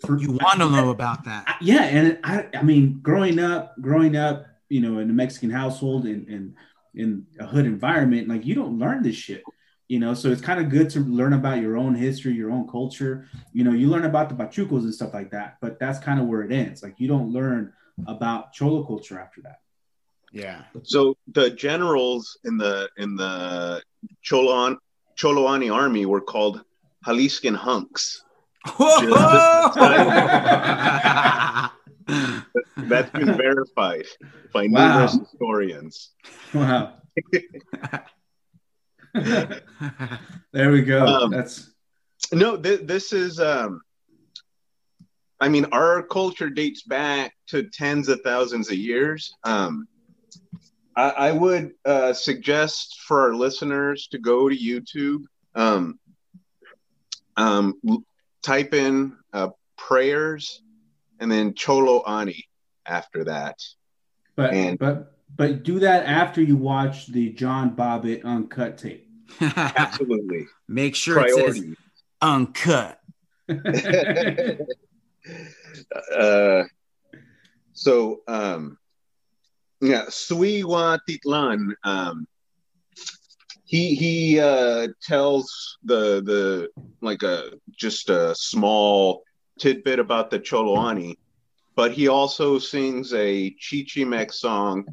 for, 0.00 0.18
You 0.18 0.32
want 0.32 0.60
to 0.60 0.70
know 0.70 0.90
about 0.90 1.24
that? 1.24 1.44
I- 1.46 1.56
yeah, 1.60 1.82
and 1.84 2.18
I, 2.24 2.48
I 2.54 2.62
mean, 2.62 3.00
growing 3.02 3.38
up, 3.38 3.74
growing 3.80 4.16
up, 4.16 4.46
you 4.68 4.80
know, 4.80 4.98
in 4.98 5.10
a 5.10 5.12
Mexican 5.12 5.50
household 5.50 6.06
and 6.06 6.28
in, 6.28 6.54
in 6.94 7.26
a 7.38 7.46
hood 7.46 7.66
environment, 7.66 8.28
like 8.28 8.44
you 8.44 8.54
don't 8.54 8.78
learn 8.78 9.02
this 9.02 9.16
shit, 9.16 9.42
you 9.94 10.00
know. 10.00 10.12
So 10.12 10.28
it's 10.32 10.40
kind 10.42 10.58
of 10.58 10.70
good 10.70 10.90
to 10.90 11.00
learn 11.00 11.34
about 11.34 11.60
your 11.60 11.76
own 11.76 11.94
history, 11.94 12.32
your 12.32 12.50
own 12.50 12.66
culture. 12.66 13.28
You 13.52 13.62
know, 13.62 13.70
you 13.70 13.86
learn 13.88 14.04
about 14.06 14.28
the 14.28 14.34
Pachucos 14.34 14.82
and 14.82 14.92
stuff 14.92 15.14
like 15.14 15.30
that, 15.30 15.58
but 15.60 15.78
that's 15.78 16.00
kind 16.00 16.18
of 16.18 16.26
where 16.26 16.42
it 16.42 16.50
ends. 16.50 16.82
Like 16.82 16.98
you 16.98 17.06
don't 17.06 17.30
learn 17.32 17.72
about 18.08 18.52
Cholo 18.52 18.84
culture 18.84 19.20
after 19.20 19.40
that. 19.42 19.60
Yeah. 20.32 20.62
So 20.82 21.16
the 21.32 21.50
generals 21.50 22.36
in 22.44 22.58
the 22.58 22.88
in 22.96 23.14
the 23.14 23.84
Choloan 24.28 24.78
Choloani 25.16 25.72
army 25.72 26.06
were 26.06 26.20
called 26.20 26.64
Jaliscan 27.06 27.54
hunks. 27.54 28.24
That's 32.90 33.10
been 33.10 33.36
verified 33.46 34.06
by 34.52 34.66
Wow. 34.66 34.88
numerous 34.88 35.16
historians. 35.20 36.10
Wow. 36.52 36.94
there 40.52 40.70
we 40.70 40.82
go. 40.82 41.06
Um, 41.06 41.30
that's 41.30 41.70
No, 42.32 42.56
th- 42.56 42.80
this 42.82 43.12
is. 43.12 43.38
Um, 43.40 43.80
I 45.40 45.48
mean, 45.48 45.66
our 45.72 46.02
culture 46.02 46.48
dates 46.48 46.82
back 46.82 47.34
to 47.48 47.64
tens 47.64 48.08
of 48.08 48.20
thousands 48.22 48.70
of 48.70 48.76
years. 48.76 49.34
Um, 49.44 49.86
I, 50.96 51.10
I 51.10 51.32
would 51.32 51.72
uh, 51.84 52.12
suggest 52.12 53.00
for 53.06 53.22
our 53.22 53.34
listeners 53.34 54.08
to 54.12 54.18
go 54.18 54.48
to 54.48 54.56
YouTube, 54.56 55.24
um, 55.54 55.98
um, 57.36 57.74
type 58.42 58.74
in 58.74 59.16
uh, 59.32 59.48
prayers, 59.76 60.62
and 61.20 61.30
then 61.30 61.54
Cholo 61.54 62.02
Ani 62.06 62.44
after 62.86 63.24
that. 63.24 63.58
But 64.36 64.54
And- 64.54 64.78
but 64.78 65.13
but 65.36 65.62
do 65.62 65.80
that 65.80 66.06
after 66.06 66.40
you 66.40 66.56
watch 66.56 67.06
the 67.08 67.30
John 67.30 67.74
Bobbitt 67.74 68.24
uncut 68.24 68.78
tape. 68.78 69.08
Absolutely, 69.40 70.46
Make 70.68 70.94
sure 70.94 71.24
it 71.26 71.34
says 71.34 71.64
uncut. 72.20 73.00
uh, 76.16 76.62
so 77.72 78.22
um, 78.28 78.78
yeah, 79.80 80.04
Suiwa 80.08 80.98
Titlan. 81.08 81.72
Um, 81.82 82.26
he 83.64 83.94
he 83.94 84.40
uh, 84.40 84.88
tells 85.02 85.78
the 85.84 86.22
the 86.22 86.68
like 87.00 87.22
a 87.22 87.52
just 87.76 88.10
a 88.10 88.34
small 88.34 89.24
tidbit 89.58 89.98
about 89.98 90.30
the 90.30 90.38
Choloani, 90.38 91.16
but 91.74 91.92
he 91.92 92.08
also 92.08 92.58
sings 92.58 93.12
a 93.14 93.50
Chichimex 93.60 94.34
song 94.34 94.86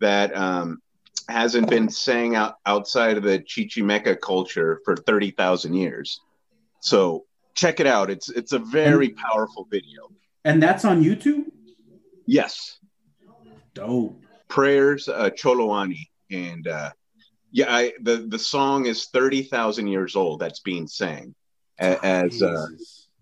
that 0.00 0.34
um, 0.36 0.80
hasn't 1.28 1.68
been 1.68 1.88
sang 1.88 2.34
out 2.34 2.54
outside 2.66 3.16
of 3.16 3.22
the 3.22 3.38
Chichimeca 3.40 4.20
culture 4.20 4.80
for 4.84 4.96
thirty 4.96 5.30
thousand 5.30 5.74
years. 5.74 6.20
So 6.80 7.24
check 7.54 7.80
it 7.80 7.86
out. 7.86 8.10
It's 8.10 8.28
it's 8.28 8.52
a 8.52 8.58
very 8.58 9.10
powerful 9.10 9.66
video. 9.70 10.08
and 10.44 10.62
that's 10.62 10.84
on 10.84 11.02
YouTube? 11.02 11.44
Yes, 12.26 12.78
Dope. 13.74 14.22
prayers 14.48 15.08
uh, 15.08 15.30
Choloani, 15.30 16.08
and 16.30 16.66
uh, 16.68 16.90
yeah, 17.52 17.74
I, 17.74 17.92
the 18.02 18.18
the 18.28 18.38
song 18.38 18.86
is 18.86 19.06
thirty 19.06 19.42
thousand 19.42 19.88
years 19.88 20.14
old. 20.16 20.40
That's 20.40 20.60
being 20.60 20.86
sang 20.86 21.34
a- 21.80 22.04
as 22.04 22.42
uh, 22.42 22.66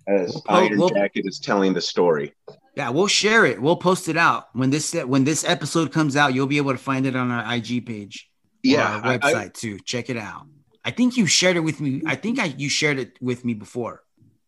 as 0.08 0.34
We'll 0.34 0.42
Iron 0.48 0.78
we'll- 0.78 0.88
Jacket 0.90 1.24
is 1.26 1.38
telling 1.38 1.72
the 1.72 1.80
story. 1.80 2.34
Yeah, 2.76 2.90
we'll 2.90 3.06
share 3.06 3.46
it. 3.46 3.60
We'll 3.60 3.76
post 3.76 4.08
it 4.08 4.18
out 4.18 4.48
when 4.52 4.68
this 4.68 4.92
when 4.92 5.24
this 5.24 5.44
episode 5.44 5.92
comes 5.92 6.14
out. 6.14 6.34
You'll 6.34 6.46
be 6.46 6.58
able 6.58 6.72
to 6.72 6.78
find 6.78 7.06
it 7.06 7.16
on 7.16 7.30
our 7.30 7.54
IG 7.54 7.86
page, 7.86 8.28
or 8.64 8.70
Yeah, 8.70 9.00
our 9.02 9.18
website 9.18 9.34
I, 9.36 9.48
too. 9.48 9.78
Check 9.80 10.10
it 10.10 10.18
out. 10.18 10.46
I 10.84 10.90
think 10.90 11.16
you 11.16 11.26
shared 11.26 11.56
it 11.56 11.60
with 11.60 11.80
me. 11.80 12.02
I 12.06 12.16
think 12.16 12.38
I 12.38 12.44
you 12.44 12.68
shared 12.68 12.98
it 12.98 13.16
with 13.20 13.44
me 13.44 13.54
before. 13.54 14.02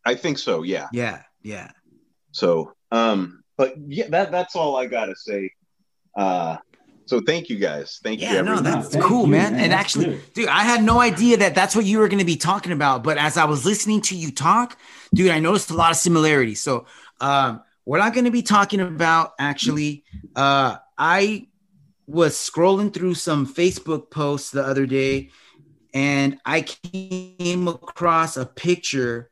I 0.04 0.14
think 0.14 0.38
so. 0.38 0.62
Yeah. 0.62 0.88
Yeah, 0.92 1.22
yeah. 1.42 1.70
So, 2.32 2.74
um, 2.92 3.42
but 3.56 3.74
yeah, 3.86 4.08
that 4.10 4.30
that's 4.30 4.54
all 4.54 4.76
I 4.76 4.86
gotta 4.86 5.16
say. 5.16 5.50
Uh, 6.14 6.58
so 7.06 7.22
thank 7.22 7.48
you 7.48 7.56
guys. 7.56 7.98
Thank 8.02 8.20
you. 8.20 8.26
Yeah, 8.28 8.42
no, 8.42 8.60
that's 8.60 8.90
thank 8.90 9.02
cool, 9.02 9.22
you, 9.22 9.28
man. 9.28 9.54
man. 9.54 9.62
And 9.62 9.72
That's 9.72 9.80
actually, 9.80 10.04
good. 10.16 10.32
dude, 10.34 10.48
I 10.48 10.64
had 10.64 10.82
no 10.84 11.00
idea 11.00 11.38
that 11.38 11.54
that's 11.54 11.74
what 11.74 11.86
you 11.86 12.00
were 12.00 12.08
going 12.08 12.18
to 12.18 12.26
be 12.26 12.36
talking 12.36 12.70
about. 12.72 13.02
But 13.02 13.16
as 13.16 13.38
I 13.38 13.46
was 13.46 13.64
listening 13.64 14.02
to 14.02 14.16
you 14.16 14.30
talk, 14.30 14.76
dude, 15.14 15.30
I 15.30 15.38
noticed 15.38 15.70
a 15.70 15.74
lot 15.74 15.90
of 15.90 15.96
similarities. 15.96 16.60
So, 16.60 16.84
um, 17.22 17.62
what 17.88 18.02
I'm 18.02 18.12
going 18.12 18.26
to 18.26 18.30
be 18.30 18.42
talking 18.42 18.80
about, 18.80 19.32
actually, 19.38 20.04
uh, 20.36 20.76
I 20.98 21.48
was 22.06 22.34
scrolling 22.34 22.92
through 22.92 23.14
some 23.14 23.46
Facebook 23.46 24.10
posts 24.10 24.50
the 24.50 24.62
other 24.62 24.84
day, 24.84 25.30
and 25.94 26.38
I 26.44 26.60
came 26.60 27.66
across 27.66 28.36
a 28.36 28.44
picture, 28.44 29.30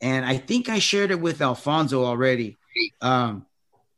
and 0.00 0.24
I 0.24 0.38
think 0.38 0.70
I 0.70 0.78
shared 0.78 1.10
it 1.10 1.20
with 1.20 1.42
Alfonso 1.42 2.02
already. 2.02 2.56
Um, 3.02 3.44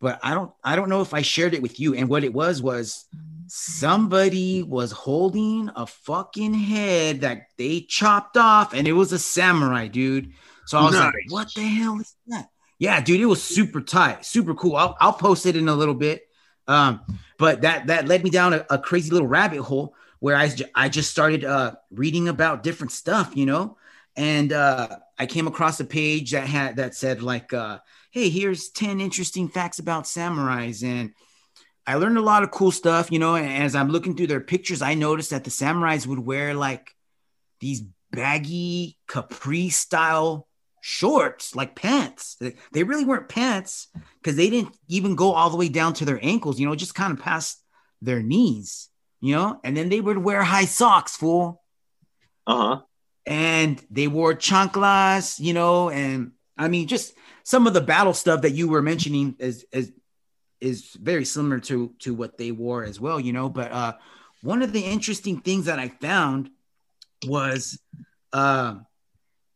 but 0.01 0.19
I 0.25 0.35
don't, 0.35 0.51
I 0.65 0.75
don't 0.75 0.89
know 0.89 1.03
if 1.03 1.15
I 1.15 1.23
shared 1.23 1.55
it 1.55 1.63
with 1.63 1.79
you. 1.79 1.95
And 1.95 2.09
what 2.09 2.25
it 2.25 2.35
was 2.35 2.61
was 2.61 3.05
somebody 3.47 4.65
was 4.65 4.91
holding 4.91 5.71
a 5.77 5.87
fucking 5.87 6.55
head 6.55 7.21
that 7.21 7.43
they 7.59 7.83
chopped 7.83 8.37
off, 8.37 8.75
and 8.75 8.89
it 8.89 8.93
was 8.93 9.13
a 9.13 9.21
samurai, 9.21 9.87
dude. 9.87 10.33
So 10.67 10.79
I 10.79 10.83
was 10.83 10.97
like, 10.97 11.15
what 11.29 11.55
the 11.55 11.63
hell 11.63 12.01
is 12.01 12.17
that? 12.27 12.49
Yeah, 12.81 12.99
dude, 13.03 13.21
it 13.21 13.27
was 13.27 13.43
super 13.43 13.83
tight, 13.83 14.25
super 14.25 14.55
cool. 14.55 14.75
I'll, 14.75 14.97
I'll 15.01 15.13
post 15.13 15.45
it 15.45 15.55
in 15.55 15.69
a 15.69 15.75
little 15.75 15.95
bit. 15.95 16.27
Um, 16.67 17.03
but 17.39 17.61
that 17.61 17.89
that 17.89 18.09
led 18.09 18.25
me 18.25 18.31
down 18.31 18.55
a, 18.55 18.65
a 18.71 18.79
crazy 18.79 19.11
little 19.11 19.29
rabbit 19.29 19.61
hole 19.61 19.95
where 20.19 20.35
I, 20.35 20.51
I 20.75 20.89
just 20.89 21.11
started 21.11 21.45
uh, 21.45 21.75
reading 21.91 22.29
about 22.29 22.63
different 22.63 22.93
stuff, 22.93 23.37
you 23.37 23.45
know, 23.45 23.77
and 24.17 24.53
uh, 24.53 24.97
I 25.19 25.27
came 25.27 25.47
across 25.47 25.79
a 25.81 25.85
page 25.85 26.31
that 26.31 26.47
had 26.47 26.77
that 26.77 26.95
said 26.95 27.23
like, 27.23 27.53
uh, 27.53 27.81
"Hey, 28.13 28.31
here's 28.31 28.71
ten 28.71 28.99
interesting 29.01 29.49
facts 29.49 29.79
about 29.79 30.05
samurais," 30.05 30.83
and 30.83 31.13
I 31.87 31.97
learned 31.97 32.17
a 32.17 32.23
lot 32.23 32.45
of 32.45 32.51
cool 32.51 32.71
stuff, 32.71 33.13
you 33.13 33.19
know. 33.19 33.35
And 33.37 33.63
as 33.63 33.75
I'm 33.75 33.91
looking 33.91 34.17
through 34.17 34.29
their 34.29 34.41
pictures, 34.41 34.81
I 34.81 34.95
noticed 34.95 35.31
that 35.31 35.45
the 35.45 35.51
samurais 35.51 36.07
would 36.07 36.21
wear 36.21 36.55
like 36.55 36.95
these 37.61 37.83
baggy 38.11 38.97
capri 39.07 39.69
style 39.69 40.47
shorts, 40.81 41.55
like 41.55 41.77
pants. 41.77 42.37
They- 42.73 42.85
really 42.85 43.05
weren't 43.05 43.29
pants 43.29 43.89
because 44.21 44.37
they 44.37 44.51
didn't 44.51 44.75
even 44.89 45.15
go 45.15 45.33
all 45.33 45.51
the 45.51 45.57
way 45.57 45.69
down 45.69 45.95
to 45.95 46.05
their 46.05 46.19
ankles, 46.23 46.59
you 46.59 46.67
know, 46.67 46.75
just 46.75 46.95
kind 46.95 47.13
of 47.13 47.19
past 47.25 47.63
their 48.03 48.23
knees, 48.23 48.89
you 49.21 49.35
know. 49.35 49.61
And 49.65 49.77
then 49.77 49.89
they 49.89 50.01
would 50.01 50.19
wear 50.19 50.43
high 50.43 50.65
socks, 50.65 51.17
fool 51.17 51.63
Uh 52.47 52.57
huh. 52.77 52.81
and 53.27 53.85
they 53.91 54.09
wore 54.09 54.35
chanclas, 54.35 55.39
you 55.39 55.53
know, 55.53 55.91
and 55.91 56.33
I 56.57 56.69
mean, 56.69 56.89
just 56.89 57.15
some 57.45 57.67
of 57.67 57.75
the 57.75 57.81
battle 57.81 58.15
stuff 58.15 58.43
that 58.43 58.53
you 58.53 58.69
were 58.69 58.83
mentioning 58.83 59.37
is 59.39 59.65
is 59.73 59.93
is 60.61 60.93
very 61.01 61.25
similar 61.25 61.59
to 61.61 61.95
to 62.01 62.15
what 62.15 62.37
they 62.39 62.53
wore 62.53 62.85
as 62.85 63.01
well, 63.01 63.19
you 63.21 63.33
know. 63.33 63.49
But 63.49 63.73
uh, 63.73 63.93
one 64.43 64.63
of 64.63 64.73
the 64.73 64.83
interesting 64.85 65.41
things 65.41 65.67
that 65.67 65.79
I 65.79 65.89
found 65.89 66.51
was 67.27 67.79
uh, 68.33 68.77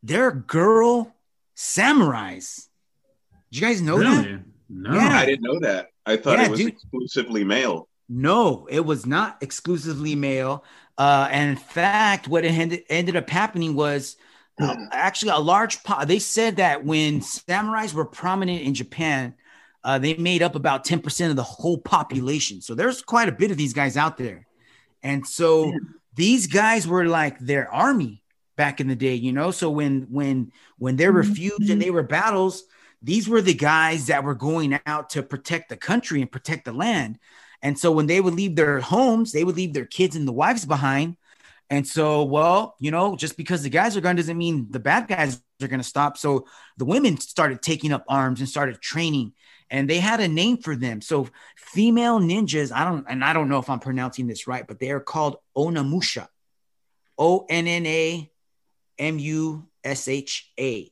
they're 0.03 0.31
girl 0.33 1.14
samurais. 1.57 2.69
Did 3.51 3.61
you 3.61 3.67
guys 3.67 3.81
know 3.83 3.99
that? 3.99 4.41
No. 4.69 4.95
Yeah. 4.95 5.09
I 5.19 5.27
didn't 5.27 5.43
know 5.43 5.61
that. 5.61 5.89
I 6.07 6.17
thought 6.17 6.39
Yeah, 6.39 6.47
it 6.47 6.51
was 6.51 6.61
dude. 6.61 6.73
exclusively 6.73 7.45
male. 7.45 7.89
No, 8.09 8.67
it 8.71 8.85
was 8.85 9.07
not 9.07 9.39
exclusively 9.43 10.15
male. 10.15 10.65
Uh, 10.99 11.29
and 11.31 11.51
in 11.51 11.57
fact, 11.57 12.29
what 12.29 12.45
it 12.45 12.49
ended, 12.53 12.83
ended 12.89 13.17
up 13.17 13.29
happening 13.31 13.75
was 13.75 14.17
uh, 14.61 14.75
actually 14.93 15.31
a 15.31 15.39
large 15.39 15.83
po- 15.83 16.05
They 16.05 16.19
said 16.19 16.57
that 16.57 16.85
when 16.85 17.21
samurais 17.21 17.95
were 17.95 18.05
prominent 18.05 18.63
in 18.63 18.75
Japan, 18.75 19.35
uh, 19.83 19.99
they 19.99 20.15
made 20.15 20.43
up 20.43 20.55
about 20.55 20.85
10% 20.85 21.31
of 21.31 21.37
the 21.37 21.43
whole 21.43 21.79
population. 21.79 22.61
So 22.61 22.75
there's 22.75 23.03
quite 23.03 23.29
a 23.29 23.33
bit 23.33 23.51
of 23.51 23.57
these 23.57 23.73
guys 23.75 23.97
out 23.97 24.17
there. 24.19 24.47
And 25.03 25.27
so 25.27 25.73
these 26.15 26.47
guys 26.47 26.87
were 26.89 27.05
like 27.07 27.39
their 27.39 27.73
army 27.73 28.23
back 28.57 28.81
in 28.81 28.89
the 28.89 28.97
day, 28.97 29.15
you 29.15 29.33
know? 29.33 29.51
So 29.51 29.71
when, 29.71 30.03
when, 30.11 30.53
when 30.79 30.97
there 30.97 31.13
were 31.13 31.23
mm-hmm. 31.23 31.35
feuds 31.35 31.71
and 31.71 31.71
mm-hmm. 31.71 31.79
they 31.81 31.91
were 31.91 32.03
battles, 32.03 32.65
these 33.03 33.29
were 33.29 33.43
the 33.43 33.55
guys 33.55 34.07
that 34.07 34.25
were 34.25 34.35
going 34.35 34.79
out 34.87 35.11
to 35.11 35.23
protect 35.23 35.69
the 35.69 35.77
country 35.77 36.23
and 36.23 36.33
protect 36.33 36.65
the 36.65 36.73
land. 36.73 37.19
And 37.61 37.79
so 37.79 37.93
when 37.93 38.07
they 38.07 38.21
would 38.21 38.35
leave 38.35 38.57
their 38.57 38.81
homes, 38.81 39.33
they 39.33 39.45
would 39.45 39.57
leave 39.57 39.73
their 39.75 39.87
kids 39.87 40.17
and 40.17 40.29
the 40.29 40.33
wives 40.33 40.65
behind. 40.65 41.17
And 41.71 41.87
so, 41.87 42.25
well, 42.25 42.77
you 42.79 42.91
know, 42.91 43.17
just 43.17 43.37
because 43.37 43.63
the 43.63 43.71
guys 43.71 43.97
are 43.97 44.01
gone 44.01 44.17
doesn't 44.17 44.37
mean 44.37 44.69
the 44.71 44.79
bad 44.79 45.09
guys 45.09 45.43
are 45.63 45.69
going 45.69 45.81
to 45.81 45.85
stop. 45.85 46.19
So 46.19 46.47
the 46.77 46.85
women 46.85 47.19
started 47.19 47.63
taking 47.63 47.93
up 47.93 48.05
arms 48.07 48.41
and 48.41 48.49
started 48.49 48.81
training, 48.83 49.33
and 49.71 49.89
they 49.89 49.99
had 49.99 50.21
a 50.21 50.29
name 50.29 50.59
for 50.59 50.77
them. 50.77 51.01
So 51.01 51.29
female 51.57 52.21
ninjas, 52.21 52.71
I 52.71 52.85
don't, 52.85 53.07
and 53.09 53.25
I 53.25 53.33
don't 53.33 53.49
know 53.49 53.59
if 53.59 53.71
I'm 53.71 53.81
pronouncing 53.81 54.27
this 54.27 54.47
right, 54.47 54.67
but 54.67 54.79
they 54.79 54.91
are 54.91 55.01
called 55.01 55.37
Onnamusha, 55.57 56.29
O 57.17 57.47
N 57.49 57.67
N 57.67 57.87
A 57.87 58.31
M 58.99 59.19
U 59.19 59.67
S 59.83 60.09
H 60.09 60.53
A. 60.59 60.91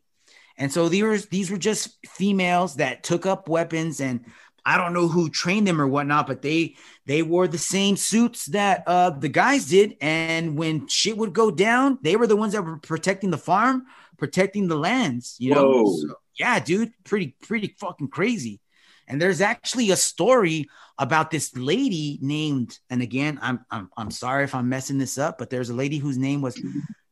And 0.56 0.72
so 0.72 0.88
these 0.88 1.02
were, 1.02 1.18
these 1.18 1.50
were 1.50 1.58
just 1.58 1.96
females 2.06 2.76
that 2.76 3.02
took 3.02 3.26
up 3.26 3.48
weapons 3.48 4.00
and 4.00 4.24
I 4.64 4.78
don't 4.78 4.92
know 4.92 5.08
who 5.08 5.28
trained 5.28 5.66
them 5.66 5.80
or 5.80 5.88
whatnot, 5.88 6.26
but 6.26 6.42
they 6.42 6.76
they 7.04 7.22
wore 7.22 7.48
the 7.48 7.58
same 7.58 7.96
suits 7.96 8.46
that 8.46 8.84
uh 8.86 9.10
the 9.10 9.28
guys 9.28 9.68
did. 9.68 9.96
And 10.00 10.56
when 10.56 10.86
shit 10.86 11.16
would 11.16 11.32
go 11.32 11.50
down, 11.50 11.98
they 12.02 12.14
were 12.16 12.28
the 12.28 12.36
ones 12.36 12.52
that 12.52 12.62
were 12.62 12.78
protecting 12.78 13.30
the 13.30 13.38
farm, 13.38 13.86
protecting 14.18 14.68
the 14.68 14.76
lands, 14.76 15.36
you 15.40 15.52
know. 15.52 15.84
So, 15.86 16.14
yeah, 16.38 16.60
dude, 16.60 16.92
pretty, 17.04 17.34
pretty 17.42 17.74
fucking 17.80 18.08
crazy. 18.08 18.60
And 19.08 19.20
there's 19.20 19.40
actually 19.40 19.90
a 19.90 19.96
story 19.96 20.68
about 20.96 21.30
this 21.30 21.56
lady 21.56 22.18
named, 22.22 22.78
and 22.88 23.02
again, 23.02 23.38
I'm 23.42 23.64
I'm 23.70 23.90
I'm 23.96 24.10
sorry 24.10 24.44
if 24.44 24.54
I'm 24.54 24.68
messing 24.68 24.98
this 24.98 25.18
up, 25.18 25.38
but 25.38 25.50
there's 25.50 25.70
a 25.70 25.74
lady 25.74 25.98
whose 25.98 26.18
name 26.18 26.40
was 26.40 26.60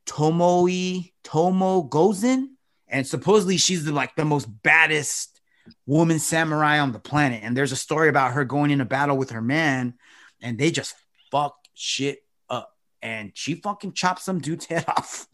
Tomoe 0.05 1.11
Tomo 1.23 1.83
Gozen, 1.83 2.47
and 2.87 3.05
supposedly 3.07 3.57
she's 3.57 3.85
the 3.85 3.91
like 3.91 4.15
the 4.15 4.25
most 4.25 4.45
baddest 4.63 5.39
woman 5.85 6.19
samurai 6.19 6.79
on 6.79 6.91
the 6.91 6.99
planet. 6.99 7.41
And 7.43 7.55
there's 7.55 7.71
a 7.71 7.75
story 7.77 8.09
about 8.09 8.33
her 8.33 8.43
going 8.45 8.71
in 8.71 8.81
a 8.81 8.85
battle 8.85 9.17
with 9.17 9.31
her 9.31 9.41
man, 9.41 9.93
and 10.41 10.57
they 10.57 10.71
just 10.71 10.95
fuck 11.31 11.55
shit 11.73 12.19
up. 12.49 12.75
And 13.01 13.31
she 13.33 13.55
fucking 13.55 13.93
chopped 13.93 14.21
some 14.21 14.39
dude's 14.39 14.65
head 14.65 14.85
off 14.87 15.27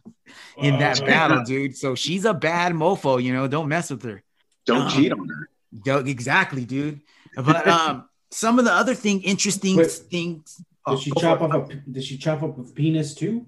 in 0.58 0.80
that 0.80 1.00
Wow. 1.02 1.06
battle, 1.08 1.44
dude. 1.44 1.76
So 1.76 1.96
she's 1.96 2.26
a 2.26 2.34
bad 2.34 2.74
mofo, 2.74 3.22
you 3.22 3.34
know. 3.34 3.48
Don't 3.48 3.68
mess 3.68 3.90
with 3.90 4.04
her. 4.04 4.24
Don't 4.66 4.84
Um, 4.84 4.90
cheat 4.90 5.12
on 5.12 5.28
her. 5.28 5.50
Doug, 5.84 6.08
exactly, 6.08 6.66
dude. 6.66 7.02
But 7.36 7.68
um, 7.68 8.08
some 8.32 8.58
of 8.60 8.66
the 8.66 8.72
other 8.74 8.96
thing, 8.96 9.22
interesting 9.22 9.78
Wait. 9.78 9.92
things. 9.92 10.62
Did 10.90 11.00
she 11.00 11.12
chop 11.12 11.40
for 11.40 11.46
it. 11.46 11.52
off 11.52 11.70
a? 11.70 11.76
Did 11.92 12.04
she 12.04 12.18
chop 12.18 12.42
up 12.44 12.58
a 12.58 12.64
penis 12.64 13.14
too? 13.14 13.46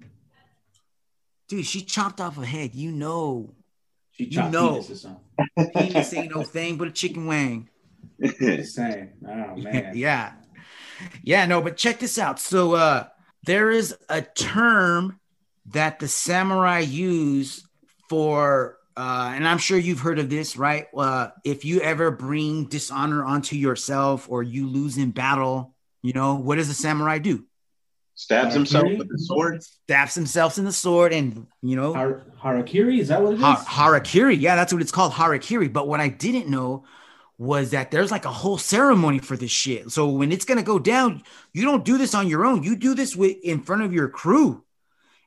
Dude, 1.50 1.66
she 1.66 1.82
chopped 1.82 2.20
off 2.20 2.38
a 2.38 2.46
head. 2.46 2.76
You 2.76 2.92
know, 2.92 3.52
She 4.12 4.26
You 4.26 4.48
know. 4.50 4.80
penis 5.74 6.14
ain't 6.14 6.32
no 6.32 6.44
thing 6.44 6.76
but 6.76 6.86
a 6.86 6.92
chicken 6.92 7.26
wing. 7.26 7.68
Just 8.22 8.76
saying. 8.76 9.10
Oh 9.26 9.56
man. 9.56 9.92
yeah. 9.96 10.34
Yeah, 11.24 11.46
no, 11.46 11.60
but 11.60 11.76
check 11.76 11.98
this 11.98 12.18
out. 12.18 12.38
So 12.38 12.74
uh 12.76 13.08
there 13.46 13.68
is 13.70 13.96
a 14.08 14.22
term 14.22 15.18
that 15.72 15.98
the 15.98 16.06
samurai 16.06 16.80
use 16.80 17.66
for 18.08 18.78
uh 18.96 19.32
and 19.34 19.48
I'm 19.48 19.58
sure 19.58 19.76
you've 19.76 20.00
heard 20.00 20.20
of 20.20 20.30
this, 20.30 20.56
right? 20.56 20.86
Uh 20.96 21.30
if 21.44 21.64
you 21.64 21.80
ever 21.80 22.12
bring 22.12 22.66
dishonor 22.66 23.24
onto 23.24 23.56
yourself 23.56 24.28
or 24.30 24.44
you 24.44 24.68
lose 24.68 24.98
in 24.98 25.10
battle, 25.10 25.74
you 26.00 26.12
know, 26.12 26.36
what 26.36 26.56
does 26.56 26.68
a 26.68 26.74
samurai 26.74 27.18
do? 27.18 27.44
Stabs 28.20 28.52
himself 28.54 28.84
with 28.98 29.08
a 29.10 29.18
sword. 29.18 29.62
Stabs 29.62 30.14
himself 30.14 30.58
in 30.58 30.64
the 30.66 30.72
sword 30.72 31.14
and, 31.14 31.46
you 31.62 31.74
know, 31.74 31.94
Har- 31.94 32.22
harakiri 32.38 32.98
is 32.98 33.08
that 33.08 33.22
what 33.22 33.32
it 33.32 33.36
is? 33.36 33.40
Ha- 33.40 33.64
harakiri. 33.66 34.38
Yeah, 34.38 34.56
that's 34.56 34.74
what 34.74 34.82
it's 34.82 34.92
called, 34.92 35.12
harakiri. 35.14 35.72
But 35.72 35.88
what 35.88 36.00
I 36.00 36.08
didn't 36.08 36.48
know 36.48 36.84
was 37.38 37.70
that 37.70 37.90
there's 37.90 38.10
like 38.10 38.26
a 38.26 38.30
whole 38.30 38.58
ceremony 38.58 39.20
for 39.20 39.38
this 39.38 39.50
shit. 39.50 39.90
So 39.90 40.06
when 40.10 40.32
it's 40.32 40.44
gonna 40.44 40.62
go 40.62 40.78
down, 40.78 41.22
you 41.54 41.64
don't 41.64 41.82
do 41.82 41.96
this 41.96 42.14
on 42.14 42.28
your 42.28 42.44
own. 42.44 42.62
You 42.62 42.76
do 42.76 42.94
this 42.94 43.16
with 43.16 43.38
in 43.42 43.62
front 43.62 43.80
of 43.82 43.92
your 43.94 44.08
crew, 44.10 44.64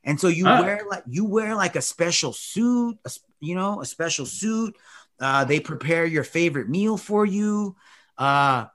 and 0.04 0.20
so 0.20 0.28
you 0.28 0.46
Ah. 0.46 0.60
wear 0.62 0.82
like 0.88 1.02
you 1.08 1.24
wear 1.24 1.56
like 1.56 1.74
a 1.74 1.82
special 1.82 2.32
suit, 2.32 2.96
a 3.04 3.08
s- 3.08 3.18
you 3.40 3.56
know, 3.56 3.80
a 3.80 3.84
special 3.84 4.24
suit. 4.24 4.76
Uh, 5.18 5.44
they 5.44 5.58
prepare 5.58 6.06
your 6.06 6.22
favorite 6.22 6.68
meal 6.68 6.96
for 6.96 7.26
you. 7.26 7.74
Uh, 8.16 8.66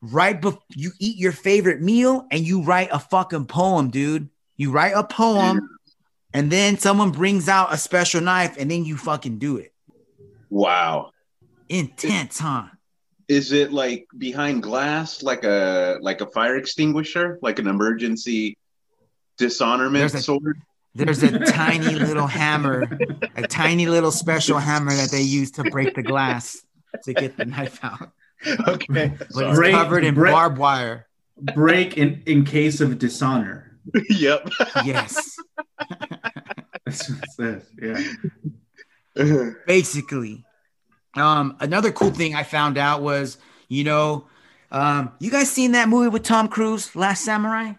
right 0.00 0.40
before 0.40 0.62
you 0.74 0.92
eat 0.98 1.16
your 1.16 1.32
favorite 1.32 1.80
meal, 1.80 2.26
and 2.30 2.46
you 2.46 2.62
write 2.62 2.88
a 2.92 2.98
fucking 2.98 3.46
poem, 3.46 3.90
dude. 3.90 4.28
You 4.56 4.70
write 4.70 4.92
a 4.94 5.04
poem, 5.04 5.68
and 6.32 6.50
then 6.50 6.78
someone 6.78 7.10
brings 7.10 7.48
out 7.48 7.72
a 7.72 7.76
special 7.78 8.20
knife, 8.20 8.56
and 8.58 8.70
then 8.70 8.84
you 8.84 8.96
fucking 8.96 9.38
do 9.38 9.56
it. 9.58 9.72
Wow. 10.50 11.12
Intense, 11.68 12.38
huh? 12.38 12.64
Is 13.28 13.52
it 13.52 13.72
like 13.72 14.06
behind 14.16 14.62
glass, 14.62 15.22
like 15.22 15.44
a 15.44 15.98
like 16.00 16.20
a 16.22 16.26
fire 16.26 16.56
extinguisher, 16.56 17.38
like 17.42 17.58
an 17.58 17.66
emergency 17.66 18.56
dishonorment 19.36 20.00
There's 20.00 20.14
a- 20.14 20.22
sword? 20.22 20.58
There's 20.94 21.22
a 21.22 21.38
tiny 21.46 21.94
little 21.94 22.26
hammer, 22.26 22.98
a 23.36 23.46
tiny 23.46 23.86
little 23.86 24.10
special 24.10 24.58
hammer 24.58 24.92
that 24.92 25.10
they 25.10 25.20
use 25.20 25.50
to 25.52 25.64
break 25.64 25.94
the 25.94 26.02
glass 26.02 26.64
to 27.04 27.12
get 27.12 27.36
the 27.36 27.44
knife 27.44 27.78
out. 27.84 28.10
Okay. 28.68 29.12
But 29.18 29.32
Sorry. 29.32 29.48
it's 29.48 29.58
Break- 29.58 29.74
covered 29.74 30.04
in 30.04 30.14
break- 30.14 30.32
barbed 30.32 30.58
wire. 30.58 31.06
Break 31.54 31.96
in 31.98 32.22
in 32.26 32.44
case 32.44 32.80
of 32.80 32.98
dishonor. 32.98 33.78
yep. 34.10 34.48
Yes, 34.84 35.36
That's 36.84 37.08
what 37.10 37.18
it 37.22 37.30
says. 37.30 38.14
Yeah. 39.16 39.50
basically. 39.66 40.44
Um, 41.16 41.56
another 41.60 41.90
cool 41.92 42.10
thing 42.10 42.34
I 42.34 42.42
found 42.42 42.78
out 42.78 43.02
was, 43.02 43.38
you 43.68 43.84
know, 43.84 44.26
um, 44.70 45.12
you 45.20 45.30
guys 45.30 45.50
seen 45.50 45.72
that 45.72 45.88
movie 45.88 46.08
with 46.08 46.22
Tom 46.22 46.48
Cruise, 46.48 46.94
Last 46.94 47.24
Samurai? 47.24 47.72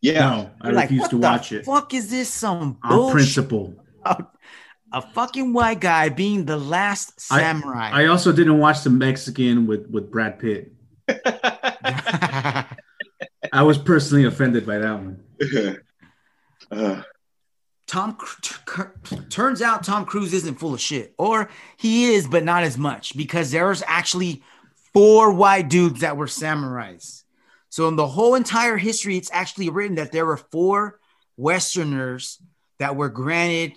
yeah. 0.00 0.20
No, 0.20 0.50
I 0.60 0.66
You're 0.68 0.74
like, 0.76 0.90
refuse 0.90 1.08
to 1.08 1.16
the 1.16 1.22
watch 1.26 1.52
it. 1.52 1.64
Fuck, 1.64 1.94
is 1.94 2.10
this 2.10 2.28
some 2.28 2.78
On 2.84 2.88
bullshit? 2.96 3.12
principle. 3.14 3.74
A 4.92 5.02
fucking 5.02 5.52
white 5.52 5.80
guy 5.80 6.08
being 6.08 6.44
the 6.44 6.56
last 6.56 7.20
samurai. 7.20 7.90
I 7.92 8.06
also 8.06 8.32
didn't 8.32 8.58
watch 8.58 8.82
the 8.82 8.90
Mexican 8.90 9.66
with 9.66 9.88
with 9.88 10.10
Brad 10.10 10.38
Pitt. 10.38 10.72
I 13.52 13.62
was 13.62 13.78
personally 13.78 14.24
offended 14.24 14.66
by 14.66 14.78
that 14.78 14.92
one. 14.92 15.22
Uh, 16.72 17.02
Tom 17.88 18.16
turns 19.30 19.60
out 19.60 19.82
Tom 19.82 20.04
Cruise 20.04 20.32
isn't 20.32 20.60
full 20.60 20.74
of 20.74 20.80
shit, 20.80 21.12
or 21.18 21.50
he 21.76 22.14
is, 22.14 22.28
but 22.28 22.44
not 22.44 22.62
as 22.62 22.78
much 22.78 23.16
because 23.16 23.50
there's 23.50 23.82
actually 23.84 24.44
four 24.92 25.32
white 25.32 25.68
dudes 25.68 26.02
that 26.02 26.16
were 26.16 26.26
samurais. 26.26 27.24
So 27.68 27.88
in 27.88 27.96
the 27.96 28.06
whole 28.06 28.36
entire 28.36 28.76
history, 28.76 29.16
it's 29.16 29.32
actually 29.32 29.70
written 29.70 29.96
that 29.96 30.12
there 30.12 30.24
were 30.24 30.36
four 30.36 31.00
Westerners 31.36 32.40
that 32.78 32.94
were 32.94 33.08
granted, 33.08 33.72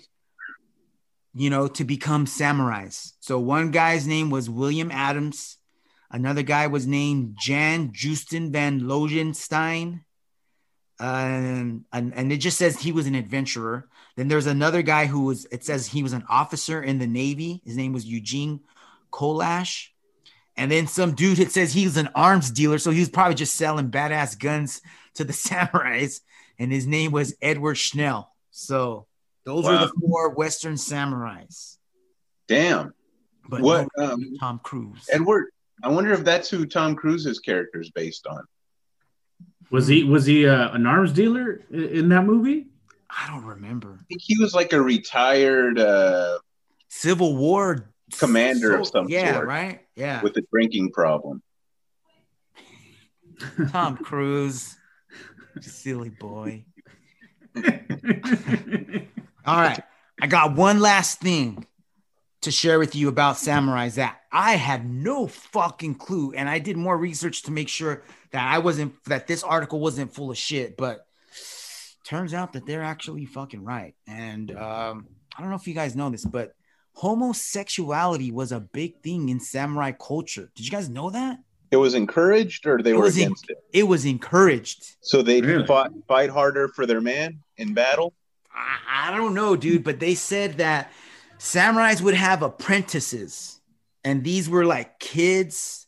you 1.34 1.50
know, 1.50 1.66
to 1.66 1.84
become 1.84 2.26
samurais. 2.26 3.12
So 3.20 3.38
one 3.38 3.70
guy's 3.70 4.06
name 4.06 4.30
was 4.30 4.48
William 4.48 4.90
Adams. 4.90 5.56
Another 6.10 6.42
guy 6.42 6.68
was 6.68 6.86
named 6.86 7.36
Jan 7.36 7.90
Justin 7.92 8.52
van 8.52 8.82
Logenstein. 8.82 10.04
Um, 11.00 11.84
and, 11.92 12.14
and 12.14 12.32
it 12.32 12.36
just 12.36 12.56
says 12.56 12.78
he 12.78 12.92
was 12.92 13.08
an 13.08 13.16
adventurer. 13.16 13.88
Then 14.16 14.28
there's 14.28 14.46
another 14.46 14.82
guy 14.82 15.06
who 15.06 15.24
was, 15.24 15.44
it 15.46 15.64
says 15.64 15.88
he 15.88 16.04
was 16.04 16.12
an 16.12 16.24
officer 16.28 16.80
in 16.80 17.00
the 17.00 17.06
Navy. 17.08 17.60
His 17.64 17.76
name 17.76 17.92
was 17.92 18.06
Eugene 18.06 18.60
Kolash. 19.10 19.88
And 20.56 20.70
then 20.70 20.86
some 20.86 21.16
dude, 21.16 21.40
it 21.40 21.50
says 21.50 21.72
he 21.72 21.84
was 21.84 21.96
an 21.96 22.10
arms 22.14 22.52
dealer. 22.52 22.78
So 22.78 22.92
he 22.92 23.00
was 23.00 23.08
probably 23.08 23.34
just 23.34 23.56
selling 23.56 23.90
badass 23.90 24.38
guns 24.38 24.82
to 25.14 25.24
the 25.24 25.32
samurais. 25.32 26.20
And 26.60 26.70
his 26.70 26.86
name 26.86 27.10
was 27.10 27.34
Edward 27.42 27.74
Schnell. 27.74 28.30
So 28.52 29.08
those 29.44 29.66
are 29.66 29.74
Wow. 29.74 29.86
the 29.86 29.92
four 30.00 30.30
Western 30.30 30.74
samurais. 30.74 31.76
damn. 32.48 32.92
But 33.48 33.60
What 33.60 33.88
no 33.98 34.12
um, 34.12 34.36
Tom 34.40 34.58
Cruise. 34.62 35.06
Edward? 35.12 35.46
I 35.82 35.88
wonder 35.88 36.12
if 36.12 36.24
that's 36.24 36.48
who 36.48 36.64
Tom 36.64 36.94
Cruise's 36.96 37.38
character 37.40 37.78
is 37.80 37.90
based 37.90 38.26
on. 38.26 38.42
Was 39.70 39.86
he 39.86 40.02
was 40.04 40.24
he 40.24 40.46
uh, 40.46 40.70
an 40.74 40.86
arms 40.86 41.12
dealer 41.12 41.60
in 41.70 42.08
that 42.08 42.24
movie? 42.24 42.68
I 43.10 43.26
don't 43.28 43.44
remember. 43.44 43.98
I 44.00 44.04
think 44.08 44.20
he 44.22 44.38
was 44.40 44.54
like 44.54 44.72
a 44.72 44.80
retired 44.80 45.78
uh, 45.78 46.38
Civil 46.88 47.36
War 47.36 47.90
Commander 48.18 48.76
of 48.76 48.86
some 48.86 49.08
yeah, 49.08 49.34
sort. 49.34 49.46
right? 49.46 49.80
Yeah. 49.94 50.22
with 50.22 50.36
a 50.38 50.42
drinking 50.50 50.92
problem. 50.92 51.42
Tom 53.70 53.96
Cruise. 53.98 54.76
Silly 55.60 56.08
boy. 56.10 56.64
All 59.46 59.56
right. 59.60 59.80
I 60.20 60.26
got 60.26 60.54
one 60.54 60.80
last 60.80 61.20
thing 61.20 61.66
to 62.42 62.50
share 62.50 62.78
with 62.78 62.94
you 62.94 63.08
about 63.08 63.36
samurais 63.36 63.94
that 63.94 64.20
I 64.30 64.52
had 64.56 64.88
no 64.88 65.26
fucking 65.26 65.94
clue. 65.96 66.32
And 66.32 66.48
I 66.48 66.58
did 66.58 66.76
more 66.76 66.96
research 66.96 67.42
to 67.44 67.50
make 67.50 67.68
sure 67.68 68.02
that 68.32 68.46
I 68.46 68.58
wasn't, 68.58 69.02
that 69.04 69.26
this 69.26 69.42
article 69.42 69.80
wasn't 69.80 70.14
full 70.14 70.30
of 70.30 70.36
shit. 70.36 70.76
But 70.76 71.06
turns 72.04 72.34
out 72.34 72.52
that 72.52 72.66
they're 72.66 72.82
actually 72.82 73.24
fucking 73.24 73.64
right. 73.64 73.94
And 74.06 74.50
um, 74.56 75.06
I 75.36 75.40
don't 75.40 75.50
know 75.50 75.56
if 75.56 75.66
you 75.66 75.74
guys 75.74 75.96
know 75.96 76.10
this, 76.10 76.24
but 76.24 76.54
homosexuality 76.92 78.30
was 78.30 78.52
a 78.52 78.60
big 78.60 79.00
thing 79.02 79.28
in 79.30 79.40
samurai 79.40 79.92
culture. 79.92 80.50
Did 80.54 80.64
you 80.66 80.70
guys 80.70 80.88
know 80.88 81.10
that? 81.10 81.38
It 81.70 81.76
was 81.78 81.94
encouraged, 81.94 82.66
or 82.66 82.80
they 82.82 82.90
It 82.90 82.96
were 82.96 83.02
was 83.04 83.16
en- 83.16 83.24
against 83.24 83.50
it. 83.50 83.56
It 83.72 83.82
was 83.84 84.04
encouraged. 84.04 84.96
So 85.00 85.22
they 85.22 85.40
Really? 85.40 85.66
fought 85.66 85.90
fight 86.06 86.30
harder 86.30 86.68
for 86.68 86.86
their 86.86 87.00
man 87.00 87.40
in 87.56 87.74
battle. 87.74 88.12
I, 88.54 89.08
I 89.08 89.16
don't 89.16 89.34
know, 89.34 89.56
dude, 89.56 89.84
but 89.84 90.00
they 90.00 90.14
said 90.14 90.58
that 90.58 90.92
samurais 91.38 92.00
would 92.00 92.14
have 92.14 92.42
apprentices, 92.42 93.60
and 94.04 94.22
these 94.24 94.48
were 94.48 94.64
like 94.64 94.98
kids, 94.98 95.86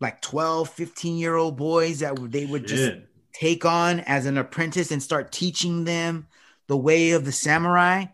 like 0.00 0.20
12, 0.22 0.68
15 0.68 1.16
year 1.16 1.36
old 1.36 1.56
boys 1.56 2.00
that 2.00 2.16
they 2.30 2.46
would 2.46 2.66
just 2.66 2.92
take 3.32 3.64
on 3.64 4.00
as 4.00 4.26
an 4.26 4.38
apprentice 4.38 4.90
and 4.90 5.02
start 5.02 5.32
teaching 5.32 5.84
them 5.84 6.26
the 6.66 6.76
way 6.76 7.12
of 7.12 7.24
the 7.24 7.32
samurai. 7.32 8.06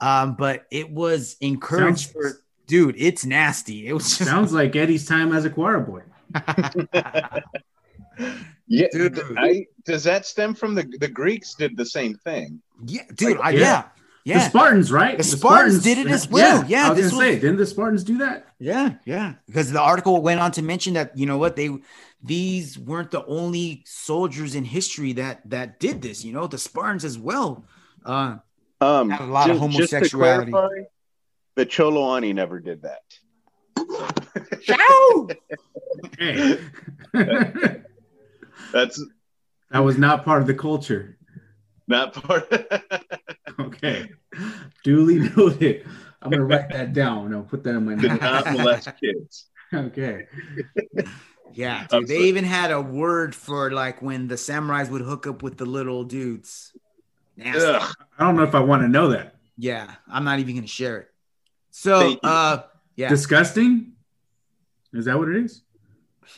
Um, 0.00 0.34
but 0.34 0.66
it 0.70 0.90
was 0.90 1.36
encouraged 1.40 2.12
Sounds- 2.12 2.12
for 2.12 2.40
dude, 2.66 2.94
it's 2.98 3.26
nasty. 3.26 3.86
It 3.86 3.92
was 3.92 4.16
just 4.16 4.30
Sounds 4.30 4.52
like 4.52 4.74
Eddie's 4.76 5.06
time 5.06 5.32
as 5.32 5.44
a 5.44 5.50
choir 5.50 5.80
boy. 5.80 6.02
Yeah, 8.72 8.86
Dude. 8.92 9.20
I, 9.36 9.66
does 9.84 10.04
that 10.04 10.24
stem 10.24 10.54
from 10.54 10.76
the 10.76 10.84
the 11.00 11.08
Greeks 11.08 11.54
did 11.54 11.76
the 11.76 11.84
same 11.84 12.14
thing? 12.14 12.62
yeah, 12.86 13.02
dude, 13.16 13.36
Like, 13.38 13.54
I, 13.54 13.58
yeah. 13.58 13.84
yeah, 14.24 14.38
The 14.38 14.44
Spartans, 14.48 14.92
right? 14.92 15.18
The 15.18 15.24
Spartans 15.24 15.82
did 15.82 15.98
it 15.98 16.06
as 16.06 16.28
well. 16.28 16.64
Yeah, 16.68 16.86
I 16.86 16.90
was 16.90 16.98
this 16.98 17.10
gonna 17.10 17.26
was- 17.26 17.34
say, 17.34 17.40
didn't 17.40 17.56
the 17.56 17.66
Spartans 17.66 18.04
do 18.04 18.18
that? 18.18 18.46
Yeah, 18.60 18.94
yeah. 19.04 19.34
Because 19.48 19.72
the 19.72 19.80
article 19.80 20.22
went 20.22 20.38
on 20.40 20.52
to 20.52 20.62
mention 20.62 20.94
that 20.94 21.18
you 21.18 21.26
know 21.26 21.36
what 21.36 21.56
they 21.56 21.68
these 22.22 22.78
weren't 22.78 23.10
the 23.10 23.24
only 23.26 23.82
soldiers 23.86 24.54
in 24.54 24.64
history 24.64 25.14
that 25.14 25.40
that 25.50 25.80
did 25.80 26.00
this. 26.00 26.24
You 26.24 26.32
know, 26.32 26.46
the 26.46 26.56
Spartans 26.58 27.04
as 27.04 27.18
well. 27.18 27.64
Uh, 28.06 28.36
Um, 28.80 29.10
Had 29.10 29.22
a 29.22 29.26
lot 29.32 29.50
of 29.50 29.58
ju- 29.60 29.66
just 29.78 29.90
to 29.90 29.96
homosexuality. 29.98 30.52
clarify, 30.52 30.84
the 31.56 31.66
Choloani 31.66 32.32
never 32.34 32.60
did 32.60 32.82
that. 32.82 33.02
Hey. 38.72 38.90
that 39.70 39.78
was 39.80 39.98
not 39.98 40.24
part 40.24 40.40
of 40.42 40.46
the 40.46 40.54
culture. 40.54 41.16
not 41.86 42.14
part. 42.14 42.50
Okay. 43.58 44.10
Duly 44.84 45.18
noted. 45.36 45.84
I'm 46.22 46.30
gonna 46.30 46.44
write 46.44 46.70
that 46.70 46.92
down. 46.92 47.34
I'll 47.34 47.42
put 47.42 47.62
that 47.64 47.70
in 47.70 47.84
my 47.84 47.94
did 47.94 48.10
notes. 48.10 48.22
not 48.22 48.52
molest 48.52 48.90
kids. 49.00 49.46
Okay. 49.72 50.26
Yeah, 51.52 51.86
dude, 51.90 52.06
they 52.06 52.20
even 52.22 52.44
had 52.44 52.70
a 52.70 52.80
word 52.80 53.34
for 53.34 53.70
like 53.70 54.00
when 54.02 54.28
the 54.28 54.36
samurais 54.36 54.88
would 54.88 55.02
hook 55.02 55.26
up 55.26 55.42
with 55.42 55.58
the 55.58 55.66
little 55.66 56.04
dudes. 56.04 56.72
Nasty. 57.36 57.62
Ugh. 57.62 57.94
I 58.18 58.24
don't 58.24 58.36
know 58.36 58.44
if 58.44 58.54
I 58.54 58.60
want 58.60 58.82
to 58.82 58.88
know 58.88 59.08
that. 59.08 59.36
Yeah, 59.56 59.94
I'm 60.08 60.24
not 60.24 60.38
even 60.38 60.54
gonna 60.54 60.66
share 60.66 60.98
it. 60.98 61.08
So, 61.70 62.18
uh, 62.22 62.62
yeah. 62.96 63.08
Disgusting. 63.08 63.92
Is 64.92 65.04
that 65.04 65.18
what 65.18 65.28
it 65.28 65.36
is? 65.36 65.62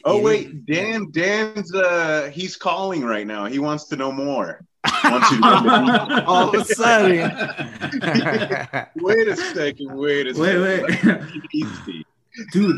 Oh 0.04 0.18
It 0.18 0.24
wait, 0.24 0.46
is. 0.48 0.54
Dan. 0.66 1.10
Dan's 1.10 1.74
uh, 1.74 2.30
he's 2.32 2.56
calling 2.56 3.04
right 3.04 3.26
now. 3.26 3.46
He 3.46 3.58
wants 3.58 3.84
to 3.88 3.96
know 3.96 4.10
more. 4.12 4.60
Once 5.04 5.30
you- 5.30 5.40
All 5.42 6.48
of 6.48 6.54
a 6.54 6.64
sudden. 6.64 7.18
wait 8.96 9.28
a 9.28 9.36
second. 9.36 9.94
Wait 9.96 10.26
a 10.26 10.32
Wait, 10.38 10.82
second. 10.92 11.26
wait. 11.30 11.44
Easy. 11.54 12.06
Dude, 12.52 12.74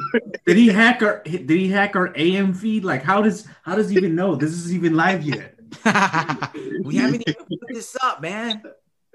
did 0.46 0.56
he 0.56 0.66
hack 0.68 1.00
our 1.02 1.22
did 1.24 1.48
he 1.48 1.68
hack 1.68 1.94
our 1.94 2.12
AM 2.16 2.52
feed? 2.54 2.84
Like 2.84 3.02
how 3.04 3.22
does 3.22 3.46
how 3.62 3.76
does 3.76 3.88
he 3.88 3.96
even 3.96 4.16
know 4.16 4.34
this 4.34 4.50
is 4.50 4.74
even 4.74 4.94
live 4.96 5.22
yet? 5.22 5.54
we 6.84 6.96
haven't 6.96 7.22
even 7.26 7.34
put 7.48 7.60
this 7.68 7.96
up, 8.02 8.20
man. 8.20 8.62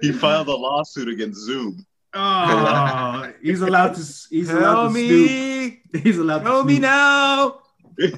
He 0.02 0.14
filed 0.14 0.48
a 0.48 0.56
lawsuit 0.56 1.10
against 1.10 1.42
Zoom. 1.42 1.86
Oh, 2.14 3.32
he's 3.42 3.62
allowed 3.62 3.96
to 3.96 4.02
he's 4.30 4.50
allowed 4.50 4.74
Tell 4.76 4.88
to 4.88 4.94
me, 4.94 5.82
snoop. 5.92 6.04
He's 6.04 6.18
allowed 6.18 6.40
tell 6.44 6.46
to 6.46 6.50
Tell 6.60 6.64
me 6.64 6.80
now. 6.80 7.60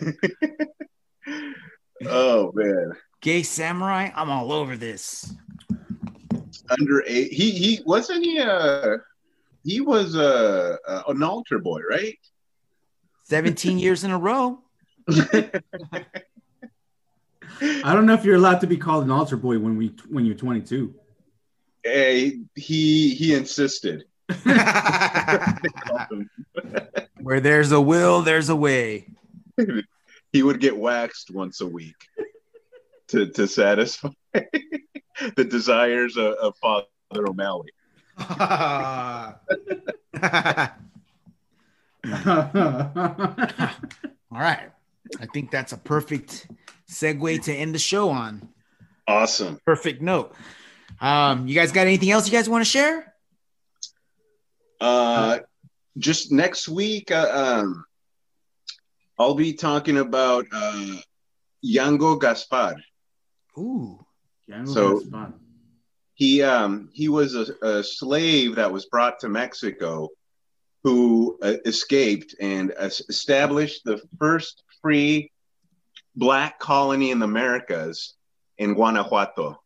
oh 2.07 2.51
man, 2.53 2.93
Gay 3.21 3.43
samurai, 3.43 4.09
I'm 4.15 4.29
all 4.29 4.51
over 4.51 4.77
this. 4.77 5.33
under 6.69 7.03
eight. 7.07 7.31
He 7.31 7.51
he 7.51 7.81
wasn't 7.85 8.23
he 8.23 8.39
uh 8.39 8.97
he 9.63 9.81
was 9.81 10.15
uh, 10.15 10.77
uh, 10.87 11.03
an 11.07 11.21
altar 11.21 11.59
boy, 11.59 11.81
right? 11.89 12.17
17 13.25 13.77
years 13.85 14.03
in 14.03 14.09
a 14.11 14.17
row. 14.17 14.59
I 15.09 15.51
don't 17.93 18.05
know 18.07 18.13
if 18.13 18.25
you're 18.25 18.35
allowed 18.35 18.61
to 18.61 18.67
be 18.67 18.77
called 18.77 19.03
an 19.03 19.11
altar 19.11 19.37
boy 19.37 19.59
when 19.59 19.77
we 19.77 19.93
when 20.09 20.25
you're 20.25 20.35
22. 20.35 20.93
Hey, 21.83 22.39
he 22.55 23.13
he 23.15 23.33
insisted. 23.33 24.05
Where 27.21 27.39
there's 27.39 27.71
a 27.71 27.81
will, 27.81 28.21
there's 28.21 28.49
a 28.49 28.55
way. 28.55 29.07
he 30.31 30.43
would 30.43 30.59
get 30.59 30.77
waxed 30.77 31.31
once 31.31 31.61
a 31.61 31.67
week 31.67 31.95
to 33.09 33.27
to 33.27 33.47
satisfy 33.47 34.09
the 34.33 35.43
desires 35.43 36.17
of, 36.17 36.33
of 36.33 36.57
Father 36.57 36.87
O'Malley. 37.27 37.71
All 38.19 39.35
right. 44.29 44.71
I 45.19 45.25
think 45.33 45.51
that's 45.51 45.73
a 45.73 45.77
perfect 45.77 46.47
segue 46.89 47.43
to 47.43 47.53
end 47.53 47.75
the 47.75 47.79
show 47.79 48.09
on. 48.09 48.49
Awesome. 49.07 49.59
Perfect 49.65 50.01
note. 50.01 50.33
Um, 50.99 51.47
you 51.47 51.55
guys 51.55 51.71
got 51.71 51.87
anything 51.87 52.11
else 52.11 52.27
you 52.27 52.31
guys 52.31 52.47
want 52.47 52.63
to 52.63 52.69
share? 52.69 53.13
Uh, 54.79 55.39
just 55.97 56.31
next 56.31 56.69
week, 56.69 57.11
uh, 57.11 57.61
um, 57.63 57.85
I'll 59.21 59.35
be 59.35 59.53
talking 59.53 59.97
about 59.97 60.45
uh, 60.51 60.95
Yango 61.65 62.19
Gaspar. 62.19 62.75
Ooh. 63.57 64.05
Yeah, 64.47 64.65
So- 64.65 64.99
that's 64.99 65.09
fun. 65.09 65.33
He 66.13 66.43
um, 66.43 66.89
he 66.93 67.09
was 67.09 67.33
a, 67.35 67.47
a 67.63 67.83
slave 67.83 68.55
that 68.55 68.71
was 68.71 68.85
brought 68.85 69.19
to 69.21 69.29
Mexico, 69.29 70.09
who 70.83 71.39
uh, 71.41 71.53
escaped 71.65 72.35
and 72.39 72.71
es- 72.77 73.01
established 73.09 73.83
the 73.85 73.99
first 74.19 74.61
free 74.83 75.31
black 76.15 76.59
colony 76.59 77.09
in 77.09 77.17
the 77.19 77.25
Americas 77.25 78.13
in 78.59 78.75
Guanajuato. 78.75 79.59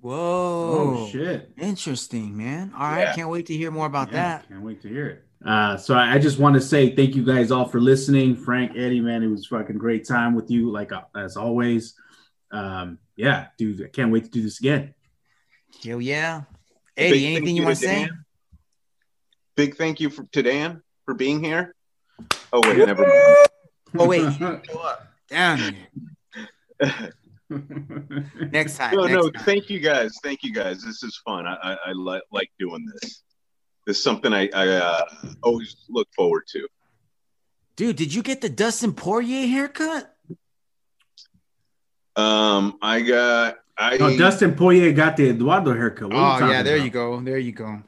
Whoa. 0.00 0.14
Oh 0.14 1.08
shit. 1.10 1.50
Interesting, 1.58 2.36
man. 2.36 2.72
All 2.74 2.80
right. 2.82 3.00
Yeah. 3.00 3.14
Can't 3.16 3.30
wait 3.30 3.46
to 3.46 3.56
hear 3.56 3.72
more 3.72 3.86
about 3.86 4.08
Yeah, 4.12 4.14
that. 4.38 4.48
Can't 4.48 4.62
wait 4.62 4.82
to 4.82 4.88
hear 4.88 5.06
it. 5.06 5.24
Uh, 5.44 5.76
so 5.76 5.94
I, 5.94 6.14
I 6.14 6.18
just 6.18 6.38
want 6.38 6.54
to 6.54 6.60
say 6.60 6.94
thank 6.94 7.14
you 7.14 7.24
guys 7.24 7.50
all 7.50 7.66
for 7.66 7.80
listening. 7.80 8.36
Frank, 8.36 8.72
Eddie, 8.76 9.00
man, 9.00 9.22
it 9.22 9.28
was 9.28 9.46
fucking 9.46 9.78
great 9.78 10.06
time 10.06 10.34
with 10.34 10.50
you, 10.50 10.70
like 10.70 10.92
uh, 10.92 11.02
as 11.16 11.36
always. 11.36 11.94
Um, 12.50 12.98
yeah, 13.16 13.46
dude, 13.56 13.84
I 13.84 13.88
can't 13.88 14.10
wait 14.10 14.24
to 14.24 14.30
do 14.30 14.42
this 14.42 14.58
again. 14.58 14.94
Hell 15.84 16.00
yeah. 16.00 16.42
Big 16.96 17.12
Eddie, 17.12 17.20
thank 17.20 17.36
anything 17.36 17.56
you 17.56 17.62
to 17.62 17.66
want 17.66 17.78
to 17.78 17.84
say? 17.84 18.04
Dan. 18.06 18.24
Big 19.54 19.76
thank 19.76 20.00
you 20.00 20.10
for, 20.10 20.24
to 20.24 20.42
Dan 20.42 20.82
for 21.04 21.14
being 21.14 21.42
here. 21.42 21.74
Oh 22.52 22.60
wait, 22.62 22.78
never 22.78 23.06
mind. 23.06 23.48
Oh, 23.98 24.06
wait. 24.06 24.38
Go. 24.38 24.60
Down. 25.28 25.76
Next 27.50 28.76
time. 28.76 28.94
no, 28.94 29.04
next 29.04 29.14
no. 29.14 29.30
time. 29.30 29.44
Thank 29.44 29.70
you 29.70 29.80
guys. 29.80 30.12
Thank 30.22 30.42
you 30.42 30.52
guys. 30.52 30.82
This 30.82 31.02
is 31.02 31.18
fun. 31.24 31.46
I, 31.46 31.54
I, 31.62 31.76
I 31.86 31.92
li- 31.92 32.20
like 32.30 32.50
doing 32.58 32.86
this. 32.92 33.22
This 33.88 33.96
is 33.96 34.04
something 34.04 34.34
I, 34.34 34.50
I 34.54 34.68
uh, 34.68 35.04
always 35.42 35.74
look 35.88 36.08
forward 36.14 36.42
to. 36.48 36.68
Dude, 37.74 37.96
did 37.96 38.12
you 38.12 38.22
get 38.22 38.42
the 38.42 38.50
Dustin 38.50 38.92
Poirier 38.92 39.46
haircut? 39.46 40.14
Um, 42.14 42.76
I 42.82 43.00
got. 43.00 43.60
I 43.78 43.96
no, 43.96 44.14
Dustin 44.14 44.54
Poirier 44.54 44.92
got 44.92 45.16
the 45.16 45.30
Eduardo 45.30 45.72
haircut. 45.72 46.08
What 46.12 46.16
Oh, 46.18 46.20
talking 46.38 46.48
yeah. 46.50 46.62
There 46.62 46.74
about? 46.76 46.84
you 46.84 46.90
go. 46.90 47.20
There 47.22 47.38
you 47.38 47.52
go. 47.52 47.82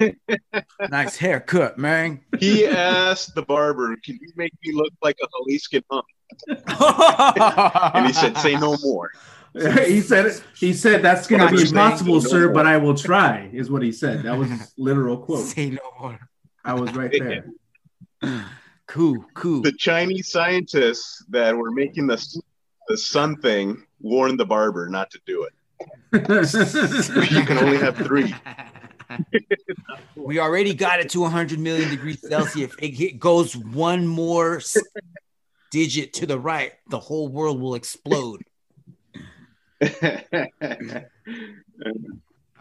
nice 0.90 1.16
haircut, 1.16 1.78
man. 1.78 2.20
he 2.40 2.66
asked 2.66 3.36
the 3.36 3.42
barber, 3.42 3.94
"Can 4.04 4.18
you 4.20 4.32
make 4.34 4.54
me 4.60 4.72
look 4.72 4.92
like 5.02 5.16
a 5.22 5.28
Jaliscan 5.28 5.84
hunk?" 5.88 6.04
And 7.94 8.06
he 8.08 8.12
said, 8.12 8.36
"Say 8.38 8.56
no 8.56 8.76
more." 8.82 9.12
he 9.86 10.00
said 10.00 10.40
he 10.56 10.72
said 10.72 11.02
that's 11.02 11.26
gonna 11.28 11.50
be 11.50 11.62
impossible, 11.62 12.14
No 12.14 12.20
sir, 12.20 12.44
more. 12.46 12.54
but 12.54 12.66
I 12.66 12.76
will 12.76 12.94
try, 12.94 13.48
is 13.52 13.70
what 13.70 13.82
he 13.82 13.92
said. 13.92 14.24
That 14.24 14.36
was 14.36 14.48
literal 14.76 15.16
quote. 15.16 15.44
Say 15.46 15.70
no 15.70 15.80
more. 16.00 16.18
I 16.64 16.74
was 16.74 16.92
right 16.94 17.12
there. 17.12 17.46
Cool, 18.86 19.24
cool. 19.32 19.62
The 19.62 19.72
Chinese 19.72 20.30
scientists 20.30 21.24
that 21.30 21.56
were 21.56 21.70
making 21.70 22.06
the 22.06 22.22
the 22.88 22.98
sun 22.98 23.36
thing 23.36 23.82
warned 23.98 24.38
the 24.38 24.44
barber 24.44 24.90
not 24.90 25.10
to 25.12 25.20
do 25.24 25.44
it. 25.44 25.52
You 26.12 27.44
can 27.46 27.58
only 27.58 27.78
have 27.78 27.96
three. 27.96 28.34
we 30.16 30.38
already 30.38 30.74
got 30.74 31.00
it 31.00 31.08
to 31.10 31.20
100 31.22 31.58
million 31.58 31.88
degrees 31.88 32.20
Celsius. 32.28 32.72
If 32.78 33.00
it 33.00 33.18
goes 33.18 33.56
one 33.56 34.06
more 34.06 34.60
digit 35.70 36.12
to 36.14 36.26
the 36.26 36.38
right, 36.38 36.72
the 36.88 37.00
whole 37.00 37.28
world 37.28 37.60
will 37.60 37.74
explode. 37.74 38.42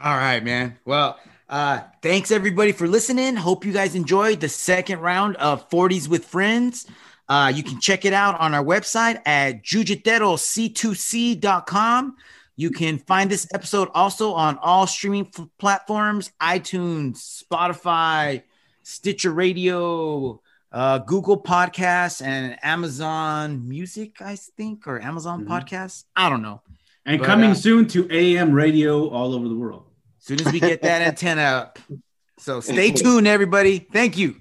All 0.03 0.17
right, 0.17 0.43
man. 0.43 0.77
Well, 0.85 1.19
uh, 1.49 1.81
thanks 2.01 2.31
everybody 2.31 2.71
for 2.71 2.87
listening. 2.87 3.35
Hope 3.35 3.63
you 3.65 3.71
guys 3.73 3.95
enjoyed 3.95 4.39
the 4.41 4.49
second 4.49 4.99
round 4.99 5.35
of 5.37 5.67
40s 5.69 6.07
with 6.07 6.25
Friends. 6.25 6.85
Uh, 7.29 7.51
you 7.55 7.63
can 7.63 7.79
check 7.79 8.03
it 8.05 8.13
out 8.13 8.39
on 8.39 8.53
our 8.53 8.63
website 8.63 9.19
at 9.25 9.63
jujiteroc2c.com. 9.63 12.15
You 12.55 12.69
can 12.69 12.99
find 12.99 13.31
this 13.31 13.47
episode 13.53 13.89
also 13.93 14.33
on 14.33 14.57
all 14.59 14.85
streaming 14.85 15.27
f- 15.37 15.47
platforms 15.57 16.31
iTunes, 16.41 17.43
Spotify, 17.43 18.43
Stitcher 18.83 19.31
Radio, 19.31 20.39
uh, 20.71 20.99
Google 20.99 21.41
Podcasts, 21.41 22.21
and 22.21 22.57
Amazon 22.63 23.67
Music, 23.67 24.21
I 24.21 24.35
think, 24.35 24.85
or 24.87 25.01
Amazon 25.01 25.45
Mhm. 25.45 25.47
Podcasts. 25.47 26.03
I 26.15 26.29
don't 26.29 26.43
know. 26.43 26.61
And 27.05 27.19
But, 27.19 27.25
coming 27.25 27.51
uh, 27.51 27.55
soon 27.55 27.87
to 27.89 28.07
AM 28.09 28.53
radio 28.53 29.09
all 29.09 29.33
over 29.33 29.47
the 29.47 29.55
world. 29.55 29.85
As 30.19 30.25
soon 30.25 30.41
as 30.45 30.53
we 30.53 30.59
get 30.59 30.81
that 30.83 31.01
antenna 31.01 31.41
up. 31.41 31.79
So 32.39 32.61
stay 32.61 32.91
tuned, 32.91 33.27
everybody. 33.27 33.79
Thank 33.79 34.17
you. 34.17 34.37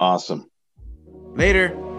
awesome. 0.00 0.50
Later. 1.34 1.91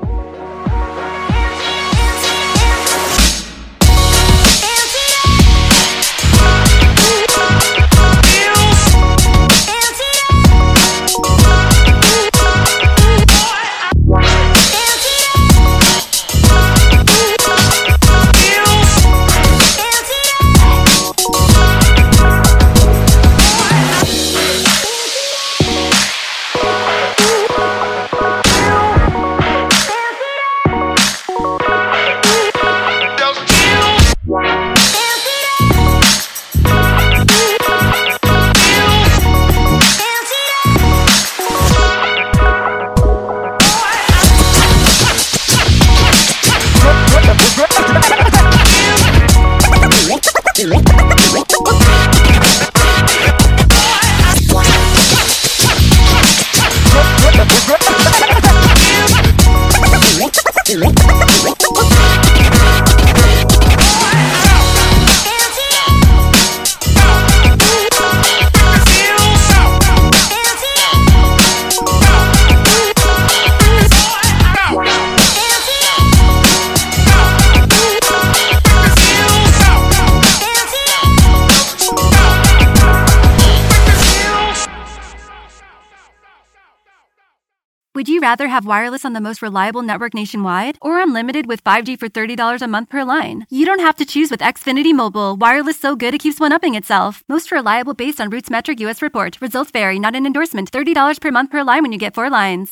Rather 88.34 88.48
have 88.48 88.66
wireless 88.66 89.06
on 89.06 89.14
the 89.14 89.22
most 89.22 89.44
reliable 89.44 89.84
network 89.84 90.16
nationwide 90.16 90.80
or 90.82 91.00
unlimited 91.00 91.46
with 91.46 91.64
5G 91.64 92.00
for 92.00 92.10
$30 92.10 92.64
a 92.64 92.68
month 92.68 92.90
per 92.90 93.04
line? 93.04 93.46
You 93.52 93.64
don't 93.64 93.86
have 93.88 93.96
to 93.98 94.06
choose 94.06 94.32
with 94.32 94.40
Xfinity 94.40 94.92
Mobile. 94.92 95.36
Wireless 95.36 95.80
so 95.80 95.96
good 95.96 96.16
it 96.16 96.24
keeps 96.24 96.40
one 96.40 96.52
upping 96.52 96.74
itself. 96.74 97.24
Most 97.30 97.52
reliable 97.52 97.94
based 97.94 98.20
on 98.20 98.32
RootMetrics 98.32 98.80
US 98.86 99.04
report. 99.04 99.38
Results 99.40 99.70
vary, 99.70 100.00
not 100.00 100.16
an 100.16 100.26
endorsement. 100.26 100.72
$30 100.72 101.20
per 101.22 101.30
month 101.30 101.52
per 101.52 101.64
line 101.64 101.84
when 101.84 101.92
you 101.92 102.00
get 102.06 102.16
four 102.16 102.32
lines. 102.32 102.72